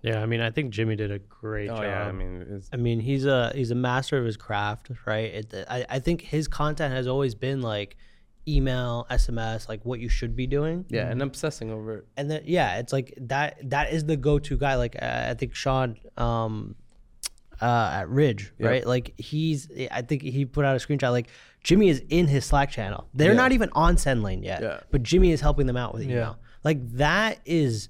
Yeah, 0.03 0.21
I 0.21 0.25
mean, 0.27 0.41
I 0.41 0.51
think 0.51 0.69
Jimmy 0.71 0.95
did 0.95 1.11
a 1.11 1.19
great 1.19 1.69
Oh 1.69 1.75
job. 1.75 1.83
yeah, 1.83 2.03
I 2.07 2.11
mean, 2.11 2.45
it's, 2.49 2.69
I 2.71 2.77
mean, 2.77 2.99
he's 2.99 3.25
a 3.25 3.51
he's 3.55 3.71
a 3.71 3.75
master 3.75 4.17
of 4.17 4.25
his 4.25 4.37
craft, 4.37 4.91
right? 5.05 5.33
It, 5.33 5.53
I 5.69 5.85
I 5.89 5.99
think 5.99 6.21
his 6.21 6.47
content 6.47 6.93
has 6.93 7.07
always 7.07 7.33
been 7.35 7.61
like 7.61 7.97
email, 8.47 9.05
SMS, 9.09 9.67
like 9.67 9.83
what 9.83 9.99
you 9.99 10.07
should 10.07 10.35
be 10.35 10.47
doing. 10.47 10.85
yeah, 10.89 11.09
and 11.09 11.21
obsessing 11.21 11.71
over 11.71 11.97
it. 11.97 12.07
And 12.15 12.29
then 12.31 12.43
yeah, 12.45 12.77
it's 12.77 12.93
like 12.93 13.13
that 13.21 13.57
that 13.71 13.91
is 13.91 14.05
the 14.05 14.15
go 14.15 14.39
to 14.39 14.55
guy. 14.57 14.75
Like 14.75 14.95
uh, 15.01 15.25
I 15.29 15.33
think 15.33 15.53
Sean 15.55 15.97
um 16.15 16.75
uh 17.61 17.89
at 17.93 18.09
Ridge, 18.09 18.53
Yep. 18.59 18.69
right? 18.69 18.85
Like 18.87 19.13
he's 19.17 19.69
I 19.91 20.01
think 20.01 20.21
he 20.21 20.45
put 20.45 20.65
out 20.65 20.75
a 20.75 20.79
screenshot 20.79 21.11
like 21.11 21.27
Jimmy 21.63 21.89
is 21.89 22.01
in 22.09 22.27
his 22.27 22.45
Slack 22.45 22.69
channel. 22.71 23.07
They're 23.13 23.31
Yeah. 23.31 23.37
not 23.37 23.51
even 23.51 23.69
on 23.73 23.95
SendLane 23.95 24.43
yet. 24.43 24.61
Yeah. 24.61 24.79
But 24.91 25.03
Jimmy 25.03 25.31
is 25.31 25.41
helping 25.41 25.67
them 25.67 25.77
out 25.77 25.93
with 25.93 26.03
email. 26.03 26.37
Like 26.63 26.87
that 26.93 27.39
is 27.45 27.89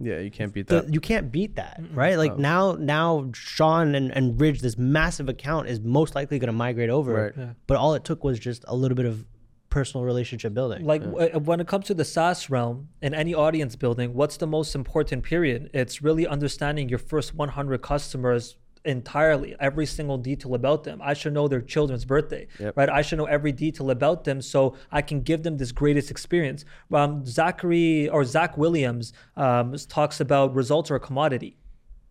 Yeah, 0.00 0.18
you 0.20 0.30
can't 0.30 0.52
beat 0.52 0.68
the, 0.68 0.82
that. 0.82 0.94
you 0.94 1.00
can't 1.00 1.32
beat 1.32 1.56
that, 1.56 1.80
right? 1.92 2.16
Like 2.16 2.38
now, 2.38 2.72
now 2.78 3.30
Sean 3.34 3.94
and, 3.96 4.12
and 4.16 4.40
Ridge, 4.40 4.60
this 4.60 4.78
massive 4.78 5.28
account 5.28 5.68
is 5.68 5.80
most 5.80 6.14
likely 6.14 6.38
going 6.38 6.46
to 6.46 6.52
migrate 6.52 6.90
over. 6.90 7.12
Right. 7.14 7.32
Yeah. 7.36 7.52
But 7.66 7.76
all 7.78 7.94
it 7.94 8.04
took 8.04 8.22
was 8.22 8.38
just 8.38 8.64
a 8.68 8.76
little 8.76 8.94
bit 8.96 9.06
of 9.06 9.24
personal 9.70 10.04
relationship 10.04 10.54
building. 10.54 10.84
Like 10.84 11.02
w- 11.02 11.38
when 11.40 11.58
it 11.60 11.66
comes 11.66 11.86
to 11.86 11.94
the 11.94 12.04
SaaS 12.04 12.48
realm 12.48 12.88
and 13.02 13.12
any 13.14 13.34
audience 13.34 13.74
building, 13.76 14.14
what's 14.14 14.36
the 14.36 14.46
most 14.46 14.74
important 14.76 15.24
period? 15.24 15.68
It's 15.74 16.00
really 16.00 16.26
understanding 16.26 16.88
your 16.88 16.98
first 17.00 17.34
100 17.34 17.82
customers 17.82 18.56
entirely 18.84 19.54
every 19.60 19.84
single 19.86 20.18
detail 20.18 20.54
about 20.54 20.84
them. 20.84 21.00
I 21.02 21.14
should 21.14 21.32
know 21.34 21.48
their 21.48 21.60
children's 21.60 22.04
birthday, 22.04 22.46
Yep. 22.58 22.76
right? 22.76 22.88
I 22.88 23.02
should 23.02 23.18
know 23.18 23.26
every 23.26 23.52
detail 23.52 23.90
about 23.90 24.24
them 24.24 24.40
so 24.40 24.74
I 24.90 25.02
can 25.02 25.20
give 25.20 25.42
them 25.42 25.58
this 25.58 25.72
greatest 25.72 26.10
experience. 26.10 26.64
Um, 26.92 27.24
Zachary 27.26 28.08
or 28.08 28.24
Zach 28.24 28.56
Williams 28.56 29.12
um, 29.36 29.74
talks 29.88 30.20
about 30.20 30.54
results 30.54 30.90
are 30.90 30.96
a 30.96 31.00
commodity 31.00 31.57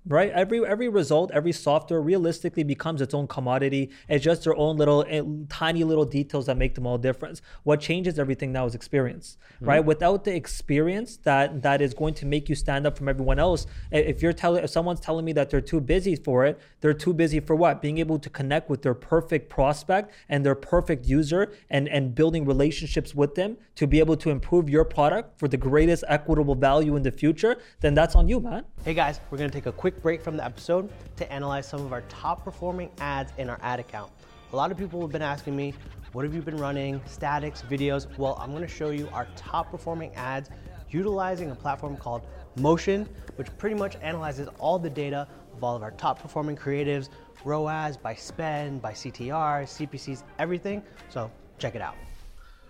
right? 0.08 0.32
Every 0.32 0.66
every 0.66 0.90
result 0.90 1.32
every 1.34 1.52
software 1.52 2.02
realistically 2.02 2.64
becomes 2.64 3.02
its 3.02 3.14
own 3.14 3.28
commodity. 3.28 3.92
It's 4.08 4.24
just 4.24 4.44
their 4.44 4.56
own 4.56 4.78
little 4.78 5.06
eh, 5.08 5.22
tiny 5.50 5.84
little 5.84 6.06
details 6.06 6.46
that 6.46 6.58
make 6.58 6.76
them 6.76 6.88
all 6.88 6.98
different 6.98 7.42
what 7.64 7.80
changes 7.80 8.18
everything 8.20 8.52
now 8.52 8.66
is 8.66 8.76
experience 8.76 9.38
right? 9.60 9.84
Without 9.84 10.24
the 10.24 10.36
experience 10.36 11.18
that 11.18 11.62
that 11.62 11.82
is 11.82 11.94
going 11.94 12.14
to 12.16 12.26
make 12.26 12.50
you 12.50 12.56
stand 12.56 12.88
up 12.88 12.98
from 12.98 13.10
everyone 13.10 13.40
else 13.40 13.66
if 13.92 14.22
you're 14.22 14.34
telling 14.34 14.64
if 14.64 14.70
someone's 14.70 15.00
telling 15.00 15.26
me 15.26 15.34
that 15.34 15.50
they're 15.50 15.62
too 15.62 15.82
busy 15.82 16.16
for 16.16 16.46
it 16.46 16.60
they're 16.82 16.94
too 16.94 17.14
busy 17.14 17.40
for 17.40 17.56
what? 17.56 17.82
Being 17.82 17.98
able 17.98 18.20
to 18.20 18.30
connect 18.30 18.70
with 18.70 18.82
their 18.82 18.94
perfect 18.94 19.50
prospect 19.50 20.14
and 20.30 20.46
their 20.46 20.56
perfect 20.56 21.06
user 21.06 21.52
and 21.70 21.88
and 21.90 22.14
building 22.16 22.46
relationships 22.46 23.14
with 23.14 23.36
them 23.36 23.58
to 23.76 23.88
be 23.88 24.00
able 24.00 24.18
to 24.18 24.30
improve 24.30 24.70
your 24.70 24.86
product 24.86 25.40
for 25.40 25.48
the 25.48 25.58
greatest 25.58 26.04
equitable 26.08 26.56
value 26.56 26.96
in 26.96 27.04
the 27.04 27.12
future 27.12 27.58
then 27.82 27.94
that's 27.94 28.16
on 28.16 28.28
you 28.28 28.40
man. 28.40 28.64
Hey 28.84 28.94
guys, 28.94 29.20
we're 29.30 29.38
gonna 29.38 29.50
take 29.50 29.66
a 29.66 29.72
quick 29.72 29.97
break 30.02 30.22
from 30.22 30.38
the 30.38 30.46
episode 30.46 30.90
to 31.18 31.32
analyze 31.32 31.68
some 31.68 31.86
of 31.86 31.94
our 31.94 32.02
top 32.04 32.44
performing 32.44 32.90
ads 33.00 33.32
in 33.38 33.50
our 33.50 33.60
ad 33.62 33.80
account. 33.80 34.12
A 34.54 34.56
lot 34.56 34.72
of 34.72 34.78
people 34.78 35.02
have 35.02 35.12
been 35.12 35.22
asking 35.22 35.56
me, 35.56 35.74
what 36.14 36.24
have 36.24 36.34
you 36.34 36.42
been 36.42 36.58
running, 36.58 37.02
statics, 37.06 37.64
videos? 37.70 38.08
Well, 38.18 38.38
I'm 38.42 38.54
gonna 38.54 38.68
show 38.68 38.92
you 38.92 39.10
our 39.14 39.28
top 39.36 39.72
performing 39.72 40.16
ads 40.16 40.50
utilizing 40.90 41.52
a 41.52 41.56
platform 41.56 41.98
called 41.98 42.26
Motion, 42.56 43.08
which 43.36 43.56
pretty 43.58 43.76
much 43.76 43.98
analyzes 44.02 44.48
all 44.58 44.80
the 44.80 44.90
data 44.90 45.28
of 45.54 45.64
all 45.64 45.76
of 45.76 45.84
our 45.84 45.92
top 45.92 46.20
performing 46.22 46.56
creatives, 46.56 47.10
ROAS 47.44 47.98
by 47.98 48.14
spend, 48.14 48.82
by 48.82 48.94
CTR, 48.94 49.64
CPCs, 49.64 50.24
everything. 50.40 50.82
So 51.10 51.32
check 51.60 51.76
it 51.76 51.82
out. 51.82 51.96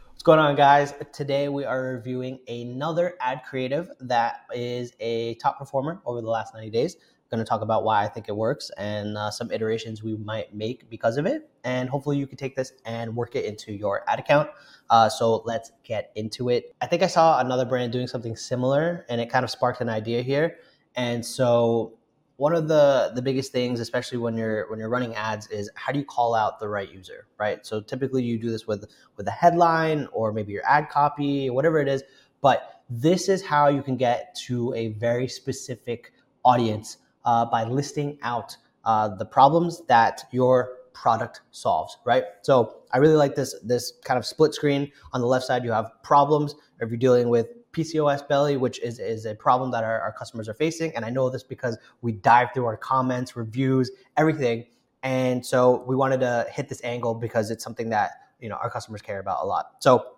What's 0.09 0.23
going 0.23 0.39
on, 0.39 0.55
guys? 0.55 0.93
Today 1.13 1.47
we 1.47 1.63
are 1.63 1.93
reviewing 1.93 2.39
another 2.47 3.15
ad 3.21 3.43
creative 3.47 3.89
that 4.01 4.45
is 4.53 4.93
a 4.99 5.36
top 5.36 5.59
performer 5.59 6.01
over 6.05 6.21
the 6.21 6.30
last 6.30 6.53
90 6.53 6.71
days. 6.71 6.97
Going 7.30 7.39
to 7.39 7.45
talk 7.45 7.61
about 7.61 7.84
why 7.84 8.03
I 8.03 8.07
think 8.07 8.28
it 8.30 8.36
works 8.36 8.71
and 8.78 9.17
uh, 9.17 9.32
some 9.32 9.51
iterations 9.51 10.03
we 10.03 10.15
might 10.17 10.53
make 10.53 10.89
because 10.89 11.17
of 11.17 11.25
it. 11.25 11.49
And 11.63 11.89
hopefully, 11.89 12.17
you 12.17 12.28
can 12.28 12.38
take 12.38 12.55
this 12.55 12.73
and 12.86 13.15
work 13.15 13.36
it 13.36 13.45
into 13.45 13.73
your 13.73 14.03
ad 14.07 14.19
account. 14.19 14.49
Uh, 14.89 15.09
so 15.09 15.41
let's 15.45 15.71
get 15.84 16.11
into 16.15 16.49
it. 16.49 16.75
I 16.82 16.88
think 16.88 17.03
I 17.03 17.07
saw 17.07 17.39
another 17.39 17.65
brand 17.65 17.91
doing 17.91 18.07
something 18.07 18.36
similar, 18.36 19.05
and 19.09 19.19
it 19.19 19.30
kind 19.30 19.43
of 19.43 19.51
sparked 19.51 19.82
an 19.82 19.89
idea 19.89 20.21
here. 20.21 20.57
And 20.95 21.25
so 21.25 21.97
one 22.38 22.53
of 22.53 22.67
the 22.67 23.11
the 23.15 23.21
biggest 23.21 23.51
things 23.51 23.80
especially 23.80 24.17
when 24.17 24.38
you're 24.38 24.69
when 24.69 24.80
you're 24.80 24.89
running 24.89 25.13
ads 25.15 25.47
is 25.47 25.69
how 25.75 25.91
do 25.91 25.99
you 25.99 26.05
call 26.05 26.34
out 26.34 26.59
the 26.59 26.69
right 26.69 26.91
user 26.91 27.28
right 27.39 27.65
so 27.65 27.82
typically 27.82 28.23
you 28.23 28.38
do 28.39 28.49
this 28.49 28.67
with 28.67 28.86
with 29.17 29.28
a 29.28 29.32
headline 29.32 30.07
or 30.13 30.32
maybe 30.32 30.53
your 30.53 30.63
ad 30.65 30.88
copy 30.89 31.49
whatever 31.49 31.80
it 31.80 31.88
is 31.88 32.03
but 32.41 32.84
this 32.89 33.28
is 33.28 33.43
how 33.43 33.67
you 33.67 33.82
can 33.82 33.97
get 33.97 34.36
to 34.36 34.73
a 34.75 34.89
very 34.89 35.28
specific 35.28 36.13
audience 36.45 36.97
uh, 37.28 37.45
by 37.45 37.63
listing 37.63 38.17
out 38.23 38.57
uh, 38.86 39.07
the 39.07 39.25
problems 39.25 39.84
that 39.88 40.23
your 40.32 40.78
product 40.93 41.41
solves 41.51 41.99
right 42.05 42.23
so 42.41 42.78
i 42.91 42.97
really 42.97 43.15
like 43.15 43.36
this 43.36 43.53
this 43.63 43.93
kind 44.03 44.17
of 44.17 44.25
split 44.25 44.51
screen 44.55 44.91
on 45.13 45.21
the 45.21 45.28
left 45.28 45.45
side 45.45 45.63
you 45.63 45.71
have 45.71 45.91
problems 46.01 46.55
if 46.82 46.89
you're 46.89 46.97
dealing 46.97 47.30
with 47.30 47.47
PCOS 47.78 48.28
belly, 48.28 48.57
which 48.57 48.80
is, 48.82 48.97
is 48.97 49.25
a 49.25 49.36
problem 49.36 49.69
that 49.71 49.84
our, 49.84 50.01
our 50.01 50.11
customers 50.11 50.49
are 50.49 50.53
facing. 50.55 50.95
And 50.95 51.05
I 51.05 51.11
know 51.11 51.30
this 51.30 51.43
because 51.43 51.78
we 52.01 52.11
dive 52.11 52.47
through 52.53 52.65
our 52.65 52.78
comments, 52.78 53.36
reviews, 53.36 53.91
everything. 54.17 54.65
And 55.03 55.45
so 55.45 55.84
we 55.88 55.95
wanted 55.95 56.19
to 56.21 56.47
hit 56.51 56.69
this 56.69 56.84
angle 56.84 57.13
because 57.13 57.51
it's 57.51 57.63
something 57.63 57.89
that 57.89 58.11
you 58.39 58.49
know 58.49 58.55
our 58.55 58.69
customers 58.69 59.01
care 59.01 59.19
about 59.19 59.43
a 59.43 59.45
lot. 59.45 59.73
So 59.80 60.17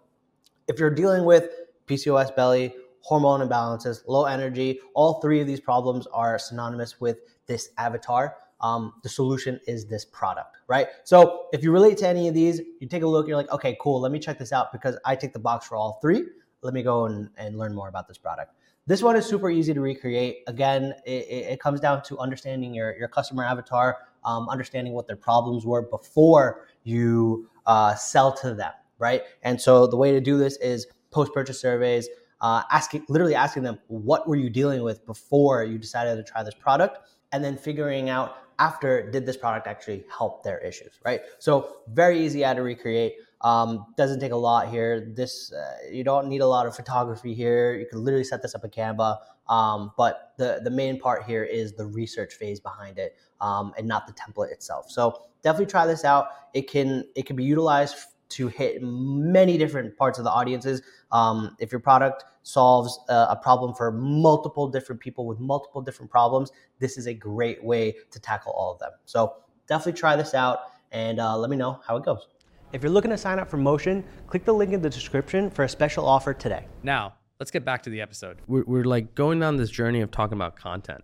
if 0.68 0.80
you're 0.80 0.90
dealing 0.94 1.26
with 1.26 1.50
PCOS 1.88 2.36
belly, 2.36 2.74
hormone 3.02 3.48
imbalances, 3.48 4.02
low 4.08 4.26
energy, 4.26 4.80
all 4.94 5.20
three 5.22 5.42
of 5.42 5.48
these 5.48 5.60
problems 5.60 6.08
are 6.08 6.38
synonymous 6.40 7.00
with 7.00 7.20
this 7.46 7.70
avatar. 7.78 8.36
Um, 8.62 8.94
the 9.04 9.10
solution 9.10 9.60
is 9.68 9.86
this 9.86 10.04
product, 10.04 10.58
right? 10.68 10.88
So 11.06 11.46
if 11.54 11.64
you 11.64 11.72
relate 11.72 11.98
to 12.00 12.08
any 12.08 12.28
of 12.28 12.34
these, 12.34 12.60
you 12.80 12.88
take 12.88 13.04
a 13.04 13.08
look, 13.08 13.28
you're 13.28 13.38
like, 13.38 13.52
okay, 13.52 13.78
cool, 13.80 14.02
let 14.02 14.12
me 14.12 14.20
check 14.20 14.38
this 14.38 14.52
out 14.52 14.74
because 14.74 14.98
I 15.06 15.16
take 15.16 15.32
the 15.32 15.40
box 15.40 15.68
for 15.68 15.78
all 15.78 16.00
three 16.02 16.26
let 16.62 16.74
me 16.74 16.84
go 16.84 17.06
and, 17.06 17.30
and 17.38 17.58
learn 17.58 17.74
more 17.74 17.88
about 17.88 18.08
this 18.08 18.18
product. 18.18 18.54
This 18.86 19.04
one 19.04 19.16
is 19.16 19.26
super 19.26 19.50
easy 19.50 19.74
to 19.74 19.82
recreate. 19.82 20.40
Again, 20.48 20.94
it, 21.06 21.28
it 21.30 21.60
comes 21.60 21.80
down 21.80 22.02
to 22.04 22.18
understanding 22.18 22.74
your, 22.74 22.98
your 22.98 23.08
customer 23.08 23.44
avatar, 23.44 23.98
um, 24.26 24.50
understanding 24.50 24.94
what 24.94 25.08
their 25.08 25.16
problems 25.16 25.66
were 25.66 25.84
before 25.84 26.68
you 26.84 27.50
uh, 27.66 27.94
sell 27.96 28.34
to 28.38 28.54
them, 28.54 28.72
right? 28.98 29.22
And 29.44 29.62
so 29.62 29.86
the 29.86 29.98
way 29.98 30.12
to 30.12 30.20
do 30.20 30.38
this 30.38 30.58
is 30.58 30.88
post 31.12 31.34
purchase 31.34 31.60
surveys, 31.62 32.10
uh, 32.42 32.64
asking, 32.72 33.06
literally 33.10 33.36
asking 33.36 33.64
them, 33.64 33.80
what 33.88 34.28
were 34.28 34.36
you 34.36 34.50
dealing 34.50 34.84
with 34.84 35.06
before 35.06 35.64
you 35.64 35.78
decided 35.78 36.16
to 36.16 36.24
try 36.24 36.44
this 36.44 36.54
product? 36.54 37.00
And 37.32 37.44
then 37.44 37.58
figuring 37.58 38.10
out 38.10 38.38
after, 38.58 39.10
did 39.10 39.26
this 39.26 39.38
product 39.38 39.68
actually 39.68 40.06
help 40.16 40.44
their 40.44 40.60
issues, 40.60 41.00
right? 41.06 41.22
So 41.40 41.78
very 41.88 42.24
easy 42.26 42.44
ad 42.44 42.58
to 42.58 42.64
recreate. 42.64 43.16
Um, 43.42 43.86
doesn't 43.96 44.20
take 44.20 44.34
a 44.34 44.38
lot 44.38 44.70
here. 44.70 45.14
This 45.16 45.54
uh, 45.54 45.90
you 45.90 46.04
don't 46.04 46.28
need 46.28 46.42
a 46.42 46.48
lot 46.48 46.66
of 46.66 46.76
photography 46.76 47.34
here. 47.34 47.78
You 47.78 47.86
can 47.86 48.04
literally 48.04 48.26
set 48.26 48.42
this 48.42 48.54
up 48.54 48.66
in 48.66 48.70
Canva. 48.70 49.18
Um, 49.48 49.92
but 49.98 50.34
the 50.38 50.60
the 50.64 50.70
main 50.70 51.00
part 51.00 51.24
here 51.24 51.44
is 51.44 51.74
the 51.74 51.86
research 51.86 52.34
phase 52.34 52.60
behind 52.60 53.00
it, 53.00 53.16
um, 53.40 53.74
and 53.78 53.88
not 53.88 54.08
the 54.08 54.14
template 54.14 54.52
itself. 54.52 54.92
So 54.92 55.24
definitely 55.42 55.68
try 55.68 55.86
this 55.88 56.04
out. 56.04 56.28
It 56.54 56.70
can 56.70 57.06
it 57.16 57.26
can 57.26 57.36
be 57.38 57.46
utilized 57.46 57.96
to 58.30 58.48
hit 58.48 58.82
many 58.82 59.58
different 59.58 59.98
parts 59.98 60.20
of 60.20 60.24
the 60.24 60.32
audiences. 60.32 60.82
Um, 61.12 61.56
if 61.60 61.72
your 61.72 61.80
product 61.80 62.24
solves 62.44 63.00
a, 63.10 63.28
a 63.32 63.40
problem 63.42 63.74
for 63.74 63.92
multiple 63.92 64.68
different 64.68 65.02
people 65.02 65.26
with 65.26 65.40
multiple 65.40 65.82
different 65.82 66.12
problems, 66.12 66.52
this 66.80 66.98
is 66.98 67.08
a 67.08 67.14
great 67.14 67.64
way 67.64 67.96
to 68.12 68.20
tackle 68.20 68.54
all 68.54 68.74
of 68.74 68.80
them. 68.80 68.92
So 69.06 69.36
definitely 69.68 70.00
try 70.00 70.16
this 70.16 70.34
out 70.34 70.60
and 70.92 71.20
uh, 71.20 71.38
let 71.38 71.50
me 71.50 71.58
know 71.58 71.80
how 71.86 71.98
it 71.98 72.06
goes. 72.06 72.28
If 72.72 72.84
you're 72.84 72.92
looking 72.92 73.12
to 73.12 73.18
sign 73.18 73.40
up 73.40 73.50
for 73.50 73.58
Motion, 73.58 74.04
click 74.28 74.46
the 74.46 74.54
link 74.54 74.74
in 74.74 74.82
the 74.82 74.90
description 74.90 75.50
for 75.50 75.64
a 75.64 75.70
special 75.70 76.06
offer 76.06 76.34
today. 76.34 76.68
Now, 76.84 77.16
let's 77.40 77.52
get 77.52 77.66
back 77.66 77.82
to 77.84 77.90
the 77.90 78.02
episode. 78.02 78.38
We're, 78.48 78.64
we're 78.66 78.84
like 78.84 79.16
going 79.16 79.40
down 79.40 79.58
this 79.58 79.72
journey 79.72 80.02
of 80.02 80.12
talking 80.12 80.38
about 80.38 80.56
content. 80.56 81.04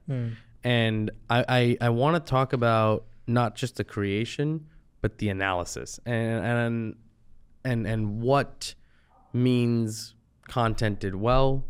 And 0.64 1.12
I, 1.30 1.46
I, 1.48 1.78
I 1.82 1.90
want 1.90 2.24
to 2.24 2.30
talk 2.30 2.54
about 2.54 3.06
not 3.28 3.56
just 3.56 3.78
the 3.78 3.84
creation, 3.84 4.68
but 5.02 5.18
the 5.20 5.30
analysis 5.30 6.00
and, 6.06 6.46
and, 6.46 6.96
and, 7.66 7.86
and 7.86 8.22
what 8.22 8.74
means 9.34 10.16
content 10.48 11.00
did 11.00 11.16
well. 11.16 11.66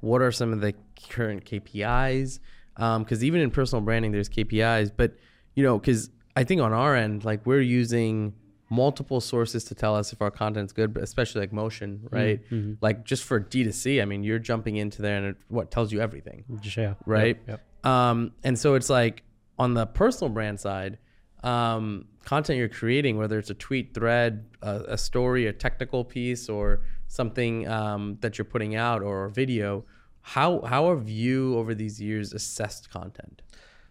What 0.00 0.20
are 0.22 0.32
some 0.32 0.52
of 0.52 0.60
the 0.60 0.74
current 1.08 1.44
KPIs? 1.44 2.38
Because 2.76 3.24
even 3.24 3.40
in 3.40 3.50
personal 3.50 3.82
branding, 3.82 4.12
there's 4.12 4.28
KPIs, 4.28 4.90
but 4.94 5.14
you 5.54 5.62
know, 5.62 5.78
because 5.78 6.10
I 6.36 6.44
think 6.44 6.60
on 6.60 6.72
our 6.72 6.94
end, 6.94 7.24
like 7.24 7.46
we're 7.46 7.60
using 7.62 8.34
multiple 8.68 9.20
sources 9.20 9.64
to 9.64 9.74
tell 9.74 9.94
us 9.94 10.12
if 10.12 10.20
our 10.20 10.30
content's 10.30 10.72
good, 10.72 10.92
but 10.92 11.02
especially 11.02 11.40
like 11.40 11.52
motion, 11.52 12.06
right? 12.10 12.40
Like 12.82 13.04
just 13.04 13.24
for 13.24 13.40
D2C, 13.40 14.02
I 14.02 14.04
mean, 14.04 14.22
you're 14.24 14.38
jumping 14.40 14.76
into 14.76 15.00
there 15.00 15.16
and 15.16 15.26
it 15.28 15.36
what 15.48 15.70
tells 15.70 15.92
you 15.92 16.00
everything, 16.00 16.44
Yeah. 16.76 16.94
right? 17.06 17.38
Yep. 17.48 17.86
Um, 17.86 18.32
and 18.44 18.58
so 18.58 18.74
it's 18.74 18.90
like 18.90 19.22
on 19.58 19.72
the 19.74 19.86
personal 19.86 20.28
brand 20.30 20.60
side, 20.60 20.98
um, 21.42 22.06
content 22.26 22.58
you're 22.58 22.68
creating, 22.68 23.16
whether 23.16 23.38
it's 23.38 23.50
a 23.50 23.54
tweet, 23.54 23.94
thread, 23.94 24.44
a, 24.60 24.82
a 24.88 24.98
story, 24.98 25.46
a 25.46 25.52
technical 25.52 26.04
piece, 26.04 26.50
or 26.50 26.82
something 27.08 27.66
um, 27.68 28.18
that 28.20 28.36
you're 28.36 28.44
putting 28.44 28.74
out, 28.74 29.00
or 29.00 29.28
video, 29.28 29.86
how 30.20 30.60
how 30.62 30.90
have 30.90 31.08
you 31.08 31.56
over 31.56 31.72
these 31.74 32.00
years 32.00 32.32
assessed 32.32 32.90
content? 32.90 33.42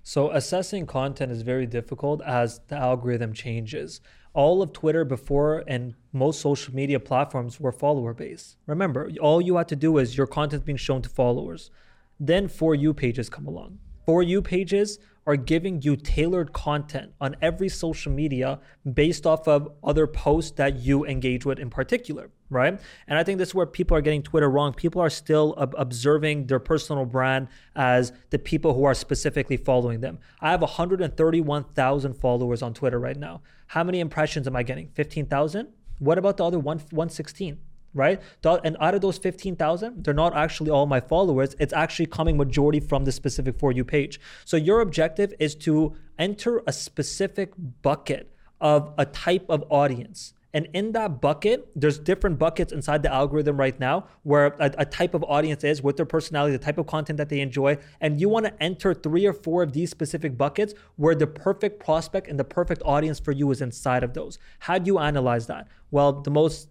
So 0.04 0.30
assessing 0.32 0.86
content 0.86 1.32
is 1.32 1.42
very 1.42 1.66
difficult 1.66 2.22
as 2.22 2.60
the 2.68 2.76
algorithm 2.76 3.34
changes. 3.34 4.02
All 4.34 4.62
of 4.62 4.74
Twitter 4.74 5.06
before 5.06 5.64
and 5.66 5.96
most 6.12 6.42
social 6.42 6.76
media 6.76 7.00
platforms 7.00 7.60
were 7.60 7.72
follower 7.72 8.14
based. 8.14 8.58
Remember, 8.68 9.10
all 9.22 9.42
you 9.42 9.56
had 9.56 9.70
to 9.70 9.78
do 9.78 9.98
is 9.98 10.18
your 10.18 10.28
content 10.28 10.66
being 10.66 10.78
shown 10.78 11.02
to 11.04 11.10
followers. 11.10 11.72
Then 12.20 12.50
for 12.50 12.76
you 12.76 12.94
pages 12.94 13.30
come 13.30 13.48
along. 13.48 13.80
For 14.06 14.22
you 14.22 14.42
pages 14.42 15.00
are 15.28 15.36
giving 15.36 15.82
you 15.82 15.96
tailored 15.96 16.54
content 16.54 17.12
on 17.20 17.36
every 17.42 17.68
social 17.68 18.12
media 18.12 18.60
based 18.94 19.26
off 19.26 19.48
of 19.48 19.72
other 19.84 20.06
posts 20.06 20.52
that 20.52 20.78
you 20.78 21.04
engage 21.06 21.46
with 21.46 21.58
in 21.58 21.70
particular, 21.70 22.30
right? 22.50 22.80
And 23.08 23.18
I 23.18 23.24
think 23.24 23.40
this 23.40 23.50
is 23.50 23.56
where 23.56 23.66
people 23.66 23.98
are 23.98 24.02
getting 24.02 24.22
Twitter 24.22 24.50
wrong. 24.50 24.74
People 24.74 25.02
are 25.02 25.10
still 25.10 25.56
ob- 25.58 25.74
observing 25.78 26.46
their 26.46 26.60
personal 26.60 27.06
brand 27.06 27.48
as 27.76 28.14
the 28.30 28.38
people 28.38 28.76
who 28.76 28.84
are 28.84 28.94
specifically 28.94 29.58
following 29.58 30.02
them. 30.02 30.20
I 30.42 30.52
have 30.52 30.62
131,000 30.62 32.14
followers 32.14 32.62
on 32.62 32.74
Twitter 32.74 33.00
right 33.00 33.18
now. 33.18 33.42
How 33.68 33.84
many 33.84 34.00
impressions 34.00 34.46
am 34.46 34.56
I 34.56 34.62
getting? 34.62 34.90
15,000? 34.90 35.70
What 35.98 36.18
about 36.18 36.38
the 36.38 36.46
other 36.46 36.60
one, 36.60 36.78
116? 36.92 37.58
Right? 37.96 38.22
And 38.44 38.78
out 38.80 38.94
of 38.94 39.02
those 39.02 39.18
15,000, 39.18 40.04
they're 40.04 40.14
not 40.14 40.36
actually 40.36 40.70
all 40.70 40.86
my 40.86 41.00
followers. 41.00 41.56
It's 41.60 41.74
actually 41.74 42.06
coming 42.08 42.38
majority 42.38 42.80
from 42.80 43.06
the 43.06 43.12
specific 43.12 43.58
For 43.58 43.72
You 43.72 43.84
page. 43.84 44.20
So 44.44 44.58
your 44.58 44.82
objective 44.82 45.34
is 45.40 45.56
to 45.56 45.96
enter 46.20 46.62
a 46.68 46.74
specific 46.74 47.54
bucket 47.82 48.32
of 48.62 48.94
a 48.98 49.06
type 49.06 49.46
of 49.50 49.64
audience. 49.70 50.34
And 50.54 50.70
in 50.72 50.94
that 50.94 51.20
bucket, 51.20 51.68
there's 51.76 52.00
different 52.00 52.40
buckets 52.40 52.72
inside 52.72 53.04
the 53.04 53.14
algorithm 53.14 53.58
right 53.58 53.78
now 53.78 54.08
where 54.24 54.56
a, 54.58 54.72
a 54.78 54.86
type 54.86 55.14
of 55.14 55.22
audience 55.26 55.66
is 55.66 55.84
with 55.84 55.98
their 55.98 56.06
personality, 56.06 56.54
the 56.54 56.64
type 56.64 56.78
of 56.78 56.88
content 56.88 57.18
that 57.18 57.28
they 57.28 57.42
enjoy. 57.42 57.78
And 58.00 58.22
you 58.22 58.30
want 58.30 58.46
to 58.46 58.64
enter 58.64 58.94
three 58.94 59.26
or 59.26 59.34
four 59.34 59.64
of 59.64 59.74
these 59.74 59.92
specific 59.92 60.38
buckets 60.38 60.74
where 60.96 61.14
the 61.14 61.28
perfect 61.28 61.84
prospect 61.84 62.30
and 62.30 62.40
the 62.40 62.46
perfect 62.46 62.82
audience 62.86 63.20
for 63.20 63.34
you 63.34 63.52
is 63.52 63.62
inside 63.62 64.02
of 64.02 64.14
those. 64.14 64.40
How 64.60 64.78
do 64.78 64.88
you 64.88 64.98
analyze 64.98 65.48
that? 65.48 65.68
Well, 65.92 66.22
the 66.22 66.32
most 66.32 66.70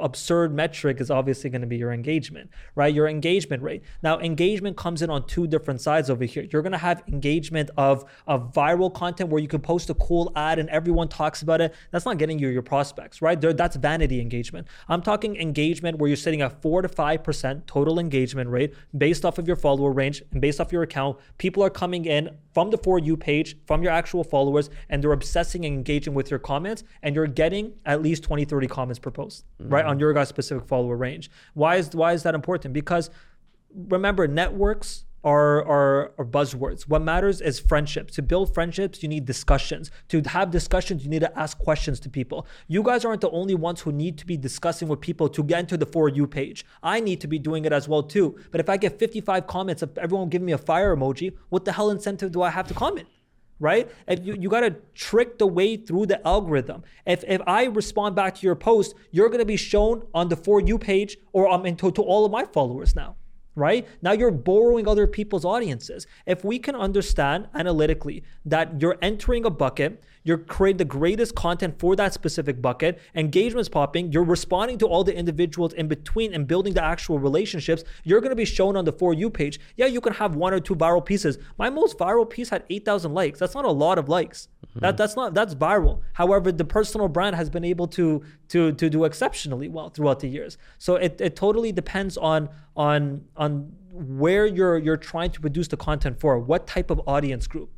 absurd 0.00 0.54
metric 0.54 1.00
is 1.00 1.10
obviously 1.10 1.50
going 1.50 1.60
to 1.60 1.66
be 1.66 1.76
your 1.76 1.92
engagement, 1.92 2.50
right? 2.74 2.94
Your 2.94 3.08
engagement 3.08 3.62
rate. 3.62 3.82
Now, 4.02 4.18
engagement 4.18 4.76
comes 4.76 5.02
in 5.02 5.10
on 5.10 5.26
two 5.26 5.46
different 5.46 5.80
sides 5.80 6.10
over 6.10 6.24
here. 6.24 6.46
You're 6.50 6.62
going 6.62 6.72
to 6.72 6.78
have 6.78 7.02
engagement 7.08 7.70
of, 7.76 8.04
of 8.26 8.52
viral 8.52 8.92
content 8.92 9.30
where 9.30 9.40
you 9.40 9.48
can 9.48 9.60
post 9.60 9.90
a 9.90 9.94
cool 9.94 10.32
ad 10.36 10.58
and 10.58 10.68
everyone 10.70 11.08
talks 11.08 11.42
about 11.42 11.60
it. 11.60 11.74
That's 11.90 12.04
not 12.04 12.18
getting 12.18 12.38
you 12.38 12.48
your 12.48 12.62
prospects, 12.62 13.22
right? 13.22 13.40
There, 13.40 13.52
that's 13.52 13.76
vanity 13.76 14.20
engagement. 14.20 14.66
I'm 14.88 15.02
talking 15.02 15.36
engagement 15.36 15.98
where 15.98 16.08
you're 16.08 16.16
sitting 16.16 16.42
at 16.42 16.60
four 16.62 16.82
to 16.82 16.88
5% 16.88 17.66
total 17.66 17.98
engagement 17.98 18.50
rate 18.50 18.74
based 18.96 19.24
off 19.24 19.38
of 19.38 19.46
your 19.46 19.56
follower 19.56 19.92
range 19.92 20.22
and 20.32 20.40
based 20.40 20.60
off 20.60 20.72
your 20.72 20.82
account. 20.82 21.18
People 21.38 21.62
are 21.62 21.70
coming 21.70 22.04
in 22.04 22.30
from 22.52 22.70
the 22.70 22.78
For 22.78 22.98
You 22.98 23.16
page, 23.16 23.56
from 23.66 23.82
your 23.82 23.92
actual 23.92 24.24
followers, 24.24 24.68
and 24.88 25.02
they're 25.02 25.12
obsessing 25.12 25.64
and 25.64 25.74
engaging 25.74 26.14
with 26.14 26.30
your 26.30 26.40
comments, 26.40 26.82
and 27.02 27.14
you're 27.14 27.26
getting 27.26 27.72
at 27.86 28.02
least 28.02 28.24
20, 28.24 28.44
30 28.44 28.66
comments 28.66 28.98
per 28.98 29.10
post, 29.10 29.44
mm-hmm. 29.62 29.72
right? 29.72 29.77
On 29.86 29.98
your 29.98 30.12
guys' 30.12 30.28
specific 30.28 30.66
follower 30.66 30.96
range. 30.96 31.30
Why 31.54 31.76
is 31.76 31.94
why 31.94 32.12
is 32.12 32.22
that 32.22 32.34
important? 32.34 32.74
Because 32.74 33.10
remember, 33.74 34.26
networks 34.26 35.04
are, 35.24 35.66
are, 35.66 36.12
are 36.18 36.24
buzzwords. 36.24 36.82
What 36.82 37.02
matters 37.02 37.40
is 37.40 37.58
friendships. 37.58 38.14
To 38.14 38.22
build 38.22 38.54
friendships, 38.54 39.02
you 39.02 39.08
need 39.08 39.24
discussions. 39.24 39.90
To 40.08 40.22
have 40.22 40.50
discussions, 40.50 41.02
you 41.02 41.10
need 41.10 41.20
to 41.20 41.38
ask 41.38 41.58
questions 41.58 41.98
to 42.00 42.08
people. 42.08 42.46
You 42.68 42.82
guys 42.82 43.04
aren't 43.04 43.20
the 43.20 43.30
only 43.30 43.54
ones 43.54 43.80
who 43.80 43.92
need 43.92 44.16
to 44.18 44.26
be 44.26 44.36
discussing 44.36 44.88
with 44.88 45.00
people 45.00 45.28
to 45.30 45.42
get 45.42 45.60
into 45.60 45.76
the 45.76 45.86
For 45.86 46.08
You 46.08 46.26
page. 46.26 46.64
I 46.82 47.00
need 47.00 47.20
to 47.20 47.26
be 47.26 47.38
doing 47.38 47.64
it 47.64 47.72
as 47.72 47.88
well 47.88 48.02
too. 48.02 48.38
But 48.50 48.60
if 48.60 48.68
I 48.68 48.76
get 48.76 48.98
55 48.98 49.46
comments 49.46 49.82
of 49.82 49.96
everyone 49.98 50.28
giving 50.28 50.46
me 50.46 50.52
a 50.52 50.58
fire 50.58 50.96
emoji, 50.96 51.36
what 51.48 51.64
the 51.64 51.72
hell 51.72 51.90
incentive 51.90 52.32
do 52.32 52.42
I 52.42 52.50
have 52.50 52.68
to 52.68 52.74
comment? 52.74 53.08
Right? 53.60 53.90
If 54.06 54.24
you, 54.24 54.34
you 54.34 54.48
got 54.48 54.60
to 54.60 54.76
trick 54.94 55.38
the 55.38 55.46
way 55.46 55.76
through 55.76 56.06
the 56.06 56.26
algorithm. 56.26 56.82
If, 57.06 57.24
if 57.26 57.40
I 57.46 57.64
respond 57.64 58.14
back 58.14 58.34
to 58.36 58.46
your 58.46 58.54
post, 58.54 58.94
you're 59.10 59.28
going 59.28 59.40
to 59.40 59.46
be 59.46 59.56
shown 59.56 60.06
on 60.14 60.28
the 60.28 60.36
For 60.36 60.60
You 60.60 60.78
page 60.78 61.18
or 61.32 61.48
um, 61.48 61.66
into, 61.66 61.90
to 61.90 62.02
all 62.02 62.24
of 62.24 62.30
my 62.30 62.44
followers 62.44 62.94
now, 62.94 63.16
right? 63.54 63.86
Now 64.02 64.12
you're 64.12 64.30
borrowing 64.30 64.86
other 64.86 65.06
people's 65.06 65.44
audiences. 65.44 66.06
If 66.26 66.44
we 66.44 66.58
can 66.58 66.76
understand 66.76 67.48
analytically 67.54 68.22
that 68.44 68.80
you're 68.80 68.98
entering 69.02 69.44
a 69.44 69.50
bucket, 69.50 70.02
you're 70.28 70.38
creating 70.38 70.76
the 70.76 70.84
greatest 70.84 71.34
content 71.34 71.78
for 71.78 71.96
that 71.96 72.12
specific 72.12 72.60
bucket, 72.60 73.00
engagement's 73.14 73.68
popping, 73.68 74.12
you're 74.12 74.22
responding 74.22 74.76
to 74.78 74.86
all 74.86 75.02
the 75.02 75.16
individuals 75.16 75.72
in 75.72 75.88
between 75.88 76.34
and 76.34 76.46
building 76.46 76.74
the 76.74 76.84
actual 76.84 77.18
relationships, 77.18 77.82
you're 78.04 78.20
going 78.20 78.30
to 78.30 78.36
be 78.36 78.44
shown 78.44 78.76
on 78.76 78.84
the 78.84 78.92
For 78.92 79.14
You 79.14 79.30
page. 79.30 79.58
Yeah, 79.76 79.86
you 79.86 80.02
can 80.02 80.12
have 80.12 80.36
one 80.36 80.52
or 80.52 80.60
two 80.60 80.76
viral 80.76 81.04
pieces. 81.04 81.38
My 81.56 81.70
most 81.70 81.96
viral 81.96 82.28
piece 82.28 82.50
had 82.50 82.64
8,000 82.68 83.14
likes. 83.14 83.38
That's 83.38 83.54
not 83.54 83.64
a 83.64 83.70
lot 83.70 83.98
of 83.98 84.10
likes. 84.10 84.48
Mm-hmm. 84.66 84.80
That, 84.80 84.96
that's 84.98 85.16
not 85.16 85.32
that's 85.32 85.54
viral. 85.54 86.02
However, 86.12 86.52
the 86.52 86.64
personal 86.64 87.08
brand 87.08 87.34
has 87.34 87.48
been 87.48 87.64
able 87.64 87.86
to 87.88 88.22
to 88.48 88.72
to 88.72 88.90
do 88.90 89.04
exceptionally 89.04 89.68
well 89.68 89.88
throughout 89.88 90.20
the 90.20 90.28
years. 90.28 90.58
So 90.76 90.96
it, 90.96 91.20
it 91.20 91.36
totally 91.36 91.72
depends 91.72 92.18
on 92.18 92.50
on 92.76 93.24
on 93.36 93.72
where 93.92 94.46
you're 94.46 94.78
you're 94.78 94.96
trying 94.96 95.30
to 95.30 95.40
produce 95.40 95.68
the 95.68 95.76
content 95.76 96.20
for, 96.20 96.38
what 96.38 96.66
type 96.66 96.90
of 96.90 97.00
audience 97.06 97.46
group. 97.46 97.77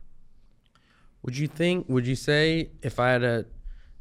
Would 1.22 1.36
you 1.36 1.46
think, 1.46 1.86
would 1.88 2.06
you 2.06 2.16
say 2.16 2.70
if 2.82 2.98
I 2.98 3.10
had 3.10 3.22
a 3.22 3.44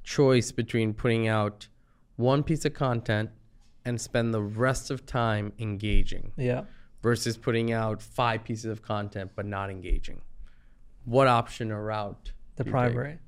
choice 0.04 0.52
between 0.52 0.94
putting 0.94 1.28
out 1.28 1.68
one 2.16 2.44
piece 2.44 2.66
of 2.66 2.74
content 2.74 3.30
and 3.86 4.00
spend 4.00 4.34
the 4.34 4.42
rest 4.42 4.90
of 4.92 5.06
time 5.06 5.54
engaging 5.60 6.32
Yeah. 6.38 6.64
versus 7.02 7.38
putting 7.38 7.72
out 7.72 8.02
five 8.02 8.44
pieces 8.44 8.66
of 8.66 8.82
content 8.82 9.32
but 9.36 9.46
not 9.46 9.70
engaging? 9.70 10.22
What 11.06 11.28
option 11.28 11.72
or 11.72 11.84
route? 11.84 12.34
the 12.56 12.64
you 12.64 12.66
take? 12.66 12.72
primary. 12.72 13.20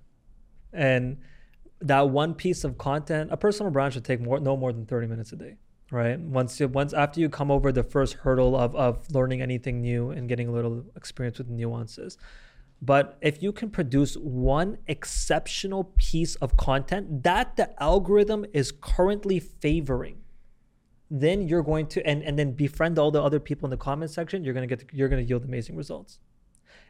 And 0.74 1.18
that 1.80 2.10
one 2.10 2.34
piece 2.34 2.64
of 2.66 2.78
content, 2.78 3.32
a 3.32 3.38
personal 3.38 3.72
brand 3.72 3.94
should 3.94 4.04
take 4.04 4.20
more 4.20 4.40
no 4.42 4.58
more 4.58 4.74
than 4.74 4.86
30 4.86 5.08
minutes 5.08 5.32
a 5.32 5.38
day. 5.38 5.56
Right. 5.90 6.20
Once 6.20 6.60
you 6.60 6.68
once 6.68 6.94
after 6.94 7.20
you 7.22 7.30
come 7.30 7.50
over 7.52 7.72
the 7.72 7.84
first 7.84 8.14
hurdle 8.16 8.56
of 8.58 8.76
of 8.76 9.10
learning 9.14 9.42
anything 9.42 9.82
new 9.82 10.12
and 10.12 10.28
getting 10.30 10.48
a 10.48 10.52
little 10.52 10.86
experience 10.98 11.38
with 11.38 11.48
nuances. 11.50 12.18
But 12.82 13.18
if 13.22 13.44
you 13.44 13.52
can 13.52 13.70
produce 13.70 14.16
one 14.16 14.80
exceptional 14.88 15.94
piece 15.98 16.36
of 16.36 16.58
content 16.58 17.24
that 17.24 17.56
the 17.56 17.82
algorithm 17.82 18.46
is 18.54 18.72
currently 18.72 19.40
favoring, 19.40 20.18
then 21.12 21.48
you're 21.48 21.62
going 21.62 21.88
to 21.88 22.06
and, 22.08 22.24
and 22.24 22.40
then 22.40 22.54
befriend 22.54 22.98
all 22.98 23.12
the 23.12 23.22
other 23.22 23.40
people 23.40 23.68
in 23.68 23.72
the 23.72 23.78
comment 23.78 24.10
section, 24.10 24.44
you're 24.44 24.54
gonna 24.54 24.66
get 24.66 24.86
you're 24.92 25.10
gonna 25.10 25.22
yield 25.22 25.44
amazing 25.44 25.76
results. 25.76 26.20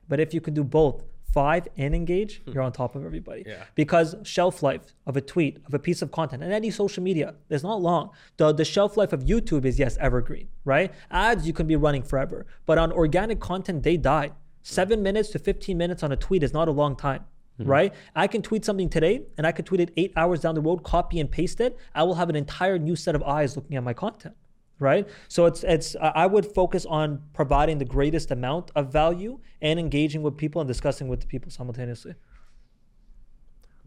But 0.08 0.20
if 0.20 0.34
you 0.34 0.39
can 0.39 0.54
do 0.54 0.64
both, 0.64 1.04
five 1.34 1.68
and 1.78 1.96
engage, 1.96 2.42
hmm. 2.42 2.52
you're 2.52 2.64
on 2.64 2.72
top 2.72 2.96
of 2.96 3.06
everybody. 3.06 3.44
Yeah. 3.46 3.64
Because 3.76 4.16
shelf 4.24 4.62
life 4.62 4.82
of 5.06 5.18
a 5.18 5.22
tweet, 5.22 5.58
of 5.66 5.74
a 5.74 5.80
piece 5.80 6.02
of 6.02 6.12
content, 6.12 6.44
and 6.44 6.54
any 6.54 6.70
social 6.70 7.04
media 7.04 7.36
is 7.50 7.64
not 7.64 7.82
long. 7.82 8.12
The 8.38 8.54
the 8.54 8.66
shelf 8.66 8.98
life 8.98 9.14
of 9.14 9.24
YouTube 9.24 9.66
is 9.66 9.80
yes 9.80 9.98
evergreen, 10.00 10.48
right? 10.66 10.94
Ads 11.10 11.48
you 11.48 11.54
can 11.54 11.68
be 11.68 11.76
running 11.76 12.04
forever, 12.04 12.46
but 12.66 12.78
on 12.78 12.92
organic 12.92 13.39
content 13.39 13.84
they 13.84 13.98
die. 13.98 14.32
Seven 14.64 15.01
minutes 15.03 15.30
to 15.30 15.39
15 15.39 15.78
minutes 15.78 16.03
on 16.03 16.12
a 16.12 16.16
tweet 16.16 16.43
is 16.43 16.53
not 16.53 16.68
a 16.68 16.72
long 16.72 16.95
time. 16.95 17.26
Hmm. 17.57 17.66
Right? 17.66 17.93
I 18.16 18.28
can 18.28 18.41
tweet 18.41 18.64
something 18.66 18.89
today 18.89 19.24
and 19.38 19.45
I 19.45 19.51
can 19.51 19.66
tweet 19.66 19.82
it 19.82 19.91
eight 19.97 20.14
hours 20.16 20.39
down 20.41 20.55
the 20.55 20.62
road, 20.62 20.84
copy 20.84 21.20
and 21.20 21.30
paste 21.30 21.59
it. 21.62 21.78
I 21.93 22.03
will 22.03 22.16
have 22.16 22.30
an 22.30 22.36
entire 22.36 22.78
new 22.80 22.95
set 22.95 23.14
of 23.16 23.24
eyes 23.24 23.55
looking 23.55 23.78
at 23.78 23.84
my 23.84 23.93
content 23.93 24.36
right 24.80 25.07
so 25.28 25.45
it's 25.45 25.64
it's 25.64 25.95
i 25.97 26.09
I 26.24 26.26
would 26.26 26.43
focus 26.43 26.88
on 26.88 27.22
providing 27.34 27.78
the 27.78 27.86
greatest 27.86 28.32
amount 28.32 28.72
of 28.76 28.91
value 28.91 29.38
and 29.62 29.80
engaging 29.80 30.24
with 30.24 30.36
people 30.38 30.59
and 30.59 30.68
discussing 30.68 31.07
with 31.07 31.20
the 31.22 31.28
people 31.28 31.51
simultaneously 31.51 32.16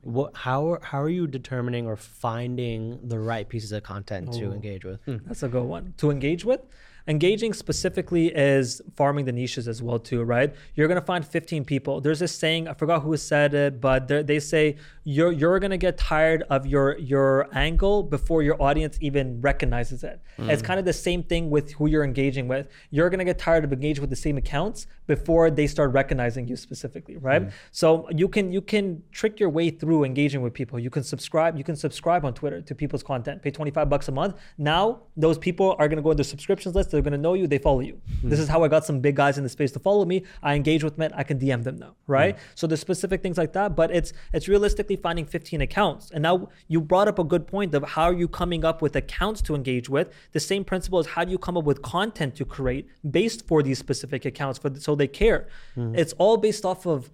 What? 0.02 0.36
How 0.36 0.60
are 0.70 0.80
how 0.82 1.00
are 1.02 1.08
you 1.08 1.26
determining 1.26 1.86
or 1.86 1.96
finding 1.96 3.08
the 3.08 3.18
right 3.18 3.48
pieces 3.48 3.72
of 3.72 3.82
content 3.82 4.32
to 4.34 4.44
Oh. 4.50 4.52
engage 4.52 4.84
with? 4.84 5.00
Hmm. 5.06 5.16
that's 5.26 5.42
a 5.42 5.48
good 5.48 5.64
one 5.64 5.94
to 5.96 6.10
engage 6.12 6.44
with 6.44 6.60
engaging 7.06 7.52
specifically 7.52 8.28
is 8.34 8.80
farming 8.96 9.24
the 9.24 9.32
niches 9.32 9.68
as 9.68 9.82
well 9.82 9.98
too 9.98 10.22
right? 10.22 10.54
You're 10.74 10.88
going 10.88 11.00
to 11.00 11.06
find 11.06 11.26
15 11.26 11.64
people. 11.64 12.00
There's 12.00 12.18
this 12.18 12.34
saying 12.34 12.68
i 12.68 12.74
forgot 12.74 13.02
who 13.02 13.16
said 13.16 13.54
it 13.54 13.80
but 13.80 14.08
they- 14.08 14.44
say 14.44 14.76
you're 15.04 15.32
you're 15.32 15.58
going 15.58 15.70
to 15.70 15.76
get 15.76 15.98
tired 15.98 16.44
of 16.50 16.66
your 16.66 16.98
your 16.98 17.48
angle 17.52 18.02
before 18.02 18.42
your 18.42 18.60
audience 18.62 18.96
even 19.00 19.40
recognizes 19.40 20.02
it. 20.04 20.20
Hmm. 20.36 20.50
It's 20.50 20.62
kind 20.62 20.78
of 20.78 20.86
the 20.86 20.92
same 20.92 21.22
thing 21.22 21.50
with 21.50 21.72
who 21.72 21.88
you're 21.88 22.04
engaging 22.04 22.48
with. 22.48 22.68
You're 22.90 23.10
going 23.10 23.18
to 23.18 23.24
get 23.24 23.38
tired 23.38 23.64
of 23.64 23.72
engaging 23.72 24.00
with 24.00 24.10
the 24.10 24.16
same 24.16 24.36
accounts 24.38 24.86
before 25.06 25.50
they 25.50 25.66
start 25.66 25.92
recognizing 25.92 26.48
you 26.48 26.56
specifically 26.56 27.16
right? 27.16 27.42
Hmm. 27.42 27.48
So 27.70 28.08
you 28.10 28.28
can 28.28 28.50
you 28.52 28.62
can 28.62 29.02
trick 29.12 29.38
your 29.38 29.50
way 29.50 29.70
through 29.70 30.04
engaging 30.04 30.40
with 30.42 30.54
people. 30.54 30.78
You 30.78 30.90
can 30.90 31.02
subscribe 31.02 31.56
you 31.58 31.64
can 31.64 31.76
subscribe 31.76 32.24
on 32.24 32.32
twitter 32.34 32.60
to 32.62 32.74
people's 32.74 33.02
content 33.02 33.42
pay 33.42 33.50
25 33.50 33.88
bucks 33.90 34.08
a 34.08 34.12
month. 34.12 34.36
Now 34.56 35.02
those 35.16 35.38
people 35.38 35.76
are 35.78 35.88
going 35.88 35.96
to 35.96 36.02
go 36.02 36.12
in 36.12 36.16
their 36.16 36.24
subscriptions 36.24 36.74
list 36.74 36.93
they're 36.94 37.02
going 37.02 37.12
to 37.12 37.18
know 37.18 37.34
you 37.34 37.46
they 37.46 37.58
follow 37.58 37.80
you. 37.80 38.00
Hmm. 38.20 38.28
This 38.28 38.38
is 38.38 38.48
how 38.48 38.62
i 38.64 38.68
got 38.68 38.84
some 38.84 39.00
big 39.00 39.16
guys 39.16 39.38
in 39.38 39.44
the 39.44 39.50
space 39.50 39.72
to 39.72 39.78
follow 39.78 40.04
me. 40.04 40.24
I 40.42 40.54
engage 40.54 40.82
with 40.84 40.96
them 40.96 41.10
i 41.14 41.22
can 41.22 41.38
dm 41.38 41.62
them 41.64 41.76
now 41.76 41.94
hmm. 42.06 42.12
right? 42.12 42.38
So 42.54 42.66
there's 42.66 42.80
specific 42.80 43.22
things 43.22 43.38
like 43.38 43.52
that 43.52 43.76
but 43.76 43.90
it's 43.90 44.12
it's 44.32 44.48
realistically 44.48 44.96
finding 44.96 45.26
15 45.26 45.60
accounts. 45.60 46.10
And 46.10 46.22
now 46.22 46.48
you 46.68 46.80
brought 46.80 47.08
up 47.08 47.18
a 47.18 47.24
good 47.24 47.46
point 47.46 47.74
of 47.74 47.82
how 47.82 48.04
are 48.04 48.14
you 48.14 48.28
coming 48.28 48.64
up 48.64 48.82
with 48.82 48.96
accounts 48.96 49.42
to 49.42 49.54
engage 49.54 49.88
with? 49.88 50.12
The 50.32 50.40
same 50.40 50.64
principle 50.64 51.00
is 51.00 51.06
how 51.06 51.24
do 51.24 51.30
you 51.30 51.38
come 51.38 51.56
up 51.56 51.64
with 51.64 51.82
content 51.82 52.36
to 52.36 52.44
create 52.44 52.88
based 53.10 53.46
for 53.46 53.62
these 53.62 53.78
specific 53.78 54.24
accounts 54.24 54.58
for 54.58 54.74
so 54.78 54.94
they 54.94 55.08
care. 55.08 55.48
Hmm. 55.74 55.94
It's 55.94 56.12
all 56.14 56.36
based 56.36 56.64
off 56.64 56.86
of 56.86 57.10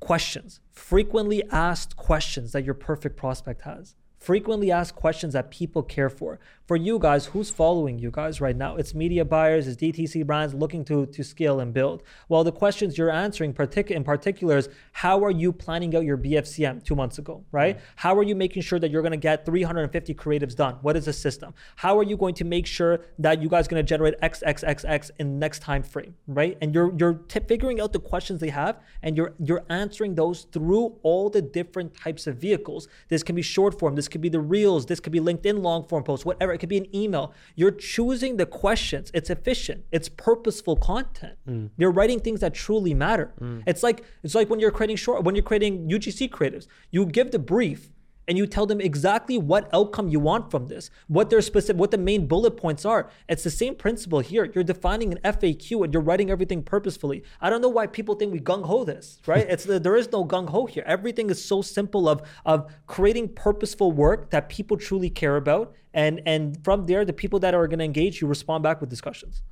questions, 0.00 0.60
frequently 0.72 1.42
asked 1.50 1.96
questions 1.96 2.52
that 2.52 2.64
your 2.64 2.74
perfect 2.74 3.16
prospect 3.16 3.62
has. 3.62 3.94
Frequently 4.20 4.70
asked 4.70 4.96
questions 4.96 5.32
that 5.32 5.50
people 5.50 5.82
care 5.82 6.10
for. 6.10 6.38
For 6.66 6.76
you 6.76 6.98
guys, 6.98 7.24
who's 7.24 7.48
following 7.48 7.98
you 7.98 8.10
guys 8.10 8.38
right 8.38 8.54
now? 8.54 8.76
It's 8.76 8.94
media 8.94 9.24
buyers, 9.24 9.66
it's 9.66 9.80
DTC 9.80 10.26
brands 10.26 10.52
looking 10.52 10.84
to 10.84 11.06
to 11.06 11.24
scale 11.24 11.58
and 11.58 11.72
build. 11.72 12.02
Well, 12.28 12.44
the 12.44 12.52
questions 12.52 12.98
you're 12.98 13.10
answering 13.10 13.54
partic- 13.54 13.90
in 13.90 14.04
particular 14.04 14.58
is 14.58 14.68
how 14.92 15.24
are 15.24 15.30
you 15.30 15.52
planning 15.52 15.96
out 15.96 16.04
your 16.04 16.18
BFCM 16.18 16.84
two 16.84 16.94
months 16.94 17.16
ago, 17.18 17.42
right? 17.50 17.76
Mm-hmm. 17.76 17.84
How 17.96 18.14
are 18.18 18.22
you 18.22 18.36
making 18.36 18.60
sure 18.60 18.78
that 18.78 18.90
you're 18.90 19.00
going 19.00 19.12
to 19.12 19.16
get 19.16 19.46
350 19.46 20.14
creatives 20.14 20.54
done? 20.54 20.76
What 20.82 20.98
is 20.98 21.06
the 21.06 21.14
system? 21.14 21.54
How 21.76 21.98
are 21.98 22.04
you 22.04 22.18
going 22.18 22.34
to 22.34 22.44
make 22.44 22.66
sure 22.66 23.00
that 23.18 23.40
you 23.40 23.48
guys 23.48 23.68
going 23.68 23.82
to 23.82 23.88
generate 23.88 24.14
X 24.20 24.42
X 24.44 24.62
X 24.62 24.84
X 24.84 25.10
in 25.18 25.32
the 25.32 25.38
next 25.38 25.60
time 25.60 25.82
frame, 25.82 26.14
right? 26.26 26.58
And 26.60 26.74
you're 26.74 26.94
you're 26.98 27.14
t- 27.14 27.40
figuring 27.48 27.80
out 27.80 27.94
the 27.94 28.00
questions 28.00 28.38
they 28.38 28.50
have, 28.50 28.80
and 29.02 29.16
you're 29.16 29.32
you're 29.42 29.64
answering 29.70 30.14
those 30.14 30.42
through 30.52 30.98
all 31.02 31.30
the 31.30 31.40
different 31.40 31.94
types 31.94 32.26
of 32.26 32.36
vehicles. 32.36 32.86
This 33.08 33.22
can 33.22 33.34
be 33.34 33.42
short 33.42 33.78
form, 33.78 33.94
this 33.94 34.09
could 34.10 34.20
be 34.20 34.28
the 34.28 34.40
reels, 34.40 34.86
this 34.86 35.00
could 35.00 35.12
be 35.12 35.20
LinkedIn 35.20 35.62
long 35.62 35.86
form 35.86 36.04
posts, 36.04 36.24
whatever. 36.24 36.52
It 36.52 36.58
could 36.58 36.68
be 36.68 36.78
an 36.78 36.94
email. 36.94 37.32
You're 37.54 37.70
choosing 37.70 38.36
the 38.36 38.46
questions. 38.46 39.10
It's 39.14 39.30
efficient. 39.30 39.84
It's 39.92 40.08
purposeful 40.08 40.76
content. 40.76 41.36
Mm. 41.48 41.70
You're 41.76 41.90
writing 41.90 42.20
things 42.20 42.40
that 42.40 42.54
truly 42.54 42.94
matter. 42.94 43.32
Mm. 43.40 43.62
It's 43.66 43.82
like 43.82 44.04
it's 44.22 44.34
like 44.34 44.50
when 44.50 44.60
you're 44.60 44.70
creating 44.70 44.96
short 44.96 45.24
when 45.24 45.34
you're 45.34 45.44
creating 45.44 45.88
UGC 45.88 46.30
creatives. 46.30 46.66
You 46.90 47.06
give 47.06 47.30
the 47.30 47.38
brief 47.38 47.90
and 48.30 48.38
you 48.38 48.46
tell 48.46 48.64
them 48.64 48.80
exactly 48.80 49.36
what 49.36 49.68
outcome 49.74 50.08
you 50.08 50.20
want 50.20 50.52
from 50.52 50.68
this, 50.68 50.88
what 51.08 51.30
their 51.30 51.42
specific, 51.42 51.80
what 51.80 51.90
the 51.90 51.98
main 51.98 52.28
bullet 52.28 52.52
points 52.52 52.84
are. 52.84 53.10
It's 53.28 53.42
the 53.42 53.50
same 53.50 53.74
principle 53.74 54.20
here. 54.20 54.48
You're 54.54 54.62
defining 54.62 55.10
an 55.10 55.18
FAQ 55.24 55.82
and 55.82 55.92
you're 55.92 56.00
writing 56.00 56.30
everything 56.30 56.62
purposefully. 56.62 57.24
I 57.40 57.50
don't 57.50 57.60
know 57.60 57.68
why 57.68 57.88
people 57.88 58.14
think 58.14 58.32
we 58.32 58.38
gung 58.38 58.64
ho 58.64 58.84
this, 58.84 59.18
right? 59.26 59.44
it's 59.50 59.64
the, 59.64 59.80
there 59.80 59.96
is 59.96 60.12
no 60.12 60.24
gung 60.24 60.48
ho 60.48 60.66
here. 60.66 60.84
Everything 60.86 61.28
is 61.28 61.44
so 61.44 61.60
simple 61.60 62.08
of 62.08 62.22
of 62.46 62.72
creating 62.86 63.30
purposeful 63.30 63.90
work 63.90 64.30
that 64.30 64.48
people 64.48 64.76
truly 64.76 65.10
care 65.10 65.36
about, 65.36 65.74
and 65.92 66.22
and 66.24 66.62
from 66.62 66.86
there, 66.86 67.04
the 67.04 67.12
people 67.12 67.40
that 67.40 67.52
are 67.52 67.66
going 67.66 67.80
to 67.80 67.84
engage, 67.84 68.20
you 68.20 68.28
respond 68.28 68.62
back 68.62 68.80
with 68.80 68.90
discussions. 68.90 69.42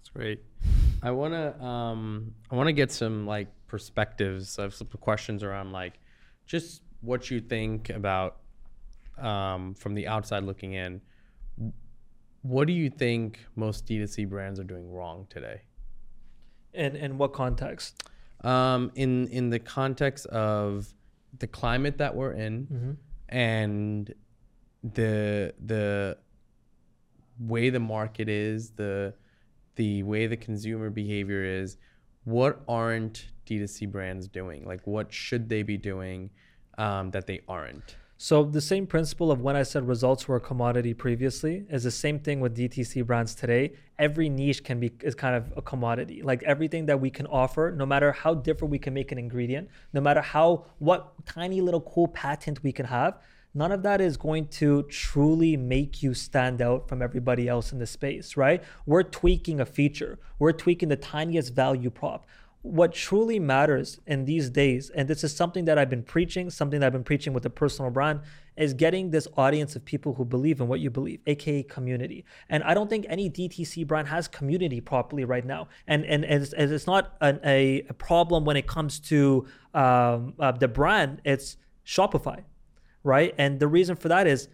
That's 0.00 0.10
great. 0.10 0.42
I 1.02 1.12
wanna 1.12 1.58
um 1.64 2.34
I 2.50 2.56
wanna 2.56 2.74
get 2.74 2.92
some 2.92 3.26
like 3.26 3.48
perspectives. 3.68 4.58
I 4.58 4.62
have 4.64 4.74
some 4.74 4.88
questions 5.00 5.42
around 5.42 5.72
like 5.72 5.94
just 6.46 6.82
what 7.00 7.30
you 7.30 7.40
think 7.40 7.90
about 7.90 8.38
um 9.18 9.74
from 9.74 9.94
the 9.94 10.06
outside 10.08 10.42
looking 10.44 10.72
in. 10.74 11.00
What 12.42 12.66
do 12.66 12.72
you 12.72 12.90
think 12.90 13.38
most 13.54 13.86
D2C 13.86 14.28
brands 14.28 14.58
are 14.58 14.64
doing 14.64 14.90
wrong 14.90 15.26
today? 15.30 15.62
And 16.74 16.96
in 16.96 17.18
what 17.18 17.32
context? 17.32 18.02
Um, 18.42 18.90
in 18.94 19.28
in 19.28 19.50
the 19.50 19.58
context 19.60 20.26
of 20.26 20.92
the 21.38 21.46
climate 21.46 21.98
that 21.98 22.14
we're 22.14 22.32
in 22.32 22.66
and 23.28 24.12
the 24.82 25.54
the 25.64 26.18
way 27.38 27.70
the 27.70 27.80
market 27.80 28.28
is, 28.28 28.70
the 28.70 29.14
the 29.76 30.02
way 30.02 30.26
the 30.26 30.36
consumer 30.36 30.90
behavior 30.90 31.44
is, 31.44 31.76
what 32.24 32.60
aren't 32.68 33.28
D2C 33.46 33.90
brands 33.90 34.28
doing? 34.28 34.64
Like 34.64 34.86
what 34.86 35.12
should 35.12 35.48
they 35.48 35.62
be 35.62 35.76
doing 35.76 36.30
um, 36.78 37.10
that 37.10 37.26
they 37.26 37.40
aren't? 37.48 37.96
So 38.24 38.44
the 38.44 38.60
same 38.60 38.86
principle 38.86 39.32
of 39.32 39.40
when 39.40 39.56
I 39.56 39.64
said 39.64 39.88
results 39.88 40.28
were 40.28 40.36
a 40.36 40.40
commodity 40.40 40.94
previously 40.94 41.66
is 41.68 41.82
the 41.82 41.90
same 41.90 42.20
thing 42.20 42.38
with 42.38 42.56
DTC 42.56 43.04
brands 43.04 43.34
today. 43.34 43.72
Every 43.98 44.28
niche 44.28 44.62
can 44.62 44.78
be 44.78 44.92
is 45.00 45.16
kind 45.16 45.34
of 45.34 45.52
a 45.56 45.60
commodity. 45.60 46.22
Like 46.22 46.44
everything 46.44 46.86
that 46.86 47.00
we 47.00 47.10
can 47.10 47.26
offer, 47.26 47.74
no 47.76 47.84
matter 47.84 48.12
how 48.12 48.34
different 48.34 48.70
we 48.70 48.78
can 48.78 48.94
make 48.94 49.10
an 49.10 49.18
ingredient, 49.18 49.68
no 49.92 50.00
matter 50.00 50.20
how 50.20 50.66
what 50.78 51.14
tiny 51.26 51.60
little 51.60 51.80
cool 51.80 52.06
patent 52.06 52.62
we 52.62 52.70
can 52.70 52.86
have, 52.86 53.18
none 53.54 53.72
of 53.72 53.82
that 53.82 54.00
is 54.00 54.16
going 54.16 54.46
to 54.48 54.84
truly 54.84 55.56
make 55.56 56.00
you 56.00 56.14
stand 56.14 56.62
out 56.62 56.88
from 56.88 57.02
everybody 57.02 57.48
else 57.48 57.72
in 57.72 57.80
the 57.80 57.86
space, 57.88 58.36
right? 58.36 58.62
We're 58.86 59.02
tweaking 59.02 59.58
a 59.58 59.66
feature. 59.66 60.20
We're 60.38 60.52
tweaking 60.52 60.90
the 60.90 60.96
tiniest 60.96 61.54
value 61.54 61.90
prop 61.90 62.26
what 62.62 62.92
truly 62.92 63.40
matters 63.40 64.00
in 64.06 64.24
these 64.24 64.48
days, 64.48 64.88
and 64.90 65.08
this 65.08 65.24
is 65.24 65.34
something 65.34 65.64
that 65.64 65.78
I've 65.78 65.90
been 65.90 66.04
preaching, 66.04 66.48
something 66.48 66.78
that 66.78 66.86
I've 66.86 66.92
been 66.92 67.02
preaching 67.02 67.32
with 67.32 67.44
a 67.44 67.50
personal 67.50 67.90
brand, 67.90 68.20
is 68.56 68.72
getting 68.72 69.10
this 69.10 69.26
audience 69.36 69.74
of 69.74 69.84
people 69.84 70.14
who 70.14 70.24
believe 70.24 70.60
in 70.60 70.68
what 70.68 70.78
you 70.78 70.88
believe, 70.88 71.20
aka 71.26 71.64
community. 71.64 72.24
And 72.48 72.62
I 72.62 72.74
don't 72.74 72.88
think 72.88 73.04
any 73.08 73.28
DTC 73.28 73.84
brand 73.86 74.06
has 74.08 74.28
community 74.28 74.80
properly 74.80 75.24
right 75.24 75.44
now. 75.44 75.68
And 75.88 76.04
and, 76.04 76.24
and 76.24 76.42
it's, 76.42 76.52
it's 76.52 76.86
not 76.86 77.16
an, 77.20 77.40
a, 77.44 77.84
a 77.88 77.94
problem 77.94 78.44
when 78.44 78.56
it 78.56 78.68
comes 78.68 79.00
to 79.00 79.46
um, 79.74 80.34
uh, 80.38 80.52
the 80.52 80.68
brand. 80.68 81.20
It's 81.24 81.56
Shopify, 81.84 82.44
right? 83.02 83.34
And 83.38 83.58
the 83.58 83.66
reason 83.66 83.96
for 83.96 84.08
that 84.08 84.28
is 84.28 84.48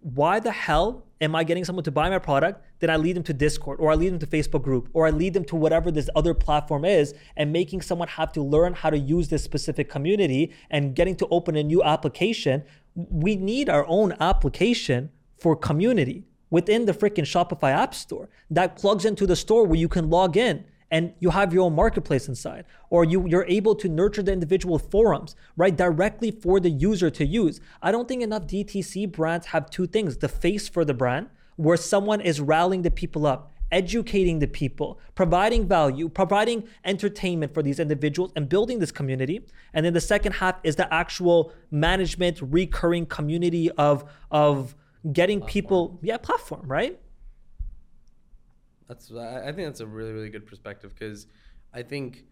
why 0.00 0.38
the 0.38 0.52
hell 0.52 1.06
am 1.22 1.36
I 1.36 1.44
getting 1.44 1.64
someone 1.64 1.84
to 1.84 1.90
buy 1.92 2.10
my 2.10 2.18
product? 2.18 2.64
Then 2.80 2.90
I 2.90 2.96
lead 2.96 3.16
them 3.16 3.22
to 3.24 3.32
Discord 3.32 3.78
or 3.80 3.92
I 3.92 3.94
lead 3.94 4.12
them 4.12 4.18
to 4.18 4.26
Facebook 4.26 4.62
group 4.62 4.88
or 4.92 5.06
I 5.06 5.10
lead 5.10 5.34
them 5.34 5.44
to 5.46 5.56
whatever 5.56 5.90
this 5.90 6.10
other 6.16 6.34
platform 6.34 6.84
is 6.84 7.14
and 7.36 7.52
making 7.52 7.82
someone 7.82 8.08
have 8.08 8.32
to 8.32 8.42
learn 8.42 8.74
how 8.74 8.90
to 8.90 8.98
use 8.98 9.28
this 9.28 9.44
specific 9.44 9.88
community 9.88 10.52
and 10.68 10.94
getting 10.94 11.14
to 11.16 11.28
open 11.30 11.56
a 11.56 11.62
new 11.62 11.82
application. 11.82 12.64
We 12.94 13.36
need 13.36 13.68
our 13.68 13.86
own 13.86 14.14
application 14.20 15.10
for 15.38 15.54
community 15.54 16.24
within 16.50 16.84
the 16.84 16.92
freaking 16.92 17.24
Shopify 17.24 17.70
app 17.70 17.94
store 17.94 18.28
that 18.50 18.76
plugs 18.76 19.04
into 19.04 19.26
the 19.26 19.36
store 19.36 19.64
where 19.64 19.78
you 19.78 19.88
can 19.88 20.10
log 20.10 20.36
in 20.36 20.64
and 20.92 21.14
you 21.18 21.30
have 21.30 21.52
your 21.52 21.64
own 21.64 21.74
marketplace 21.74 22.28
inside 22.28 22.64
or 22.90 23.04
you, 23.04 23.26
you're 23.26 23.46
able 23.48 23.74
to 23.74 23.88
nurture 23.88 24.22
the 24.22 24.32
individual 24.32 24.78
forums 24.78 25.34
right 25.56 25.74
directly 25.74 26.30
for 26.30 26.60
the 26.60 26.70
user 26.70 27.10
to 27.10 27.24
use. 27.24 27.60
I 27.82 27.90
don't 27.90 28.06
think 28.06 28.22
enough 28.22 28.42
dtc 28.42 29.10
brands 29.10 29.46
have 29.46 29.68
two 29.70 29.86
things 29.88 30.18
the 30.18 30.28
face 30.28 30.68
for 30.68 30.84
the 30.84 30.94
brand 30.94 31.30
where 31.56 31.78
someone 31.78 32.20
is 32.20 32.40
rallying 32.40 32.82
the 32.82 32.90
people 32.90 33.26
up 33.26 33.48
educating 33.72 34.38
the 34.38 34.46
people 34.46 35.00
providing 35.14 35.66
value 35.66 36.06
providing 36.10 36.62
entertainment 36.84 37.54
for 37.54 37.62
these 37.62 37.80
individuals 37.80 38.30
and 38.36 38.48
building 38.48 38.78
this 38.78 38.92
community. 38.92 39.40
And 39.72 39.84
then 39.86 39.94
the 39.94 40.00
second 40.00 40.32
half 40.32 40.56
is 40.62 40.76
the 40.76 40.92
actual 40.92 41.54
management 41.70 42.38
recurring 42.42 43.06
community 43.06 43.70
of 43.72 44.04
of 44.30 44.76
getting 45.10 45.40
people 45.40 45.98
yeah 46.02 46.18
platform 46.18 46.68
right 46.68 47.00
That's 48.88 49.12
I 49.12 49.52
think 49.52 49.68
that's 49.68 49.80
a 49.80 49.86
really 49.86 50.12
really 50.12 50.30
good 50.30 50.46
perspective 50.46 50.94
because 50.94 51.26
I 51.72 51.82
think 51.82 52.24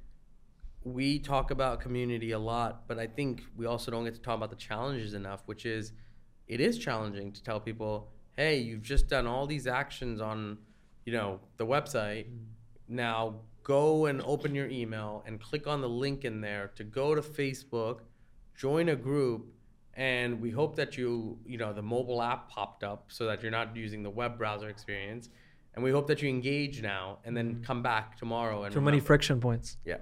we 0.84 1.18
talk 1.18 1.51
about 1.51 1.80
community 1.80 2.32
a 2.32 2.38
lot, 2.38 2.88
but 2.88 2.98
I 2.98 3.07
think 3.07 3.42
we 3.57 3.66
also 3.66 3.90
don't 3.90 4.05
get 4.05 4.14
to 4.14 4.20
talk 4.20 4.36
about 4.36 4.51
the 4.51 4.57
challenges 4.57 5.14
enough, 5.14 5.42
which 5.46 5.66
is 5.66 5.92
it 6.48 6.61
is 6.61 6.78
challenging 6.78 7.32
to 7.32 7.42
tell 7.42 7.61
people, 7.61 8.11
hey, 8.36 8.59
you've 8.59 8.82
just 8.82 9.09
done 9.09 9.26
all 9.26 9.46
these 9.46 9.66
actions 9.66 10.20
on, 10.20 10.59
you 11.05 11.12
know, 11.12 11.40
the 11.59 11.66
website. 11.66 12.26
Mm. 12.26 12.38
Now 12.88 13.36
go 13.62 14.07
and 14.07 14.22
open 14.22 14.55
your 14.55 14.68
email 14.68 15.22
and 15.26 15.40
click 15.40 15.66
on 15.66 15.80
the 15.80 15.88
link 15.88 16.24
in 16.24 16.40
there 16.40 16.72
to 16.76 16.84
go 16.84 17.14
to 17.14 17.20
Facebook, 17.20 18.01
join 18.57 18.88
a 18.88 18.96
group, 18.96 19.46
and 19.94 20.40
we 20.40 20.51
hope 20.51 20.76
that 20.76 20.96
you, 20.96 21.38
you 21.46 21.59
know, 21.59 21.72
the 21.72 21.82
mobile 21.82 22.22
app 22.22 22.48
popped 22.48 22.82
up 22.82 23.07
so 23.09 23.26
that 23.26 23.42
you're 23.42 23.51
not 23.51 23.76
using 23.76 24.03
the 24.03 24.11
web 24.11 24.38
browser 24.38 24.68
experience. 24.68 25.28
And 25.75 25.85
we 25.85 25.91
hope 25.93 26.07
that 26.09 26.21
you 26.23 26.29
engage 26.29 26.83
now 26.83 27.18
and 27.25 27.37
then 27.37 27.62
come 27.64 27.83
back 27.83 28.16
tomorrow 28.18 28.64
and 28.64 28.73
too 28.75 28.81
many 28.81 29.01
friction 29.01 29.41
points 29.41 29.77
Yeah. 29.85 29.99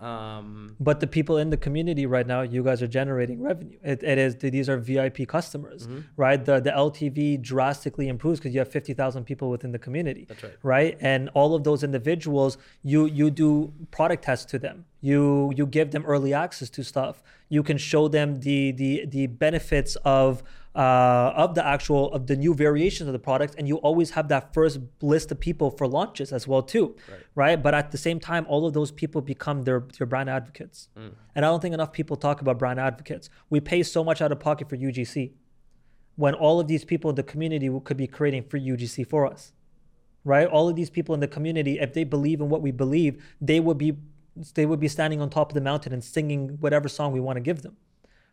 Um, 0.00 0.76
But 0.80 1.00
the 1.00 1.06
people 1.06 1.36
in 1.36 1.50
the 1.50 1.58
community 1.58 2.06
right 2.06 2.26
now, 2.26 2.40
you 2.40 2.62
guys 2.64 2.80
are 2.82 2.86
generating 2.86 3.42
revenue. 3.42 3.76
It, 3.84 4.02
it 4.02 4.16
is 4.16 4.34
these 4.36 4.68
are 4.70 4.78
VIP 4.78 5.28
customers, 5.28 5.86
Mm-hmm. 5.86 6.00
right? 6.16 6.42
The 6.42 6.58
the 6.60 6.70
LTV 6.70 7.42
drastically 7.42 8.08
improves 8.08 8.40
because 8.40 8.54
you 8.54 8.60
have 8.60 8.70
fifty 8.70 8.94
thousand 8.94 9.24
people 9.24 9.50
within 9.50 9.72
the 9.72 9.78
community. 9.78 10.24
That's 10.26 10.42
right. 10.42 10.56
Right, 10.62 10.98
and 11.02 11.28
all 11.34 11.54
of 11.54 11.64
those 11.64 11.82
individuals, 11.84 12.56
you 12.82 13.04
you 13.04 13.30
do 13.30 13.72
product 13.90 14.24
tests 14.24 14.46
to 14.52 14.58
them. 14.58 14.86
You 15.02 15.52
you 15.54 15.66
give 15.66 15.90
them 15.90 16.04
early 16.06 16.32
access 16.32 16.70
to 16.70 16.82
stuff. 16.82 17.22
You 17.50 17.62
can 17.62 17.76
show 17.76 18.08
them 18.08 18.40
the 18.40 18.72
the 18.72 19.04
the 19.16 19.26
benefits 19.26 19.96
of 20.20 20.42
uh, 20.74 21.32
of 21.34 21.54
the 21.56 21.66
actual 21.66 22.12
of 22.12 22.28
the 22.28 22.36
new 22.36 22.54
variations 22.54 23.08
of 23.08 23.12
the 23.12 23.18
products, 23.18 23.54
and 23.58 23.66
you 23.66 23.76
always 23.78 24.10
have 24.10 24.28
that 24.28 24.54
first 24.54 24.78
list 25.02 25.32
of 25.32 25.40
people 25.40 25.70
for 25.70 25.86
launches 25.88 26.32
as 26.32 26.46
well 26.46 26.62
too, 26.62 26.94
right? 27.34 27.60
But 27.60 27.74
at 27.74 27.90
the 27.90 27.98
same 27.98 28.20
time, 28.20 28.46
all 28.48 28.66
of 28.66 28.72
those 28.72 28.92
people 28.92 29.20
become 29.20 29.62
their 29.62 29.80
their 29.98 30.06
brand 30.06 30.30
advocates, 30.30 30.88
and 31.34 31.44
I 31.44 31.48
don't 31.48 31.60
think 31.60 31.74
enough 31.74 31.92
people 31.92 32.16
talk 32.16 32.40
about 32.40 32.58
brand 32.58 32.78
advocates. 32.78 33.30
We 33.48 33.58
pay 33.60 33.82
so 33.82 34.04
much 34.04 34.22
out 34.22 34.30
of 34.30 34.38
pocket 34.38 34.68
for 34.68 34.76
UGC, 34.76 35.32
when 36.16 36.34
all 36.34 36.60
of 36.60 36.68
these 36.68 36.84
people 36.84 37.10
in 37.10 37.16
the 37.16 37.24
community 37.24 37.68
could 37.84 37.96
be 37.96 38.06
creating 38.06 38.44
free 38.44 38.60
UGC 38.64 39.08
for 39.08 39.26
us, 39.26 39.52
right? 40.24 40.46
All 40.46 40.68
of 40.68 40.76
these 40.76 40.90
people 40.90 41.14
in 41.14 41.20
the 41.20 41.28
community, 41.28 41.80
if 41.80 41.94
they 41.94 42.04
believe 42.04 42.40
in 42.40 42.48
what 42.48 42.62
we 42.62 42.70
believe, 42.70 43.24
they 43.40 43.58
would 43.58 43.78
be 43.78 43.96
they 44.54 44.66
would 44.66 44.78
be 44.80 44.88
standing 44.88 45.20
on 45.20 45.28
top 45.28 45.50
of 45.50 45.54
the 45.54 45.60
mountain 45.60 45.92
and 45.92 46.04
singing 46.04 46.58
whatever 46.60 46.88
song 46.88 47.10
we 47.12 47.18
want 47.18 47.36
to 47.36 47.40
give 47.40 47.62
them 47.62 47.76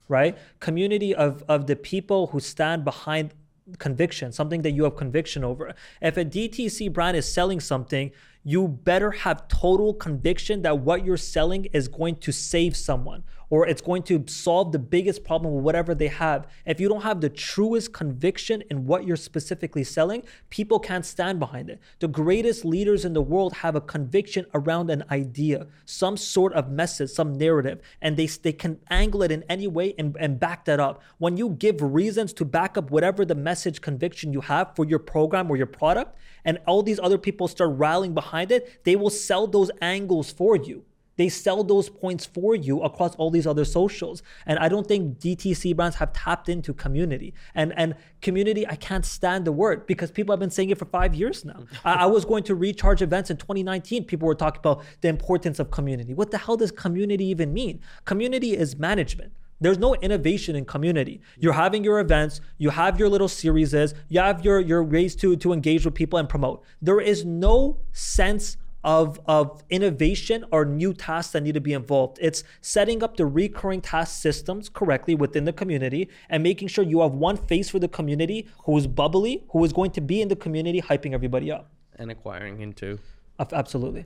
right? 0.07 0.37
Community 0.59 1.13
of 1.13 1.43
of 1.47 1.67
the 1.67 1.75
people 1.75 2.27
who 2.27 2.39
stand 2.39 2.83
behind 2.83 3.33
conviction, 3.77 4.31
something 4.31 4.61
that 4.61 4.71
you 4.71 4.83
have 4.83 4.95
conviction 4.95 5.43
over. 5.43 5.73
If 6.01 6.17
a 6.17 6.25
DTC 6.25 6.91
brand 6.93 7.17
is 7.17 7.31
selling 7.31 7.59
something, 7.59 8.11
you 8.43 8.67
better 8.67 9.11
have 9.11 9.47
total 9.49 9.93
conviction 9.93 10.61
that 10.61 10.79
what 10.79 11.03
you're 11.05 11.17
selling 11.17 11.65
is 11.73 11.87
going 11.87 12.15
to 12.17 12.31
save 12.31 12.77
someone 12.77 13.23
or 13.49 13.67
it's 13.67 13.81
going 13.81 14.03
to 14.03 14.23
solve 14.27 14.71
the 14.71 14.79
biggest 14.79 15.23
problem 15.23 15.63
whatever 15.63 15.95
they 15.95 16.07
have. 16.07 16.47
If 16.65 16.79
you 16.79 16.89
don't 16.89 17.01
have 17.01 17.21
the 17.21 17.29
truest 17.29 17.93
conviction 17.93 18.63
in 18.69 18.85
what 18.85 19.05
you're 19.05 19.15
specifically 19.15 19.83
selling, 19.83 20.23
people 20.49 20.79
can't 20.79 21.05
stand 21.05 21.39
behind 21.39 21.69
it. 21.69 21.79
The 21.99 22.07
greatest 22.07 22.65
leaders 22.65 23.05
in 23.05 23.13
the 23.13 23.21
world 23.21 23.53
have 23.53 23.75
a 23.75 23.81
conviction 23.81 24.45
around 24.53 24.89
an 24.89 25.03
idea, 25.11 25.67
some 25.85 26.17
sort 26.17 26.53
of 26.53 26.69
message, 26.69 27.09
some 27.09 27.37
narrative, 27.37 27.81
and 28.01 28.17
they, 28.17 28.27
they 28.27 28.53
can 28.53 28.79
angle 28.89 29.23
it 29.23 29.31
in 29.31 29.43
any 29.49 29.67
way 29.67 29.93
and, 29.97 30.15
and 30.19 30.39
back 30.39 30.65
that 30.65 30.79
up. 30.79 31.01
When 31.17 31.37
you 31.37 31.49
give 31.49 31.81
reasons 31.81 32.33
to 32.33 32.45
back 32.45 32.77
up 32.77 32.91
whatever 32.91 33.25
the 33.25 33.35
message 33.35 33.81
conviction 33.81 34.33
you 34.33 34.41
have 34.41 34.75
for 34.75 34.85
your 34.85 34.99
program 34.99 35.49
or 35.49 35.57
your 35.57 35.67
product, 35.67 36.17
and 36.43 36.59
all 36.65 36.83
these 36.83 36.99
other 36.99 37.17
people 37.17 37.47
start 37.47 37.71
rallying 37.73 38.13
behind 38.13 38.51
it, 38.51 38.83
they 38.83 38.95
will 38.95 39.09
sell 39.09 39.47
those 39.47 39.69
angles 39.81 40.31
for 40.31 40.55
you 40.55 40.83
They 41.17 41.29
sell 41.29 41.63
those 41.63 41.89
points 41.89 42.25
for 42.25 42.55
you 42.55 42.81
across 42.81 43.15
all 43.15 43.29
these 43.29 43.45
other 43.45 43.65
socials. 43.65 44.23
And 44.45 44.57
I 44.59 44.69
don't 44.69 44.87
think 44.87 45.19
DTC 45.19 45.75
brands 45.75 45.97
have 45.97 46.13
tapped 46.13 46.47
into 46.47 46.73
community. 46.73 47.33
And 47.53 47.73
and 47.75 47.95
community, 48.21 48.65
I 48.67 48.75
can't 48.75 49.05
stand 49.05 49.45
the 49.45 49.51
word 49.51 49.85
because 49.85 50.11
people 50.11 50.33
have 50.33 50.39
been 50.39 50.49
saying 50.49 50.69
it 50.69 50.77
for 50.77 50.85
five 50.85 51.13
years 51.13 51.43
now. 51.43 51.65
I, 51.83 51.93
I 51.93 52.05
was 52.05 52.23
going 52.23 52.43
to 52.45 52.55
recharge 52.55 53.01
events 53.01 53.29
in 53.29 53.37
2019. 53.37 54.05
People 54.05 54.27
were 54.27 54.35
talking 54.35 54.59
about 54.59 54.83
the 55.01 55.09
importance 55.09 55.59
of 55.59 55.71
community. 55.71 56.13
What 56.13 56.31
the 56.31 56.37
hell 56.37 56.57
does 56.57 56.71
community 56.71 57.25
even 57.25 57.53
mean? 57.53 57.81
Community 58.05 58.55
is 58.55 58.77
management. 58.77 59.33
There's 59.59 59.79
no 59.79 59.95
innovation 59.95 60.55
in 60.55 60.65
community. 60.65 61.19
You're 61.39 61.53
having 61.53 61.83
your 61.83 61.99
events, 61.99 62.41
you 62.59 62.69
have 62.69 62.99
your 62.99 63.09
little 63.09 63.27
series, 63.27 63.73
you 64.07 64.19
have 64.19 64.45
your, 64.45 64.59
your 64.59 64.83
ways 64.83 65.15
to, 65.17 65.35
to 65.37 65.51
engage 65.51 65.83
with 65.83 65.95
people 65.95 66.19
and 66.19 66.29
promote. 66.29 66.63
There 66.79 67.01
is 67.01 67.25
no 67.25 67.79
sense 67.91 68.57
of, 68.83 69.19
of 69.25 69.63
innovation 69.69 70.45
or 70.51 70.65
new 70.65 70.93
tasks 70.93 71.33
that 71.33 71.43
need 71.43 71.53
to 71.53 71.61
be 71.61 71.73
involved. 71.73 72.17
It's 72.21 72.43
setting 72.61 73.03
up 73.03 73.17
the 73.17 73.25
recurring 73.25 73.81
task 73.81 74.21
systems 74.21 74.69
correctly 74.69 75.15
within 75.15 75.45
the 75.45 75.53
community 75.53 76.09
and 76.29 76.43
making 76.43 76.69
sure 76.69 76.83
you 76.83 77.01
have 77.01 77.13
one 77.13 77.37
face 77.37 77.69
for 77.69 77.79
the 77.79 77.87
community 77.87 78.47
who 78.65 78.77
is 78.77 78.87
bubbly, 78.87 79.43
who 79.49 79.63
is 79.63 79.73
going 79.73 79.91
to 79.91 80.01
be 80.01 80.21
in 80.21 80.27
the 80.27 80.35
community 80.35 80.81
hyping 80.81 81.13
everybody 81.13 81.51
up. 81.51 81.71
And 81.97 82.11
acquiring 82.11 82.61
into. 82.61 82.99
Absolutely. 83.39 84.05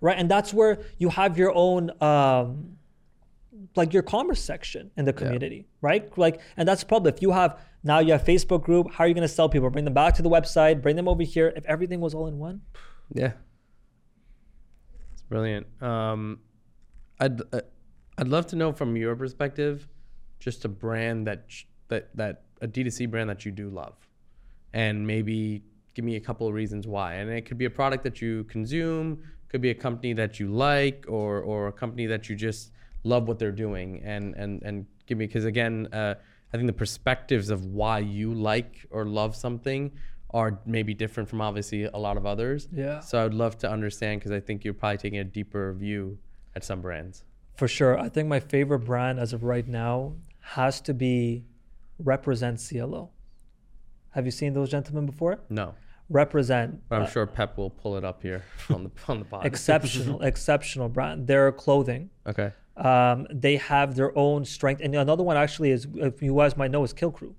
Right. 0.00 0.18
And 0.18 0.30
that's 0.30 0.52
where 0.52 0.78
you 0.98 1.08
have 1.08 1.38
your 1.38 1.52
own. 1.54 1.90
Um, 2.02 2.78
like 3.76 3.92
your 3.92 4.02
commerce 4.02 4.40
section 4.40 4.90
in 4.96 5.04
the 5.04 5.12
community, 5.12 5.56
yeah. 5.56 5.62
right? 5.80 6.18
Like, 6.18 6.40
and 6.56 6.66
that's 6.66 6.84
probably 6.84 7.12
if 7.12 7.22
you 7.22 7.32
have 7.32 7.58
now 7.82 7.98
you 7.98 8.12
have 8.12 8.24
Facebook 8.24 8.62
group, 8.62 8.92
how 8.92 9.04
are 9.04 9.08
you 9.08 9.14
going 9.14 9.26
to 9.26 9.32
sell 9.32 9.48
people? 9.48 9.70
Bring 9.70 9.84
them 9.84 9.94
back 9.94 10.14
to 10.14 10.22
the 10.22 10.30
website, 10.30 10.82
bring 10.82 10.96
them 10.96 11.08
over 11.08 11.22
here. 11.22 11.52
If 11.56 11.64
everything 11.66 12.00
was 12.00 12.14
all 12.14 12.26
in 12.26 12.38
one, 12.38 12.62
yeah, 13.12 13.32
brilliant. 15.28 15.66
Um, 15.82 16.40
I'd 17.20 17.40
uh, 17.52 17.60
I'd 18.16 18.28
love 18.28 18.46
to 18.48 18.56
know 18.56 18.72
from 18.72 18.96
your 18.96 19.14
perspective, 19.16 19.88
just 20.40 20.64
a 20.64 20.68
brand 20.68 21.26
that 21.26 21.46
that 21.88 22.16
that 22.16 22.42
a 22.60 22.68
D2C 22.68 23.10
brand 23.10 23.30
that 23.30 23.44
you 23.44 23.52
do 23.52 23.70
love, 23.70 23.96
and 24.72 25.06
maybe 25.06 25.62
give 25.94 26.04
me 26.04 26.16
a 26.16 26.20
couple 26.20 26.46
of 26.46 26.54
reasons 26.54 26.86
why. 26.86 27.14
And 27.14 27.30
it 27.30 27.42
could 27.42 27.58
be 27.58 27.64
a 27.64 27.70
product 27.70 28.04
that 28.04 28.20
you 28.20 28.44
consume, 28.44 29.22
could 29.48 29.60
be 29.60 29.70
a 29.70 29.74
company 29.74 30.12
that 30.14 30.38
you 30.38 30.48
like, 30.48 31.04
or 31.08 31.40
or 31.40 31.68
a 31.68 31.72
company 31.72 32.06
that 32.06 32.28
you 32.28 32.36
just 32.36 32.72
love 33.04 33.28
what 33.28 33.38
they're 33.38 33.52
doing 33.52 34.02
and 34.04 34.34
and 34.34 34.62
and 34.62 34.86
give 35.06 35.18
me 35.18 35.26
because 35.26 35.44
again 35.44 35.88
uh, 35.92 36.14
i 36.52 36.56
think 36.56 36.66
the 36.66 36.72
perspectives 36.72 37.50
of 37.50 37.64
why 37.64 37.98
you 37.98 38.34
like 38.34 38.86
or 38.90 39.04
love 39.04 39.36
something 39.36 39.92
are 40.30 40.58
maybe 40.66 40.94
different 40.94 41.28
from 41.28 41.40
obviously 41.40 41.84
a 41.84 41.96
lot 41.96 42.16
of 42.16 42.26
others 42.26 42.68
yeah 42.72 43.00
so 43.00 43.18
i 43.18 43.24
would 43.24 43.34
love 43.34 43.56
to 43.56 43.70
understand 43.70 44.20
because 44.20 44.32
i 44.32 44.40
think 44.40 44.64
you're 44.64 44.74
probably 44.74 44.98
taking 44.98 45.18
a 45.18 45.24
deeper 45.24 45.72
view 45.72 46.18
at 46.54 46.64
some 46.64 46.80
brands 46.80 47.24
for 47.56 47.68
sure 47.68 47.98
i 47.98 48.08
think 48.08 48.28
my 48.28 48.40
favorite 48.40 48.80
brand 48.80 49.18
as 49.18 49.32
of 49.32 49.42
right 49.42 49.68
now 49.68 50.12
has 50.40 50.80
to 50.80 50.92
be 50.92 51.44
represent 51.98 52.60
clo 52.68 53.10
have 54.10 54.24
you 54.24 54.30
seen 54.30 54.52
those 54.52 54.70
gentlemen 54.70 55.06
before 55.06 55.40
no 55.48 55.74
represent. 56.08 56.80
I'm 56.90 57.02
uh, 57.02 57.06
sure 57.06 57.26
Pep 57.26 57.56
will 57.56 57.70
pull 57.70 57.96
it 57.96 58.04
up 58.04 58.22
here 58.22 58.44
on 58.70 58.84
the 58.84 58.90
on 59.08 59.18
the 59.18 59.24
pod. 59.24 59.46
Exceptional, 59.46 60.22
exceptional 60.22 60.88
brand. 60.88 61.26
Their 61.26 61.52
clothing. 61.52 62.10
Okay. 62.26 62.52
Um, 62.76 63.26
they 63.30 63.56
have 63.56 63.96
their 63.96 64.16
own 64.16 64.44
strength. 64.44 64.80
And 64.82 64.94
another 64.94 65.24
one 65.24 65.36
actually 65.36 65.72
is, 65.72 65.86
if 65.96 66.22
you 66.22 66.36
guys 66.36 66.56
might 66.56 66.70
know, 66.70 66.84
is 66.84 66.92
Kill 66.92 67.10
Crew 67.10 67.34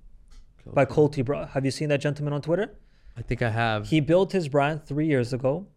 by 0.65 0.85
Bra. 0.85 1.47
Have 1.47 1.65
you 1.65 1.71
seen 1.71 1.89
that 1.89 2.01
gentleman 2.01 2.33
on 2.33 2.41
Twitter? 2.41 2.75
I 3.17 3.21
think 3.21 3.41
I 3.41 3.49
have. 3.49 3.87
He 3.87 3.99
built 3.99 4.31
his 4.31 4.47
brand 4.47 4.85
three 4.85 5.07
years 5.07 5.33
ago 5.33 5.67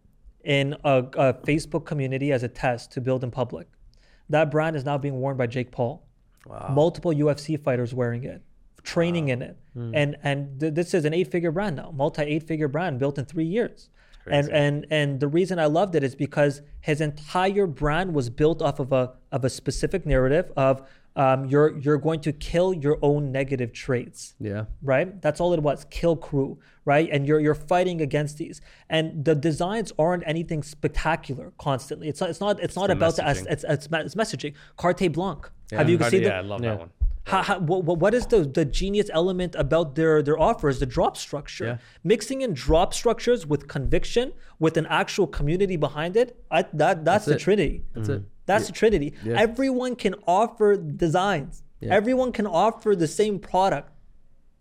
in 0.43 0.75
a, 0.83 0.99
a 0.99 1.33
Facebook 1.33 1.85
community 1.85 2.31
as 2.31 2.43
a 2.43 2.47
test 2.47 2.91
to 2.93 3.01
build 3.01 3.23
in 3.23 3.31
public. 3.31 3.67
That 4.29 4.51
brand 4.51 4.75
is 4.75 4.85
now 4.85 4.97
being 4.97 5.15
worn 5.15 5.37
by 5.37 5.47
Jake 5.47 5.71
Paul. 5.71 6.05
Wow. 6.45 6.69
Multiple 6.73 7.11
UFC 7.11 7.59
fighters 7.61 7.93
wearing 7.93 8.23
it, 8.23 8.41
training 8.83 9.27
wow. 9.27 9.33
in 9.33 9.41
it. 9.41 9.57
Mm. 9.77 9.91
And 9.93 10.17
and 10.23 10.59
th- 10.59 10.73
this 10.73 10.93
is 10.93 11.05
an 11.05 11.13
eight 11.13 11.31
figure 11.31 11.51
brand 11.51 11.75
now, 11.75 11.91
multi 11.91 12.23
eight 12.23 12.43
figure 12.43 12.67
brand 12.67 12.99
built 12.99 13.17
in 13.17 13.25
three 13.25 13.45
years. 13.45 13.89
And 14.25 14.49
and 14.49 14.87
and 14.89 15.19
the 15.19 15.27
reason 15.27 15.59
I 15.59 15.65
loved 15.65 15.95
it 15.95 16.03
is 16.03 16.15
because 16.15 16.61
his 16.79 17.01
entire 17.01 17.67
brand 17.67 18.13
was 18.13 18.29
built 18.29 18.61
off 18.61 18.79
of 18.79 18.91
a 18.93 19.13
of 19.31 19.43
a 19.43 19.49
specific 19.49 20.05
narrative 20.05 20.51
of 20.55 20.87
um, 21.15 21.45
you're 21.45 21.77
you're 21.77 21.97
going 21.97 22.21
to 22.21 22.31
kill 22.31 22.73
your 22.73 22.97
own 23.01 23.31
negative 23.31 23.71
traits. 23.73 24.35
Yeah. 24.39 24.65
Right. 24.81 25.21
That's 25.21 25.39
all 25.39 25.53
it 25.53 25.61
was. 25.61 25.85
Kill 25.89 26.15
crew. 26.15 26.59
Right. 26.85 27.09
And 27.11 27.27
you're 27.27 27.39
you're 27.39 27.55
fighting 27.55 28.01
against 28.01 28.37
these. 28.37 28.61
And 28.89 29.23
the 29.23 29.35
designs 29.35 29.91
aren't 29.99 30.23
anything 30.25 30.63
spectacular. 30.63 31.53
Constantly. 31.57 32.07
It's 32.07 32.19
not. 32.19 32.29
It's 32.29 32.41
not. 32.41 32.57
It's, 32.57 32.65
it's 32.65 32.75
not 32.75 32.87
the 32.87 32.93
about 32.93 33.13
messaging. 33.15 33.43
the. 33.43 33.51
It's, 33.51 33.63
it's, 33.63 33.87
it's 33.91 34.15
messaging. 34.15 34.53
Carte 34.77 35.11
Blanc. 35.11 35.49
Yeah. 35.71 35.77
Have 35.77 35.89
you 35.89 35.97
Carte, 35.97 36.11
seen? 36.11 36.23
Yeah, 36.23 36.29
the, 36.29 36.35
I 36.35 36.41
love 36.41 36.63
yeah. 36.63 36.69
that 36.69 36.79
one. 36.79 36.89
How, 37.25 37.41
how, 37.41 37.59
what, 37.59 37.99
what 37.99 38.13
is 38.13 38.27
the, 38.27 38.41
the 38.43 38.65
genius 38.65 39.09
element 39.13 39.55
about 39.55 39.95
their, 39.95 40.21
their 40.21 40.37
offers? 40.37 40.79
The 40.79 40.85
drop 40.85 41.15
structure. 41.15 41.65
Yeah. 41.65 41.77
Mixing 42.03 42.41
in 42.41 42.53
drop 42.53 42.93
structures 42.93 43.45
with 43.45 43.67
conviction, 43.67 44.33
with 44.59 44.75
an 44.77 44.85
actual 44.87 45.27
community 45.27 45.77
behind 45.77 46.17
it, 46.17 46.37
I, 46.51 46.63
that, 46.63 46.73
that's, 46.73 47.03
that's 47.05 47.25
the 47.25 47.35
it. 47.35 47.39
trinity. 47.39 47.83
That's 47.93 48.09
mm-hmm. 48.09 48.17
it. 48.17 48.29
That's 48.45 48.63
yeah. 48.63 48.67
the 48.67 48.73
trinity. 48.73 49.13
Yeah. 49.23 49.39
Everyone 49.39 49.95
can 49.95 50.15
offer 50.27 50.75
designs. 50.75 51.63
Everyone 51.81 52.31
can 52.31 52.47
offer 52.47 52.95
the 52.95 53.07
same 53.07 53.39
product 53.39 53.89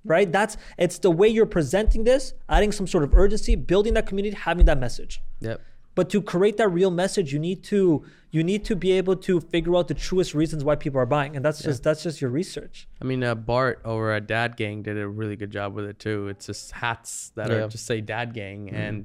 right 0.05 0.33
that's 0.33 0.57
it's 0.79 0.99
the 0.99 1.11
way 1.11 1.29
you're 1.29 1.47
presenting 1.47 2.05
this 2.05 2.35
adding 2.49 2.73
some 2.73 2.87
sort 2.87 3.05
of 3.05 3.15
urgency 3.15 3.55
building 3.55 3.95
that 3.95 4.07
community 4.07 4.35
having 4.37 4.67
that 4.67 4.79
message 4.79 5.23
yep 5.41 5.61
but 5.95 6.09
to 6.11 6.23
create 6.23 6.57
that 6.57 6.69
real 6.69 6.91
message, 6.91 7.33
you 7.33 7.39
need 7.39 7.63
to 7.65 8.05
you 8.31 8.43
need 8.43 8.65
to 8.65 8.75
be 8.75 8.93
able 8.93 9.15
to 9.17 9.41
figure 9.41 9.77
out 9.77 9.89
the 9.89 9.95
truest 9.95 10.33
reasons 10.33 10.65
why 10.65 10.75
people 10.75 10.99
are 10.99 11.07
buying, 11.07 11.37
and 11.37 11.45
that's 11.45 11.61
yeah. 11.61 11.67
just 11.67 11.83
that's 11.83 12.03
just 12.03 12.21
your 12.21 12.31
research. 12.31 12.89
I 13.01 13.05
mean, 13.05 13.23
uh, 13.23 13.35
Bart 13.35 13.81
over 13.85 14.13
at 14.13 14.27
Dad 14.27 14.57
Gang 14.57 14.83
did 14.83 14.99
a 14.99 15.07
really 15.07 15.37
good 15.37 15.51
job 15.51 15.75
with 15.75 15.85
it 15.85 15.99
too. 15.99 16.29
It's 16.29 16.47
just 16.47 16.73
hats 16.73 17.33
that 17.35 17.51
yeah. 17.51 17.57
are 17.57 17.69
just 17.69 17.87
say 17.87 18.01
Dad 18.01 18.33
Gang 18.33 18.67
mm-hmm. 18.67 18.77
and 18.77 19.05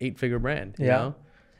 eight 0.00 0.18
figure 0.18 0.38
brand. 0.38 0.76
yeah. 0.78 0.86
Know? 0.86 1.14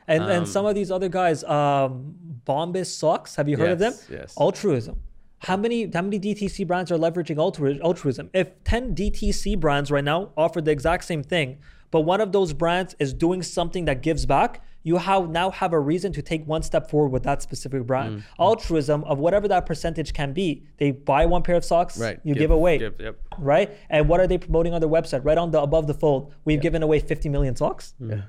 And 0.07 0.23
um, 0.23 0.29
and 0.29 0.47
some 0.47 0.65
of 0.65 0.75
these 0.75 0.91
other 0.91 1.09
guys, 1.09 1.43
um, 1.43 2.15
Bombas 2.45 2.87
socks. 2.87 3.35
Have 3.35 3.47
you 3.47 3.57
heard 3.57 3.79
yes, 3.79 4.01
of 4.01 4.07
them? 4.07 4.19
Yes. 4.19 4.37
Altruism. 4.37 5.01
How 5.39 5.57
many 5.57 5.89
how 5.91 6.01
many 6.01 6.19
DTC 6.19 6.67
brands 6.67 6.91
are 6.91 6.97
leveraging 6.97 7.37
altruism? 7.37 8.29
If 8.33 8.63
ten 8.63 8.95
DTC 8.95 9.59
brands 9.59 9.91
right 9.91 10.03
now 10.03 10.31
offer 10.37 10.61
the 10.61 10.71
exact 10.71 11.03
same 11.03 11.23
thing, 11.23 11.59
but 11.91 12.01
one 12.01 12.21
of 12.21 12.31
those 12.31 12.53
brands 12.53 12.95
is 12.99 13.13
doing 13.13 13.43
something 13.43 13.85
that 13.85 14.01
gives 14.01 14.25
back, 14.25 14.63
you 14.83 14.97
have 14.97 15.29
now 15.29 15.51
have 15.51 15.73
a 15.73 15.79
reason 15.79 16.11
to 16.13 16.21
take 16.21 16.47
one 16.47 16.63
step 16.63 16.89
forward 16.89 17.09
with 17.09 17.23
that 17.23 17.41
specific 17.41 17.85
brand. 17.85 18.17
Mm. 18.19 18.23
Altruism 18.39 19.03
of 19.03 19.19
whatever 19.19 19.47
that 19.49 19.65
percentage 19.65 20.13
can 20.13 20.33
be. 20.33 20.63
They 20.77 20.91
buy 20.91 21.25
one 21.25 21.43
pair 21.43 21.55
of 21.55 21.65
socks, 21.65 21.99
right. 21.99 22.19
you 22.23 22.33
give, 22.33 22.41
give 22.41 22.51
away. 22.51 22.77
Give, 22.79 22.95
yep. 22.99 23.19
Right? 23.37 23.71
And 23.89 24.09
what 24.09 24.19
are 24.19 24.27
they 24.27 24.37
promoting 24.37 24.73
on 24.73 24.81
their 24.81 24.89
website? 24.89 25.23
Right 25.23 25.37
on 25.37 25.51
the 25.51 25.61
above 25.61 25.85
the 25.85 25.93
fold, 25.93 26.33
we've 26.45 26.55
yep. 26.55 26.63
given 26.63 26.83
away 26.83 26.99
50 26.99 27.29
million 27.29 27.55
socks. 27.55 27.93
Yeah. 27.99 28.21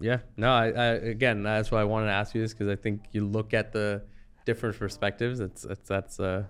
Yeah. 0.00 0.18
No, 0.36 0.52
I, 0.52 0.66
I 0.66 0.86
again, 0.94 1.44
that's 1.44 1.70
why 1.70 1.80
I 1.80 1.84
wanted 1.84 2.06
to 2.06 2.12
ask 2.12 2.34
you 2.34 2.42
this 2.42 2.52
because 2.52 2.68
I 2.68 2.76
think 2.76 3.04
you 3.12 3.24
look 3.24 3.54
at 3.54 3.72
the 3.72 4.02
different 4.44 4.76
perspectives. 4.76 5.38
It's, 5.38 5.64
it's 5.64 5.88
that's 5.88 6.18
uh 6.18 6.44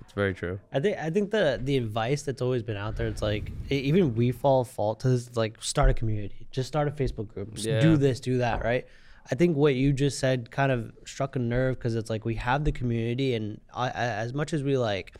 it's 0.00 0.12
very 0.12 0.34
true. 0.34 0.58
I 0.72 0.80
think 0.80 0.98
I 0.98 1.10
think 1.10 1.30
the 1.30 1.60
the 1.62 1.76
advice 1.76 2.22
that's 2.22 2.42
always 2.42 2.62
been 2.62 2.76
out 2.76 2.96
there, 2.96 3.06
it's 3.06 3.22
like 3.22 3.52
even 3.70 4.14
we 4.14 4.32
fall 4.32 4.64
fault 4.64 5.00
to 5.00 5.08
this. 5.08 5.36
Like 5.36 5.62
start 5.62 5.90
a 5.90 5.94
community, 5.94 6.46
just 6.50 6.68
start 6.68 6.88
a 6.88 6.90
Facebook 6.90 7.28
group, 7.28 7.50
yeah. 7.56 7.80
do 7.80 7.96
this, 7.96 8.20
do 8.20 8.38
that, 8.38 8.64
right? 8.64 8.86
I 9.30 9.34
think 9.34 9.56
what 9.56 9.74
you 9.74 9.92
just 9.92 10.18
said 10.18 10.50
kind 10.50 10.72
of 10.72 10.92
struck 11.04 11.36
a 11.36 11.38
nerve 11.38 11.78
because 11.78 11.94
it's 11.94 12.10
like 12.10 12.24
we 12.24 12.34
have 12.36 12.64
the 12.64 12.72
community, 12.72 13.34
and 13.34 13.60
I, 13.72 13.90
as 13.90 14.34
much 14.34 14.52
as 14.52 14.62
we 14.62 14.76
like 14.76 15.14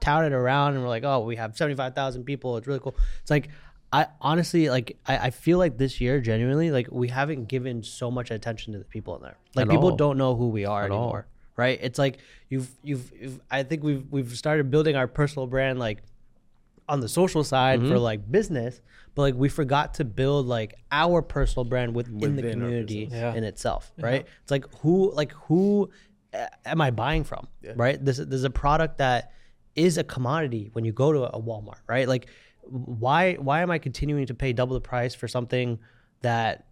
tout 0.00 0.24
it 0.24 0.32
around 0.32 0.74
and 0.74 0.82
we're 0.82 0.88
like, 0.88 1.04
oh, 1.04 1.20
we 1.20 1.36
have 1.36 1.56
seventy 1.56 1.76
five 1.76 1.94
thousand 1.94 2.24
people, 2.24 2.56
it's 2.56 2.66
really 2.66 2.80
cool. 2.80 2.96
It's 3.20 3.30
like 3.30 3.50
I 3.92 4.06
honestly 4.20 4.70
like 4.70 4.96
I, 5.06 5.18
I 5.18 5.30
feel 5.30 5.58
like 5.58 5.76
this 5.76 6.00
year 6.00 6.20
genuinely 6.20 6.70
like 6.70 6.88
we 6.90 7.08
haven't 7.08 7.46
given 7.46 7.82
so 7.82 8.10
much 8.10 8.30
attention 8.30 8.72
to 8.72 8.78
the 8.78 8.84
people 8.84 9.16
in 9.16 9.22
there. 9.22 9.36
Like 9.54 9.66
At 9.66 9.70
people 9.70 9.90
all. 9.90 9.96
don't 9.96 10.16
know 10.16 10.36
who 10.36 10.48
we 10.48 10.64
are 10.64 10.84
At 10.84 10.90
anymore. 10.90 11.26
All 11.28 11.39
right? 11.56 11.78
It's 11.82 11.98
like 11.98 12.18
you've, 12.48 12.70
you've, 12.82 13.12
you've 13.18 13.40
I 13.50 13.62
think 13.62 13.82
we've 13.82 14.04
we've 14.10 14.36
started 14.36 14.70
building 14.70 14.96
our 14.96 15.06
personal 15.06 15.46
brand 15.46 15.78
like 15.78 16.02
on 16.88 17.00
the 17.00 17.08
social 17.08 17.44
side 17.44 17.80
mm-hmm. 17.80 17.88
for 17.88 17.98
like 17.98 18.30
business, 18.30 18.80
but 19.14 19.22
like 19.22 19.34
we 19.34 19.48
forgot 19.48 19.94
to 19.94 20.04
build 20.04 20.46
like 20.46 20.74
our 20.90 21.22
personal 21.22 21.64
brand 21.64 21.94
within, 21.94 22.18
within 22.18 22.36
the 22.36 22.50
community 22.50 23.08
yeah. 23.10 23.34
in 23.34 23.44
itself, 23.44 23.92
right? 23.98 24.22
Yeah. 24.26 24.32
It's 24.42 24.50
like 24.50 24.64
who 24.80 25.12
like 25.14 25.32
who 25.32 25.90
am 26.64 26.80
I 26.80 26.90
buying 26.90 27.24
from, 27.24 27.46
yeah. 27.62 27.72
right? 27.76 28.04
This 28.04 28.18
there's 28.18 28.44
a 28.44 28.50
product 28.50 28.98
that 28.98 29.32
is 29.76 29.98
a 29.98 30.04
commodity 30.04 30.70
when 30.72 30.84
you 30.84 30.92
go 30.92 31.12
to 31.12 31.22
a 31.24 31.40
Walmart, 31.40 31.80
right? 31.86 32.08
Like 32.08 32.26
why 32.62 33.34
why 33.34 33.62
am 33.62 33.70
I 33.70 33.78
continuing 33.78 34.26
to 34.26 34.34
pay 34.34 34.52
double 34.52 34.74
the 34.74 34.80
price 34.80 35.14
for 35.14 35.28
something 35.28 35.78
that 36.22 36.66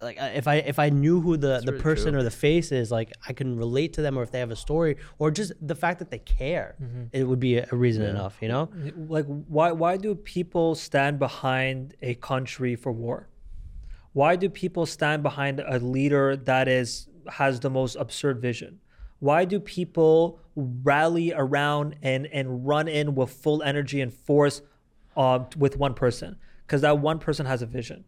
like 0.00 0.20
uh, 0.20 0.30
if 0.34 0.46
I 0.46 0.56
if 0.56 0.78
I 0.78 0.90
knew 0.90 1.20
who 1.20 1.36
the, 1.36 1.62
the 1.64 1.72
person 1.72 2.12
true. 2.12 2.20
or 2.20 2.22
the 2.22 2.30
face 2.30 2.70
is, 2.70 2.90
like 2.90 3.12
I 3.26 3.32
can 3.32 3.56
relate 3.56 3.94
to 3.94 4.02
them, 4.02 4.18
or 4.18 4.22
if 4.22 4.30
they 4.30 4.40
have 4.40 4.50
a 4.50 4.56
story, 4.56 4.96
or 5.18 5.30
just 5.30 5.52
the 5.60 5.74
fact 5.74 5.98
that 6.00 6.10
they 6.10 6.18
care, 6.18 6.76
mm-hmm. 6.82 7.04
it 7.12 7.24
would 7.24 7.40
be 7.40 7.56
a, 7.58 7.68
reason 7.72 8.02
yeah. 8.02 8.10
enough, 8.10 8.36
you 8.40 8.48
know. 8.48 8.68
Like 9.08 9.24
why 9.26 9.72
why 9.72 9.96
do 9.96 10.14
people 10.14 10.74
stand 10.74 11.18
behind 11.18 11.94
a 12.02 12.14
country 12.14 12.76
for 12.76 12.92
war? 12.92 13.28
Why 14.12 14.36
do 14.36 14.48
people 14.48 14.86
stand 14.86 15.22
behind 15.22 15.60
a 15.60 15.78
leader 15.78 16.36
that 16.36 16.68
is 16.68 17.08
has 17.28 17.60
the 17.60 17.70
most 17.70 17.96
absurd 17.96 18.40
vision? 18.40 18.80
Why 19.18 19.46
do 19.46 19.58
people 19.60 20.40
rally 20.54 21.32
around 21.34 21.96
and 22.02 22.26
and 22.26 22.66
run 22.66 22.86
in 22.86 23.14
with 23.14 23.30
full 23.30 23.62
energy 23.62 24.02
and 24.02 24.12
force 24.12 24.60
uh, 25.16 25.40
with 25.56 25.78
one 25.78 25.94
person? 25.94 26.36
Because 26.66 26.82
that 26.82 26.98
one 26.98 27.18
person 27.18 27.46
has 27.46 27.62
a 27.62 27.66
vision. 27.66 28.04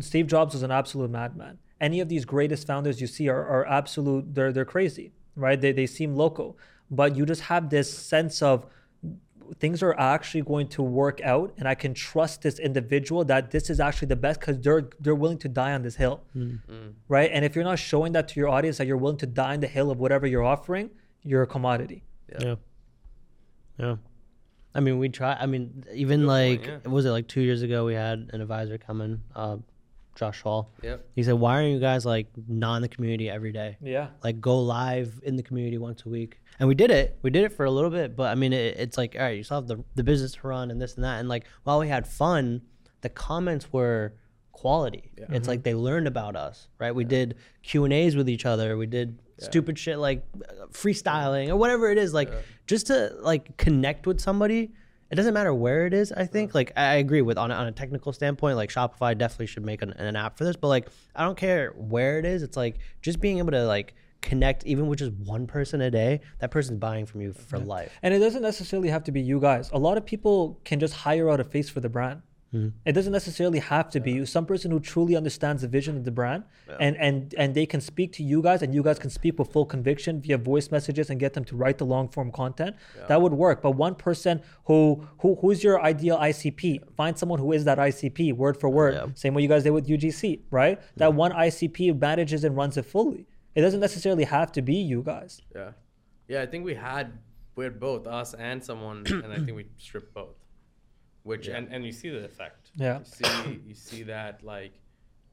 Steve 0.00 0.26
Jobs 0.26 0.54
was 0.54 0.62
an 0.62 0.70
absolute 0.70 1.10
madman. 1.10 1.58
Any 1.80 2.00
of 2.00 2.08
these 2.08 2.24
greatest 2.24 2.66
founders 2.66 3.00
you 3.00 3.06
see 3.06 3.28
are, 3.28 3.44
are 3.46 3.66
absolute, 3.66 4.34
they're, 4.34 4.52
they're 4.52 4.64
crazy, 4.64 5.12
right? 5.34 5.60
They, 5.60 5.72
they 5.72 5.86
seem 5.86 6.14
loco. 6.14 6.56
But 6.90 7.16
you 7.16 7.26
just 7.26 7.42
have 7.42 7.70
this 7.70 7.92
sense 7.92 8.42
of 8.42 8.66
things 9.58 9.82
are 9.82 9.98
actually 9.98 10.42
going 10.42 10.68
to 10.68 10.82
work 10.82 11.20
out 11.22 11.52
and 11.58 11.68
I 11.68 11.74
can 11.74 11.94
trust 11.94 12.42
this 12.42 12.58
individual 12.58 13.24
that 13.24 13.50
this 13.50 13.68
is 13.68 13.80
actually 13.80 14.08
the 14.08 14.16
best 14.16 14.40
because 14.40 14.58
they're 14.60 14.88
they're 15.00 15.14
willing 15.14 15.38
to 15.38 15.48
die 15.48 15.72
on 15.72 15.82
this 15.82 15.96
hill. 15.96 16.22
Right. 17.08 17.30
And 17.32 17.44
if 17.44 17.54
you're 17.54 17.64
not 17.64 17.78
showing 17.78 18.12
that 18.12 18.28
to 18.28 18.40
your 18.40 18.48
audience 18.48 18.78
that 18.78 18.86
you're 18.86 18.96
willing 18.96 19.18
to 19.18 19.26
die 19.26 19.54
on 19.54 19.60
the 19.60 19.66
hill 19.66 19.90
of 19.90 19.98
whatever 19.98 20.26
you're 20.26 20.44
offering, 20.44 20.90
you're 21.22 21.42
a 21.42 21.46
commodity. 21.46 22.04
Yeah. 22.40 22.54
Yeah. 23.78 23.96
I 24.74 24.80
mean, 24.80 24.98
we 24.98 25.08
try. 25.08 25.36
I 25.38 25.46
mean, 25.46 25.84
even 25.92 26.26
like, 26.26 26.66
yeah. 26.66 26.78
was 26.86 27.04
it 27.04 27.10
like 27.10 27.28
two 27.28 27.42
years 27.42 27.62
ago? 27.62 27.84
We 27.84 27.94
had 27.94 28.30
an 28.32 28.40
advisor 28.40 28.78
come 28.78 29.00
in, 29.00 29.20
uh, 29.34 29.58
Josh 30.14 30.42
Hall. 30.42 30.70
Yep. 30.82 31.06
He 31.14 31.22
said, 31.22 31.34
"Why 31.34 31.56
aren't 31.56 31.72
you 31.72 31.80
guys 31.80 32.04
like 32.04 32.28
not 32.48 32.76
in 32.76 32.82
the 32.82 32.88
community 32.88 33.30
every 33.30 33.52
day? 33.52 33.76
Yeah. 33.82 34.08
Like 34.22 34.40
go 34.40 34.60
live 34.60 35.20
in 35.22 35.36
the 35.36 35.42
community 35.42 35.78
once 35.78 36.04
a 36.04 36.08
week." 36.08 36.38
And 36.58 36.68
we 36.68 36.74
did 36.74 36.90
it. 36.90 37.18
We 37.22 37.30
did 37.30 37.44
it 37.44 37.52
for 37.52 37.64
a 37.64 37.70
little 37.70 37.90
bit, 37.90 38.14
but 38.14 38.30
I 38.30 38.34
mean, 38.34 38.52
it, 38.52 38.76
it's 38.78 38.98
like, 38.98 39.16
all 39.16 39.22
right, 39.22 39.36
you 39.36 39.42
still 39.42 39.58
have 39.58 39.66
the 39.66 39.82
the 39.94 40.04
business 40.04 40.32
to 40.34 40.46
run 40.46 40.70
and 40.70 40.80
this 40.80 40.94
and 40.96 41.04
that. 41.04 41.18
And 41.20 41.28
like, 41.28 41.44
while 41.64 41.78
we 41.80 41.88
had 41.88 42.06
fun, 42.06 42.62
the 43.00 43.08
comments 43.08 43.72
were 43.72 44.14
quality. 44.52 45.10
It's 45.30 45.48
like 45.48 45.62
they 45.64 45.74
learned 45.74 46.06
about 46.06 46.36
us, 46.36 46.68
right? 46.78 46.94
We 46.94 47.04
did 47.04 47.36
Q 47.62 47.84
and 47.84 47.92
A's 47.92 48.14
with 48.14 48.28
each 48.28 48.46
other. 48.46 48.76
We 48.76 48.86
did 48.86 49.18
stupid 49.38 49.76
shit 49.76 49.98
like 49.98 50.24
uh, 50.36 50.66
freestyling 50.70 51.48
or 51.48 51.56
whatever 51.56 51.90
it 51.90 51.98
is, 51.98 52.14
like 52.14 52.30
just 52.66 52.86
to 52.88 53.12
like 53.20 53.56
connect 53.56 54.06
with 54.06 54.20
somebody. 54.20 54.72
It 55.12 55.16
doesn't 55.16 55.34
matter 55.34 55.52
where 55.52 55.84
it 55.84 55.92
is. 55.92 56.10
I 56.10 56.24
think 56.24 56.50
uh-huh. 56.50 56.58
like 56.58 56.72
I 56.74 56.94
agree 56.94 57.20
with 57.20 57.36
on 57.36 57.50
a, 57.50 57.54
on 57.54 57.66
a 57.66 57.72
technical 57.72 58.14
standpoint, 58.14 58.56
like 58.56 58.70
Shopify 58.70 59.16
definitely 59.16 59.46
should 59.46 59.64
make 59.64 59.82
an, 59.82 59.92
an 59.92 60.16
app 60.16 60.38
for 60.38 60.44
this. 60.44 60.56
But 60.56 60.68
like 60.68 60.88
I 61.14 61.22
don't 61.22 61.36
care 61.36 61.74
where 61.76 62.18
it 62.18 62.24
is. 62.24 62.42
It's 62.42 62.56
like 62.56 62.78
just 63.02 63.20
being 63.20 63.36
able 63.36 63.50
to 63.52 63.66
like 63.66 63.94
connect 64.22 64.64
even 64.64 64.86
with 64.86 65.00
just 65.00 65.12
one 65.12 65.46
person 65.46 65.82
a 65.82 65.90
day. 65.90 66.22
That 66.38 66.50
person's 66.50 66.78
buying 66.78 67.04
from 67.04 67.20
you 67.20 67.34
for 67.34 67.58
life. 67.58 67.92
And 68.02 68.14
it 68.14 68.20
doesn't 68.20 68.40
necessarily 68.40 68.88
have 68.88 69.04
to 69.04 69.12
be 69.12 69.20
you 69.20 69.38
guys. 69.38 69.68
A 69.74 69.78
lot 69.78 69.98
of 69.98 70.06
people 70.06 70.58
can 70.64 70.80
just 70.80 70.94
hire 70.94 71.28
out 71.28 71.40
a 71.40 71.44
face 71.44 71.68
for 71.68 71.80
the 71.80 71.90
brand. 71.90 72.22
Mm-hmm. 72.54 72.68
It 72.84 72.92
doesn't 72.92 73.12
necessarily 73.12 73.60
have 73.60 73.88
to 73.90 74.00
be 74.00 74.12
you. 74.12 74.26
Some 74.26 74.44
person 74.44 74.70
who 74.70 74.80
truly 74.80 75.16
understands 75.16 75.62
the 75.62 75.68
vision 75.68 75.96
of 75.96 76.04
the 76.04 76.10
brand, 76.10 76.44
and 76.78 76.96
and 76.96 77.34
and 77.38 77.54
they 77.54 77.66
can 77.66 77.80
speak 77.80 78.12
to 78.14 78.22
you 78.22 78.42
guys, 78.42 78.62
and 78.62 78.74
you 78.74 78.82
guys 78.82 78.98
can 78.98 79.10
speak 79.10 79.38
with 79.38 79.52
full 79.52 79.64
conviction 79.64 80.20
via 80.20 80.36
voice 80.36 80.70
messages 80.70 81.08
and 81.08 81.18
get 81.18 81.32
them 81.32 81.44
to 81.44 81.56
write 81.56 81.78
the 81.78 81.86
long 81.86 82.08
form 82.08 82.30
content. 82.30 82.76
That 83.08 83.22
would 83.22 83.32
work. 83.32 83.62
But 83.62 83.72
one 83.72 83.94
person 83.94 84.42
who 84.66 85.06
who 85.18 85.36
who's 85.36 85.64
your 85.64 85.82
ideal 85.82 86.18
ICP? 86.18 86.94
Find 86.94 87.18
someone 87.18 87.38
who 87.38 87.52
is 87.52 87.64
that 87.64 87.78
ICP, 87.78 88.34
word 88.34 88.58
for 88.58 88.68
word. 88.68 89.16
Same 89.16 89.34
way 89.34 89.42
you 89.42 89.48
guys 89.48 89.62
did 89.62 89.70
with 89.70 89.88
UGC, 89.88 90.40
right? 90.50 90.78
Mm-hmm. 90.78 90.98
That 90.98 91.14
one 91.14 91.32
ICP 91.32 91.98
manages 91.98 92.44
and 92.44 92.56
runs 92.56 92.76
it 92.76 92.84
fully. 92.84 93.26
It 93.54 93.60
doesn't 93.60 93.80
necessarily 93.80 94.24
have 94.24 94.52
to 94.52 94.62
be 94.62 94.76
you 94.76 95.02
guys. 95.02 95.42
Yeah. 95.54 95.72
Yeah, 96.28 96.42
I 96.42 96.46
think 96.46 96.64
we 96.64 96.74
had 96.74 97.18
we 97.56 97.64
had 97.64 97.78
both 97.80 98.06
us 98.06 98.34
and 98.34 98.62
someone, 98.62 99.04
and 99.06 99.32
I 99.32 99.36
think 99.36 99.54
we 99.56 99.66
stripped 99.78 100.14
both. 100.14 100.36
Which 101.24 101.48
and, 101.48 101.68
and 101.72 101.84
you 101.84 101.92
see 101.92 102.10
the 102.10 102.24
effect. 102.24 102.70
Yeah. 102.76 102.98
You 102.98 103.04
see 103.04 103.60
you 103.68 103.74
see 103.74 104.02
that 104.04 104.42
like, 104.42 104.72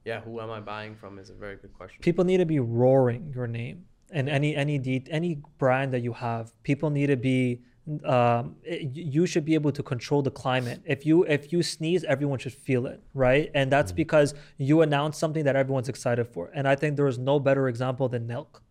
yeah, 0.05 0.19
who 0.21 0.39
am 0.39 0.51
I 0.51 0.59
buying 0.59 0.95
from 0.95 1.17
is 1.19 1.29
a 1.29 1.33
very 1.33 1.55
good 1.57 1.73
question. 1.73 1.97
people 2.01 2.23
need 2.25 2.37
to 2.37 2.45
be 2.45 2.59
roaring 2.59 3.31
your 3.35 3.47
name 3.47 3.85
and 4.11 4.29
any 4.29 4.55
any 4.55 4.77
de- 4.77 5.05
any 5.09 5.41
brand 5.57 5.91
that 5.93 6.01
you 6.01 6.13
have. 6.13 6.51
People 6.63 6.89
need 6.89 7.07
to 7.07 7.17
be 7.17 7.61
um, 8.05 8.55
it- 8.63 8.95
you 8.95 9.25
should 9.25 9.45
be 9.45 9.55
able 9.55 9.71
to 9.71 9.81
control 9.81 10.21
the 10.21 10.29
climate. 10.43 10.79
If 10.85 11.05
you 11.07 11.23
if 11.23 11.51
you 11.51 11.63
sneeze 11.63 12.03
everyone 12.03 12.37
should 12.39 12.53
feel 12.53 12.85
it 12.85 13.01
right? 13.15 13.49
And 13.55 13.71
that's 13.71 13.91
because 13.91 14.35
you 14.57 14.81
announce 14.83 15.17
something 15.17 15.43
that 15.45 15.55
everyone's 15.55 15.89
excited 15.89 16.25
for. 16.27 16.51
And 16.53 16.67
i 16.67 16.75
think 16.75 16.97
there 16.97 17.07
is 17.07 17.17
no 17.17 17.39
better 17.39 17.67
example 17.67 18.07
than 18.13 18.27
nelk. 18.27 18.61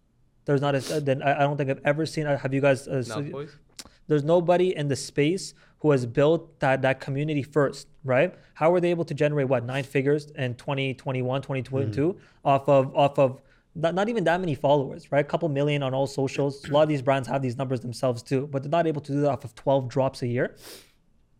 There's 0.45 0.61
not 0.67 0.75
a 0.77 0.81
than 1.09 1.19
i 1.23 1.31
I 1.41 1.43
don't 1.47 1.57
think 1.59 1.69
i've 1.71 1.85
ever 1.93 2.07
seen 2.07 2.25
uh, 2.29 2.39
have 2.45 2.55
you 2.55 2.61
guys 2.61 2.87
uh, 2.87 3.03
so- 3.03 3.47
there's 4.09 4.25
nobody 4.25 4.69
in 4.81 4.87
the 4.89 4.97
space 4.97 5.53
who 5.81 5.91
has 5.91 6.07
built 6.07 6.59
that 6.61 6.83
that 6.83 7.01
community 7.01 7.43
first 7.43 7.89
right? 8.05 8.35
How 8.55 8.71
were 8.71 8.81
they 8.81 8.91
able 8.91 9.05
to 9.05 9.15
generate 9.15 9.49
what 9.49 9.65
nine 9.65 9.85
figures 9.85 10.31
in 10.31 10.55
2021 10.55 11.43
2022 11.43 12.13
mm-hmm. 12.13 12.19
off 12.45 12.69
of 12.69 12.95
off 12.97 13.19
of 13.19 13.41
not, 13.75 13.95
not 13.95 14.09
even 14.09 14.25
that 14.25 14.41
many 14.41 14.55
followers 14.55 15.13
right? 15.13 15.25
A 15.25 15.29
couple 15.29 15.49
million 15.49 15.83
on 15.83 15.95
all 15.95 16.07
socials. 16.07 16.65
A 16.69 16.73
lot 16.73 16.83
of 16.83 16.89
these 16.89 17.03
brands 17.03 17.29
have 17.29 17.43
these 17.43 17.57
numbers 17.57 17.81
themselves 17.81 18.23
too 18.23 18.47
but 18.47 18.63
they're 18.63 18.71
not 18.71 18.87
able 18.87 19.01
to 19.03 19.13
do 19.13 19.21
that 19.23 19.31
off 19.31 19.45
of 19.45 19.55
12 19.55 19.89
drops 19.89 20.23
a 20.23 20.27
year 20.27 20.57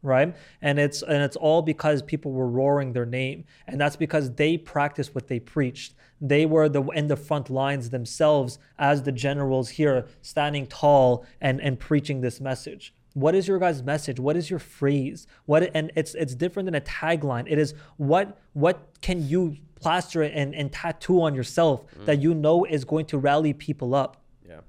right? 0.03 0.37
And 0.63 0.79
it's 0.79 1.03
and 1.03 1.23
it's 1.23 1.37
all 1.37 1.63
because 1.63 2.03
people 2.03 2.33
were 2.33 2.49
roaring 2.49 2.93
their 2.93 3.07
name 3.07 3.45
and 3.67 3.81
that's 3.81 3.97
because 3.97 4.33
they 4.35 4.57
practiced 4.57 5.15
what 5.15 5.29
they 5.29 5.41
preached. 5.41 5.95
They 6.21 6.47
were 6.47 6.69
the 6.69 6.83
in 6.89 7.09
the 7.09 7.17
front 7.17 7.51
lines 7.51 7.91
themselves 7.91 8.59
as 8.79 9.03
the 9.03 9.13
generals 9.13 9.71
here 9.71 10.07
standing 10.23 10.67
tall 10.67 11.25
and 11.41 11.61
and 11.61 11.79
preaching 11.79 12.21
this 12.21 12.41
message 12.41 12.95
what 13.15 13.35
is 13.35 13.49
your 13.49 13.59
guys 13.59 13.83
message 13.83 14.21
what 14.21 14.37
is 14.37 14.49
your 14.51 14.59
phrase 14.59 15.27
what 15.47 15.71
and 15.75 15.91
it's 15.97 16.15
it's 16.15 16.35
different 16.35 16.67
than 16.67 16.75
a 16.75 16.81
tagline 16.81 17.45
it 17.49 17.59
is 17.59 17.75
what 17.97 18.39
what 18.53 18.89
can 19.01 19.27
you 19.29 19.57
plaster 19.81 20.23
it 20.23 20.33
and, 20.35 20.55
and 20.55 20.73
tattoo 20.73 21.23
on 21.23 21.35
yourself 21.35 21.85
that 22.07 22.21
you 22.21 22.35
know 22.35 22.65
is 22.65 22.85
going 22.85 23.07
to 23.07 23.17
rally 23.19 23.53
people 23.53 23.95
up 23.95 24.17
Yeah. 24.49 24.61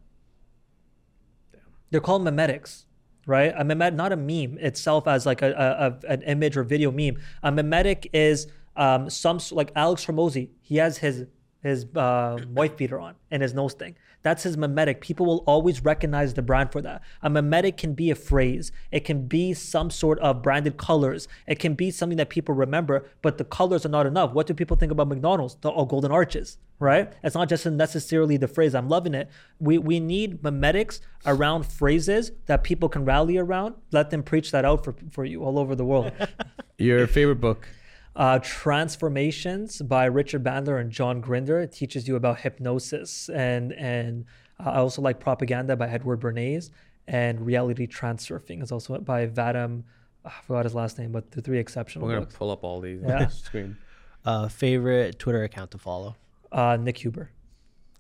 they're 1.92 2.02
called 2.02 2.22
memetics, 2.24 2.86
right? 3.26 3.54
A 3.58 3.64
memet, 3.64 3.94
not 3.96 4.12
a 4.12 4.18
meme 4.18 4.58
itself 4.60 5.08
as 5.08 5.26
like 5.26 5.42
a, 5.42 5.52
a, 5.52 6.08
a- 6.08 6.12
an 6.14 6.22
image 6.24 6.56
or 6.58 6.64
video 6.64 6.92
meme. 6.92 7.18
A 7.44 7.52
memetic 7.52 8.08
is 8.14 8.48
um, 8.76 9.10
some 9.10 9.40
like 9.52 9.72
Alex 9.76 10.06
Hormozi. 10.06 10.50
He 10.62 10.78
has 10.78 10.98
his 11.00 11.26
his 11.62 11.86
uh, 11.95 12.38
wife 12.49 12.78
beater 12.78 12.99
on 12.99 13.16
and 13.32 13.41
his 13.41 13.53
nose 13.53 13.74
thing. 13.74 13.95
That's 14.22 14.43
his 14.43 14.57
memetic. 14.57 14.99
People 14.99 15.26
will 15.26 15.43
always 15.45 15.84
recognize 15.84 16.34
the 16.34 16.41
brand 16.41 16.72
for 16.72 16.82
that. 16.82 17.01
A 17.22 17.30
memetic 17.30 17.78
can 17.78 17.93
be 17.93 18.12
a 18.12 18.16
phrase. 18.16 18.72
It 18.91 19.05
can 19.05 19.28
be 19.28 19.53
some 19.53 19.89
sort 19.89 20.20
of 20.20 20.41
branded 20.41 20.78
colors. 20.78 21.28
It 21.47 21.60
can 21.60 21.74
be 21.74 21.89
something 21.89 22.18
that 22.18 22.30
people 22.30 22.53
remember, 22.53 23.05
but 23.22 23.38
the 23.38 23.45
colors 23.45 23.86
are 23.86 23.89
not 23.89 24.05
enough. 24.05 24.34
What 24.34 24.47
do 24.47 24.53
people 24.53 24.76
think 24.76 24.91
about 24.91 25.07
McDonald's? 25.07 25.55
The 25.62 25.72
oh, 25.72 25.86
golden 25.86 26.12
arches, 26.12 26.57
right? 26.80 27.14
It's 27.24 27.36
not 27.36 27.47
just 27.47 27.66
necessarily 27.66 28.36
the 28.36 28.49
phrase. 28.49 28.76
I'm 28.76 28.89
loving 28.89 29.14
it. 29.14 29.30
We 29.60 29.78
we 29.78 30.01
need 30.01 30.41
memetics 30.41 30.99
around 31.26 31.66
phrases 31.66 32.32
that 32.47 32.64
people 32.64 32.89
can 32.89 33.05
rally 33.05 33.38
around. 33.38 33.76
Let 33.91 34.10
them 34.10 34.24
preach 34.24 34.51
that 34.51 34.66
out 34.66 34.84
for, 34.84 34.95
for 35.12 35.24
you 35.24 35.43
all 35.43 35.57
over 35.57 35.76
the 35.76 35.86
world. 35.86 36.12
Your 36.78 37.07
favorite 37.07 37.39
book? 37.39 37.68
Uh, 38.16 38.39
Trance-formations 38.41 39.82
by 39.84 40.05
Richard 40.05 40.43
Bandler 40.43 40.80
and 40.82 40.91
John 40.91 41.22
Grinder. 41.22 41.60
It 41.60 41.72
teaches 41.72 42.07
you 42.07 42.16
about 42.16 42.39
hypnosis 42.39 43.30
and 43.30 43.72
and 43.74 44.26
uh, 44.60 44.70
I 44.72 44.78
also 44.78 45.01
like 45.01 45.20
Propaganda 45.20 45.76
by 45.78 45.88
Edward 45.88 46.20
Bernays 46.20 46.72
and 47.07 47.39
Reality 47.45 47.88
Transurfing 47.88 48.62
is 48.62 48.72
also 48.72 48.97
by 48.99 49.26
Vadim. 49.28 49.84
I 50.26 50.32
forgot 50.45 50.66
his 50.66 50.76
last 50.76 50.97
name, 50.99 51.12
but 51.12 51.32
the 51.32 51.41
three 51.41 51.60
exceptional 51.60 52.05
We're 52.07 52.16
gonna 52.16 52.26
books. 52.26 52.36
pull 52.36 52.51
up 52.51 52.64
all 52.64 52.82
these 52.82 53.01
Yeah. 53.01 53.14
on 53.16 53.24
the 53.24 53.30
screen. 53.30 53.78
Uh, 54.26 54.47
favorite 54.49 55.18
Twitter 55.18 55.43
account 55.43 55.72
to 55.72 55.78
follow? 55.78 56.16
Uh, 56.51 56.78
Nick 56.80 56.97
Huber. 56.97 57.30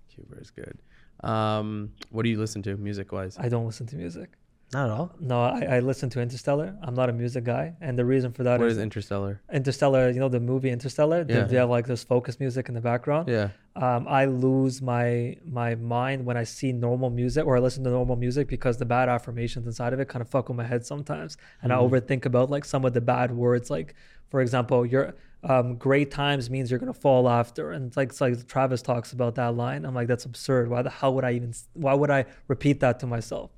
Huber 0.09 0.39
is 0.41 0.51
good. 0.51 0.77
Um, 1.23 1.93
what 2.09 2.23
do 2.23 2.29
you 2.29 2.37
listen 2.37 2.61
to 2.63 2.75
music 2.77 3.11
wise? 3.11 3.37
I 3.39 3.47
don't 3.47 3.65
listen 3.65 3.87
to 3.87 3.95
music. 3.95 4.31
Not 4.71 4.85
at 4.85 4.91
all. 4.91 5.15
No, 5.19 5.41
I, 5.41 5.61
I 5.77 5.79
listen 5.79 6.11
to 6.11 6.21
Interstellar. 6.21 6.77
I'm 6.83 6.93
not 6.93 7.09
a 7.09 7.13
music 7.13 7.43
guy, 7.43 7.73
and 7.81 7.97
the 7.97 8.05
reason 8.05 8.31
for 8.31 8.43
that 8.43 8.59
What 8.59 8.67
is 8.67 8.77
is 8.77 8.83
Interstellar? 8.83 9.41
Interstellar. 9.51 10.09
You 10.11 10.19
know 10.19 10.29
the 10.29 10.39
movie 10.39 10.69
Interstellar. 10.69 11.23
They- 11.23 11.33
Yeah. 11.33 11.45
They 11.45 11.55
have 11.57 11.69
like 11.71 11.87
this 11.87 12.03
focus 12.03 12.39
music 12.39 12.67
in 12.69 12.75
the 12.75 12.81
background. 12.81 13.29
Yeah. 13.29 13.49
um, 13.75 14.07
I 14.07 14.25
lose 14.25 14.81
my 14.81 15.37
my 15.43 15.73
mind 15.75 16.23
when 16.25 16.37
I 16.37 16.43
see 16.43 16.71
normal 16.71 17.09
music 17.09 17.45
or 17.47 17.57
I 17.57 17.59
listen 17.59 17.83
to 17.85 17.89
normal 17.89 18.15
music 18.15 18.47
because 18.47 18.77
the 18.77 18.85
bad 18.85 19.09
affirmations 19.09 19.65
inside 19.65 19.93
of 19.93 19.99
it 19.99 20.07
kind 20.07 20.21
of 20.21 20.29
fuck 20.29 20.49
with 20.49 20.57
my 20.57 20.65
head 20.65 20.85
sometimes, 20.85 21.37
and 21.63 21.73
I 21.73 21.77
overthink 21.77 22.25
about 22.25 22.49
like 22.51 22.63
some 22.65 22.85
of 22.85 22.93
the 22.93 23.01
bad 23.01 23.31
words. 23.31 23.69
Like 23.71 23.95
for 24.29 24.39
example, 24.41 24.85
your 24.85 25.15
um, 25.43 25.77
great 25.77 26.11
times 26.11 26.49
means 26.51 26.69
you're 26.69 26.79
gonna 26.79 26.93
fall 26.93 27.27
after, 27.27 27.71
and 27.71 27.87
it's 27.87 27.97
like 27.97 28.09
it's 28.09 28.21
like 28.21 28.45
Travis 28.47 28.81
talks 28.83 29.13
about 29.13 29.33
that 29.35 29.55
line. 29.55 29.83
I'm 29.85 29.95
like 29.95 30.07
that's 30.07 30.25
absurd. 30.25 30.69
Why 30.69 30.81
the 30.83 30.89
hell 30.91 31.15
would 31.15 31.23
I 31.23 31.31
even? 31.31 31.53
Why 31.73 31.93
would 31.95 32.11
I 32.11 32.25
repeat 32.47 32.81
that 32.81 32.99
to 32.99 33.07
myself? 33.07 33.49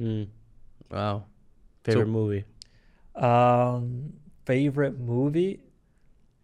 Mm. 0.00 0.28
Wow. 0.94 1.24
Favorite 1.84 2.04
So- 2.06 2.10
movie? 2.10 2.44
Um, 3.14 4.12
favorite 4.44 4.98
movie? 4.98 5.60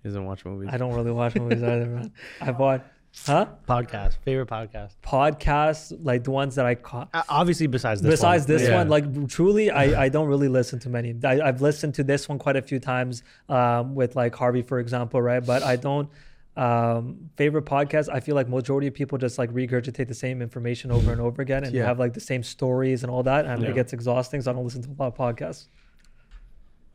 He 0.02 0.08
doesn't 0.08 0.24
watch 0.24 0.44
movies. 0.44 0.70
I 0.72 0.76
don't 0.78 0.94
really 0.94 1.10
watch 1.10 1.34
movies 1.34 1.62
either, 1.62 1.86
man. 1.86 2.12
I 2.40 2.52
bought 2.52 2.84
Huh? 3.26 3.46
Podcast. 3.68 4.18
Favorite 4.24 4.48
podcast. 4.48 4.92
Podcasts, 5.02 5.92
like 6.04 6.22
the 6.22 6.30
ones 6.30 6.54
that 6.54 6.64
I 6.64 6.76
caught. 6.76 7.08
Uh, 7.12 7.24
obviously, 7.28 7.66
besides 7.66 8.00
this. 8.00 8.12
Besides 8.12 8.46
one. 8.46 8.56
this 8.56 8.68
Yeah. 8.68 8.76
one, 8.76 8.88
like 8.88 9.28
truly, 9.28 9.68
I, 9.72 10.04
I 10.04 10.08
don't 10.08 10.28
really 10.28 10.46
listen 10.46 10.78
to 10.80 10.88
many. 10.88 11.16
I, 11.24 11.40
I've 11.40 11.60
listened 11.60 11.94
to 11.96 12.04
this 12.04 12.28
one 12.28 12.38
quite 12.38 12.54
a 12.54 12.62
few 12.62 12.78
times 12.78 13.24
um, 13.48 13.96
with 13.96 14.14
like 14.14 14.34
Harvey, 14.36 14.62
for 14.62 14.78
example, 14.78 15.20
right? 15.20 15.44
But 15.44 15.64
I 15.64 15.74
don't. 15.74 16.08
Um, 16.56 17.30
favorite 17.36 17.64
podcast, 17.64 18.08
I 18.12 18.20
feel 18.20 18.34
like 18.34 18.48
majority 18.48 18.86
of 18.88 18.94
people 18.94 19.18
just 19.18 19.38
like 19.38 19.50
regurgitate 19.52 20.08
the 20.08 20.14
same 20.14 20.42
information 20.42 20.90
over 20.90 21.12
and 21.12 21.20
over 21.20 21.40
again 21.42 21.64
and 21.64 21.72
Yeah. 21.74 21.86
have 21.86 21.98
like 21.98 22.12
the 22.12 22.20
same 22.20 22.42
stories 22.42 23.02
and 23.02 23.10
all 23.10 23.22
that, 23.22 23.46
and 23.46 23.62
Yeah. 23.62 23.68
it 23.70 23.74
gets 23.74 23.92
exhausting. 23.92 24.40
So 24.42 24.50
I 24.50 24.54
don't 24.54 24.64
listen 24.64 24.82
to 24.82 24.90
a 24.90 24.96
lot 24.98 25.06
of 25.08 25.14
podcasts. 25.16 25.68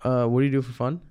Uh, 0.04 0.28
what 0.28 0.42
do 0.42 0.46
you 0.46 0.52
do 0.52 0.62
for 0.62 0.74
fun? 0.74 1.02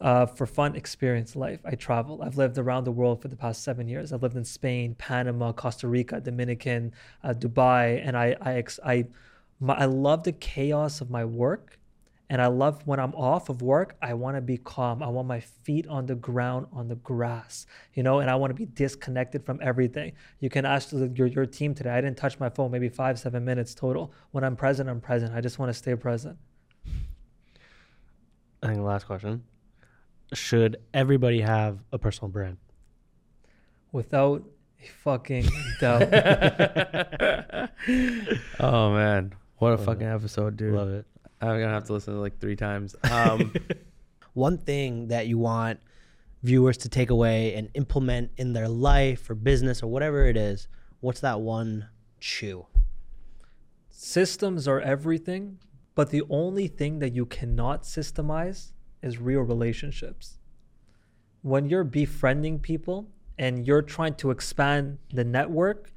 uh, 0.00 0.26
for 0.26 0.44
fun 0.44 0.76
experience 0.76 1.34
life. 1.34 1.60
I 1.64 1.76
travel. 1.76 2.20
I've 2.22 2.36
lived 2.36 2.58
around 2.58 2.84
the 2.84 2.92
world 2.92 3.22
for 3.22 3.28
the 3.28 3.36
past 3.36 3.62
seven 3.62 3.88
years. 3.88 4.12
I've 4.12 4.22
lived 4.22 4.36
in 4.36 4.44
Spain, 4.44 4.94
Panama, 4.96 5.52
Costa 5.52 5.88
Rica, 5.88 6.20
Dominican, 6.20 6.92
uh, 7.22 7.32
Dubai, 7.32 8.02
and 8.06 8.14
I 8.16 8.36
I 8.40 8.54
ex- 8.56 8.80
I, 8.84 9.06
my, 9.60 9.74
I 9.74 9.84
love 9.86 10.24
the 10.24 10.32
chaos 10.32 11.00
of 11.00 11.08
my 11.10 11.24
work, 11.24 11.78
and 12.30 12.40
I 12.40 12.46
love 12.46 12.86
when 12.86 12.98
I'm 12.98 13.14
off 13.14 13.48
of 13.48 13.60
work. 13.62 13.96
I 14.00 14.14
want 14.14 14.36
to 14.36 14.40
be 14.40 14.56
calm. 14.56 15.02
I 15.02 15.08
want 15.08 15.28
my 15.28 15.40
feet 15.40 15.86
on 15.88 16.06
the 16.06 16.14
ground, 16.14 16.66
on 16.72 16.88
the 16.88 16.96
grass, 16.96 17.66
you 17.92 18.02
know, 18.02 18.20
and 18.20 18.30
I 18.30 18.34
want 18.36 18.50
to 18.50 18.54
be 18.54 18.66
disconnected 18.66 19.44
from 19.44 19.58
everything. 19.62 20.12
You 20.40 20.48
can 20.48 20.64
ask 20.64 20.92
your 20.92 21.26
your 21.26 21.46
team 21.46 21.74
today. 21.74 21.90
I 21.90 22.00
didn't 22.00 22.16
touch 22.16 22.40
my 22.40 22.48
phone 22.48 22.70
maybe 22.70 22.88
five 22.88 23.18
seven 23.18 23.44
minutes 23.44 23.74
total. 23.74 24.12
When 24.30 24.42
I'm 24.42 24.56
present, 24.56 24.88
I'm 24.88 25.00
present. 25.00 25.34
I 25.34 25.40
just 25.40 25.58
want 25.58 25.70
to 25.70 25.74
stay 25.74 25.94
present. 25.96 26.38
I 28.62 28.68
think 28.68 28.78
the 28.78 28.84
last 28.84 29.04
question. 29.06 29.44
Should 30.32 30.78
everybody 30.94 31.42
have 31.42 31.80
a 31.92 31.98
personal 31.98 32.30
brand? 32.30 32.56
Without 33.92 34.42
a 34.82 34.86
fucking 34.86 35.48
doubt. 35.80 36.02
Oh 38.58 38.94
man, 38.94 39.34
what 39.58 39.74
a 39.74 39.78
fucking 39.78 40.06
episode, 40.06 40.56
dude! 40.56 40.74
Love 40.74 40.88
it. 40.88 41.06
I'm 41.48 41.60
gonna 41.60 41.72
have 41.72 41.84
to 41.84 41.92
listen 41.92 42.14
to 42.14 42.18
it 42.18 42.22
like 42.22 42.38
three 42.38 42.56
times. 42.56 42.96
Um, 43.10 43.52
One 44.34 44.58
thing 44.58 45.08
that 45.08 45.28
you 45.28 45.38
want 45.38 45.80
viewers 46.42 46.76
to 46.78 46.88
take 46.88 47.10
away 47.10 47.54
and 47.54 47.68
implement 47.74 48.32
in 48.36 48.52
their 48.52 48.68
life 48.68 49.30
or 49.30 49.34
business 49.36 49.82
or 49.82 49.86
whatever 49.86 50.26
it 50.26 50.36
is, 50.36 50.66
what's 51.00 51.20
that 51.20 51.40
one 51.40 51.88
chew? 52.18 52.66
systems 54.04 54.68
are 54.68 54.80
everything, 54.80 55.58
but 55.94 56.10
the 56.10 56.22
only 56.28 56.68
thing 56.68 56.98
that 56.98 57.14
you 57.14 57.24
cannot 57.24 57.84
systemize 57.84 58.72
is 59.02 59.18
real 59.18 59.40
relationships. 59.40 60.38
When 61.42 61.66
you're 61.70 61.84
befriending 61.84 62.58
people 62.58 63.08
and 63.38 63.66
you're 63.66 63.82
trying 63.82 64.14
to 64.16 64.30
expand 64.30 64.98
the 65.12 65.24
network, 65.24 65.92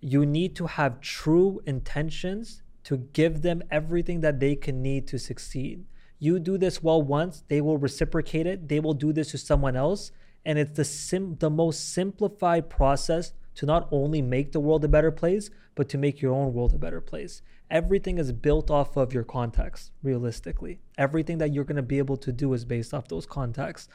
you 0.00 0.24
need 0.24 0.56
to 0.56 0.66
have 0.66 1.00
true 1.00 1.60
intentions 1.66 2.62
to 2.84 2.96
give 3.12 3.42
them 3.42 3.62
everything 3.70 4.20
that 4.20 4.40
they 4.40 4.56
can 4.56 4.82
need 4.82 5.06
to 5.08 5.18
succeed. 5.18 5.84
You 6.18 6.38
do 6.38 6.56
this 6.56 6.82
well 6.82 7.02
once, 7.02 7.44
they 7.48 7.60
will 7.60 7.78
reciprocate 7.78 8.46
it, 8.46 8.68
they 8.68 8.80
will 8.80 8.94
do 8.94 9.12
this 9.12 9.32
to 9.32 9.38
someone 9.38 9.76
else, 9.76 10.12
and 10.44 10.58
it's 10.58 10.76
the 10.76 10.84
sim- 10.84 11.36
the 11.38 11.50
most 11.50 11.92
simplified 11.92 12.70
process 12.70 13.32
to 13.54 13.66
not 13.66 13.88
only 13.90 14.22
make 14.22 14.52
the 14.52 14.60
world 14.60 14.84
a 14.84 14.88
better 14.88 15.10
place, 15.10 15.50
but 15.74 15.88
to 15.88 15.98
make 15.98 16.20
your 16.20 16.34
own 16.34 16.52
world 16.52 16.74
a 16.74 16.78
better 16.78 17.00
place. 17.00 17.42
Everything 17.70 18.18
is 18.18 18.32
built 18.32 18.70
off 18.70 18.96
of 18.96 19.12
your 19.12 19.24
context, 19.24 19.92
realistically. 20.02 20.80
Everything 20.98 21.38
that 21.38 21.52
you're 21.52 21.64
going 21.64 21.76
to 21.76 21.82
be 21.82 21.98
able 21.98 22.16
to 22.18 22.32
do 22.32 22.52
is 22.52 22.64
based 22.64 22.92
off 22.92 23.08
those 23.08 23.26
contexts. 23.26 23.88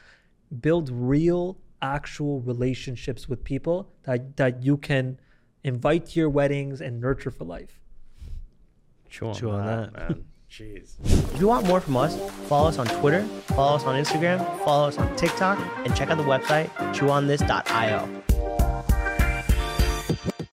Build 0.60 0.90
real, 0.90 1.58
actual 1.80 2.40
relationships 2.40 3.28
with 3.28 3.44
people 3.44 3.92
that, 4.02 4.36
that 4.36 4.62
you 4.62 4.76
can 4.76 5.20
invite 5.62 6.06
to 6.06 6.20
your 6.20 6.30
weddings 6.30 6.80
and 6.80 7.00
nurture 7.00 7.30
for 7.30 7.44
life. 7.44 7.77
Chew 9.08 9.28
on, 9.28 9.34
Chew 9.34 9.50
on 9.50 9.66
that, 9.66 9.92
that. 9.92 10.10
man. 10.10 10.24
Jeez. 10.50 10.94
If 11.34 11.40
you 11.40 11.46
want 11.48 11.66
more 11.66 11.80
from 11.80 11.96
us, 11.98 12.18
follow 12.48 12.68
us 12.68 12.78
on 12.78 12.86
Twitter, 12.86 13.22
follow 13.48 13.76
us 13.76 13.84
on 13.84 14.02
Instagram, 14.02 14.38
follow 14.64 14.88
us 14.88 14.96
on 14.96 15.14
TikTok, 15.16 15.58
and 15.84 15.94
check 15.94 16.08
out 16.10 16.16
the 16.16 16.24
website 16.24 16.70
chewonthis.io. 16.94 18.37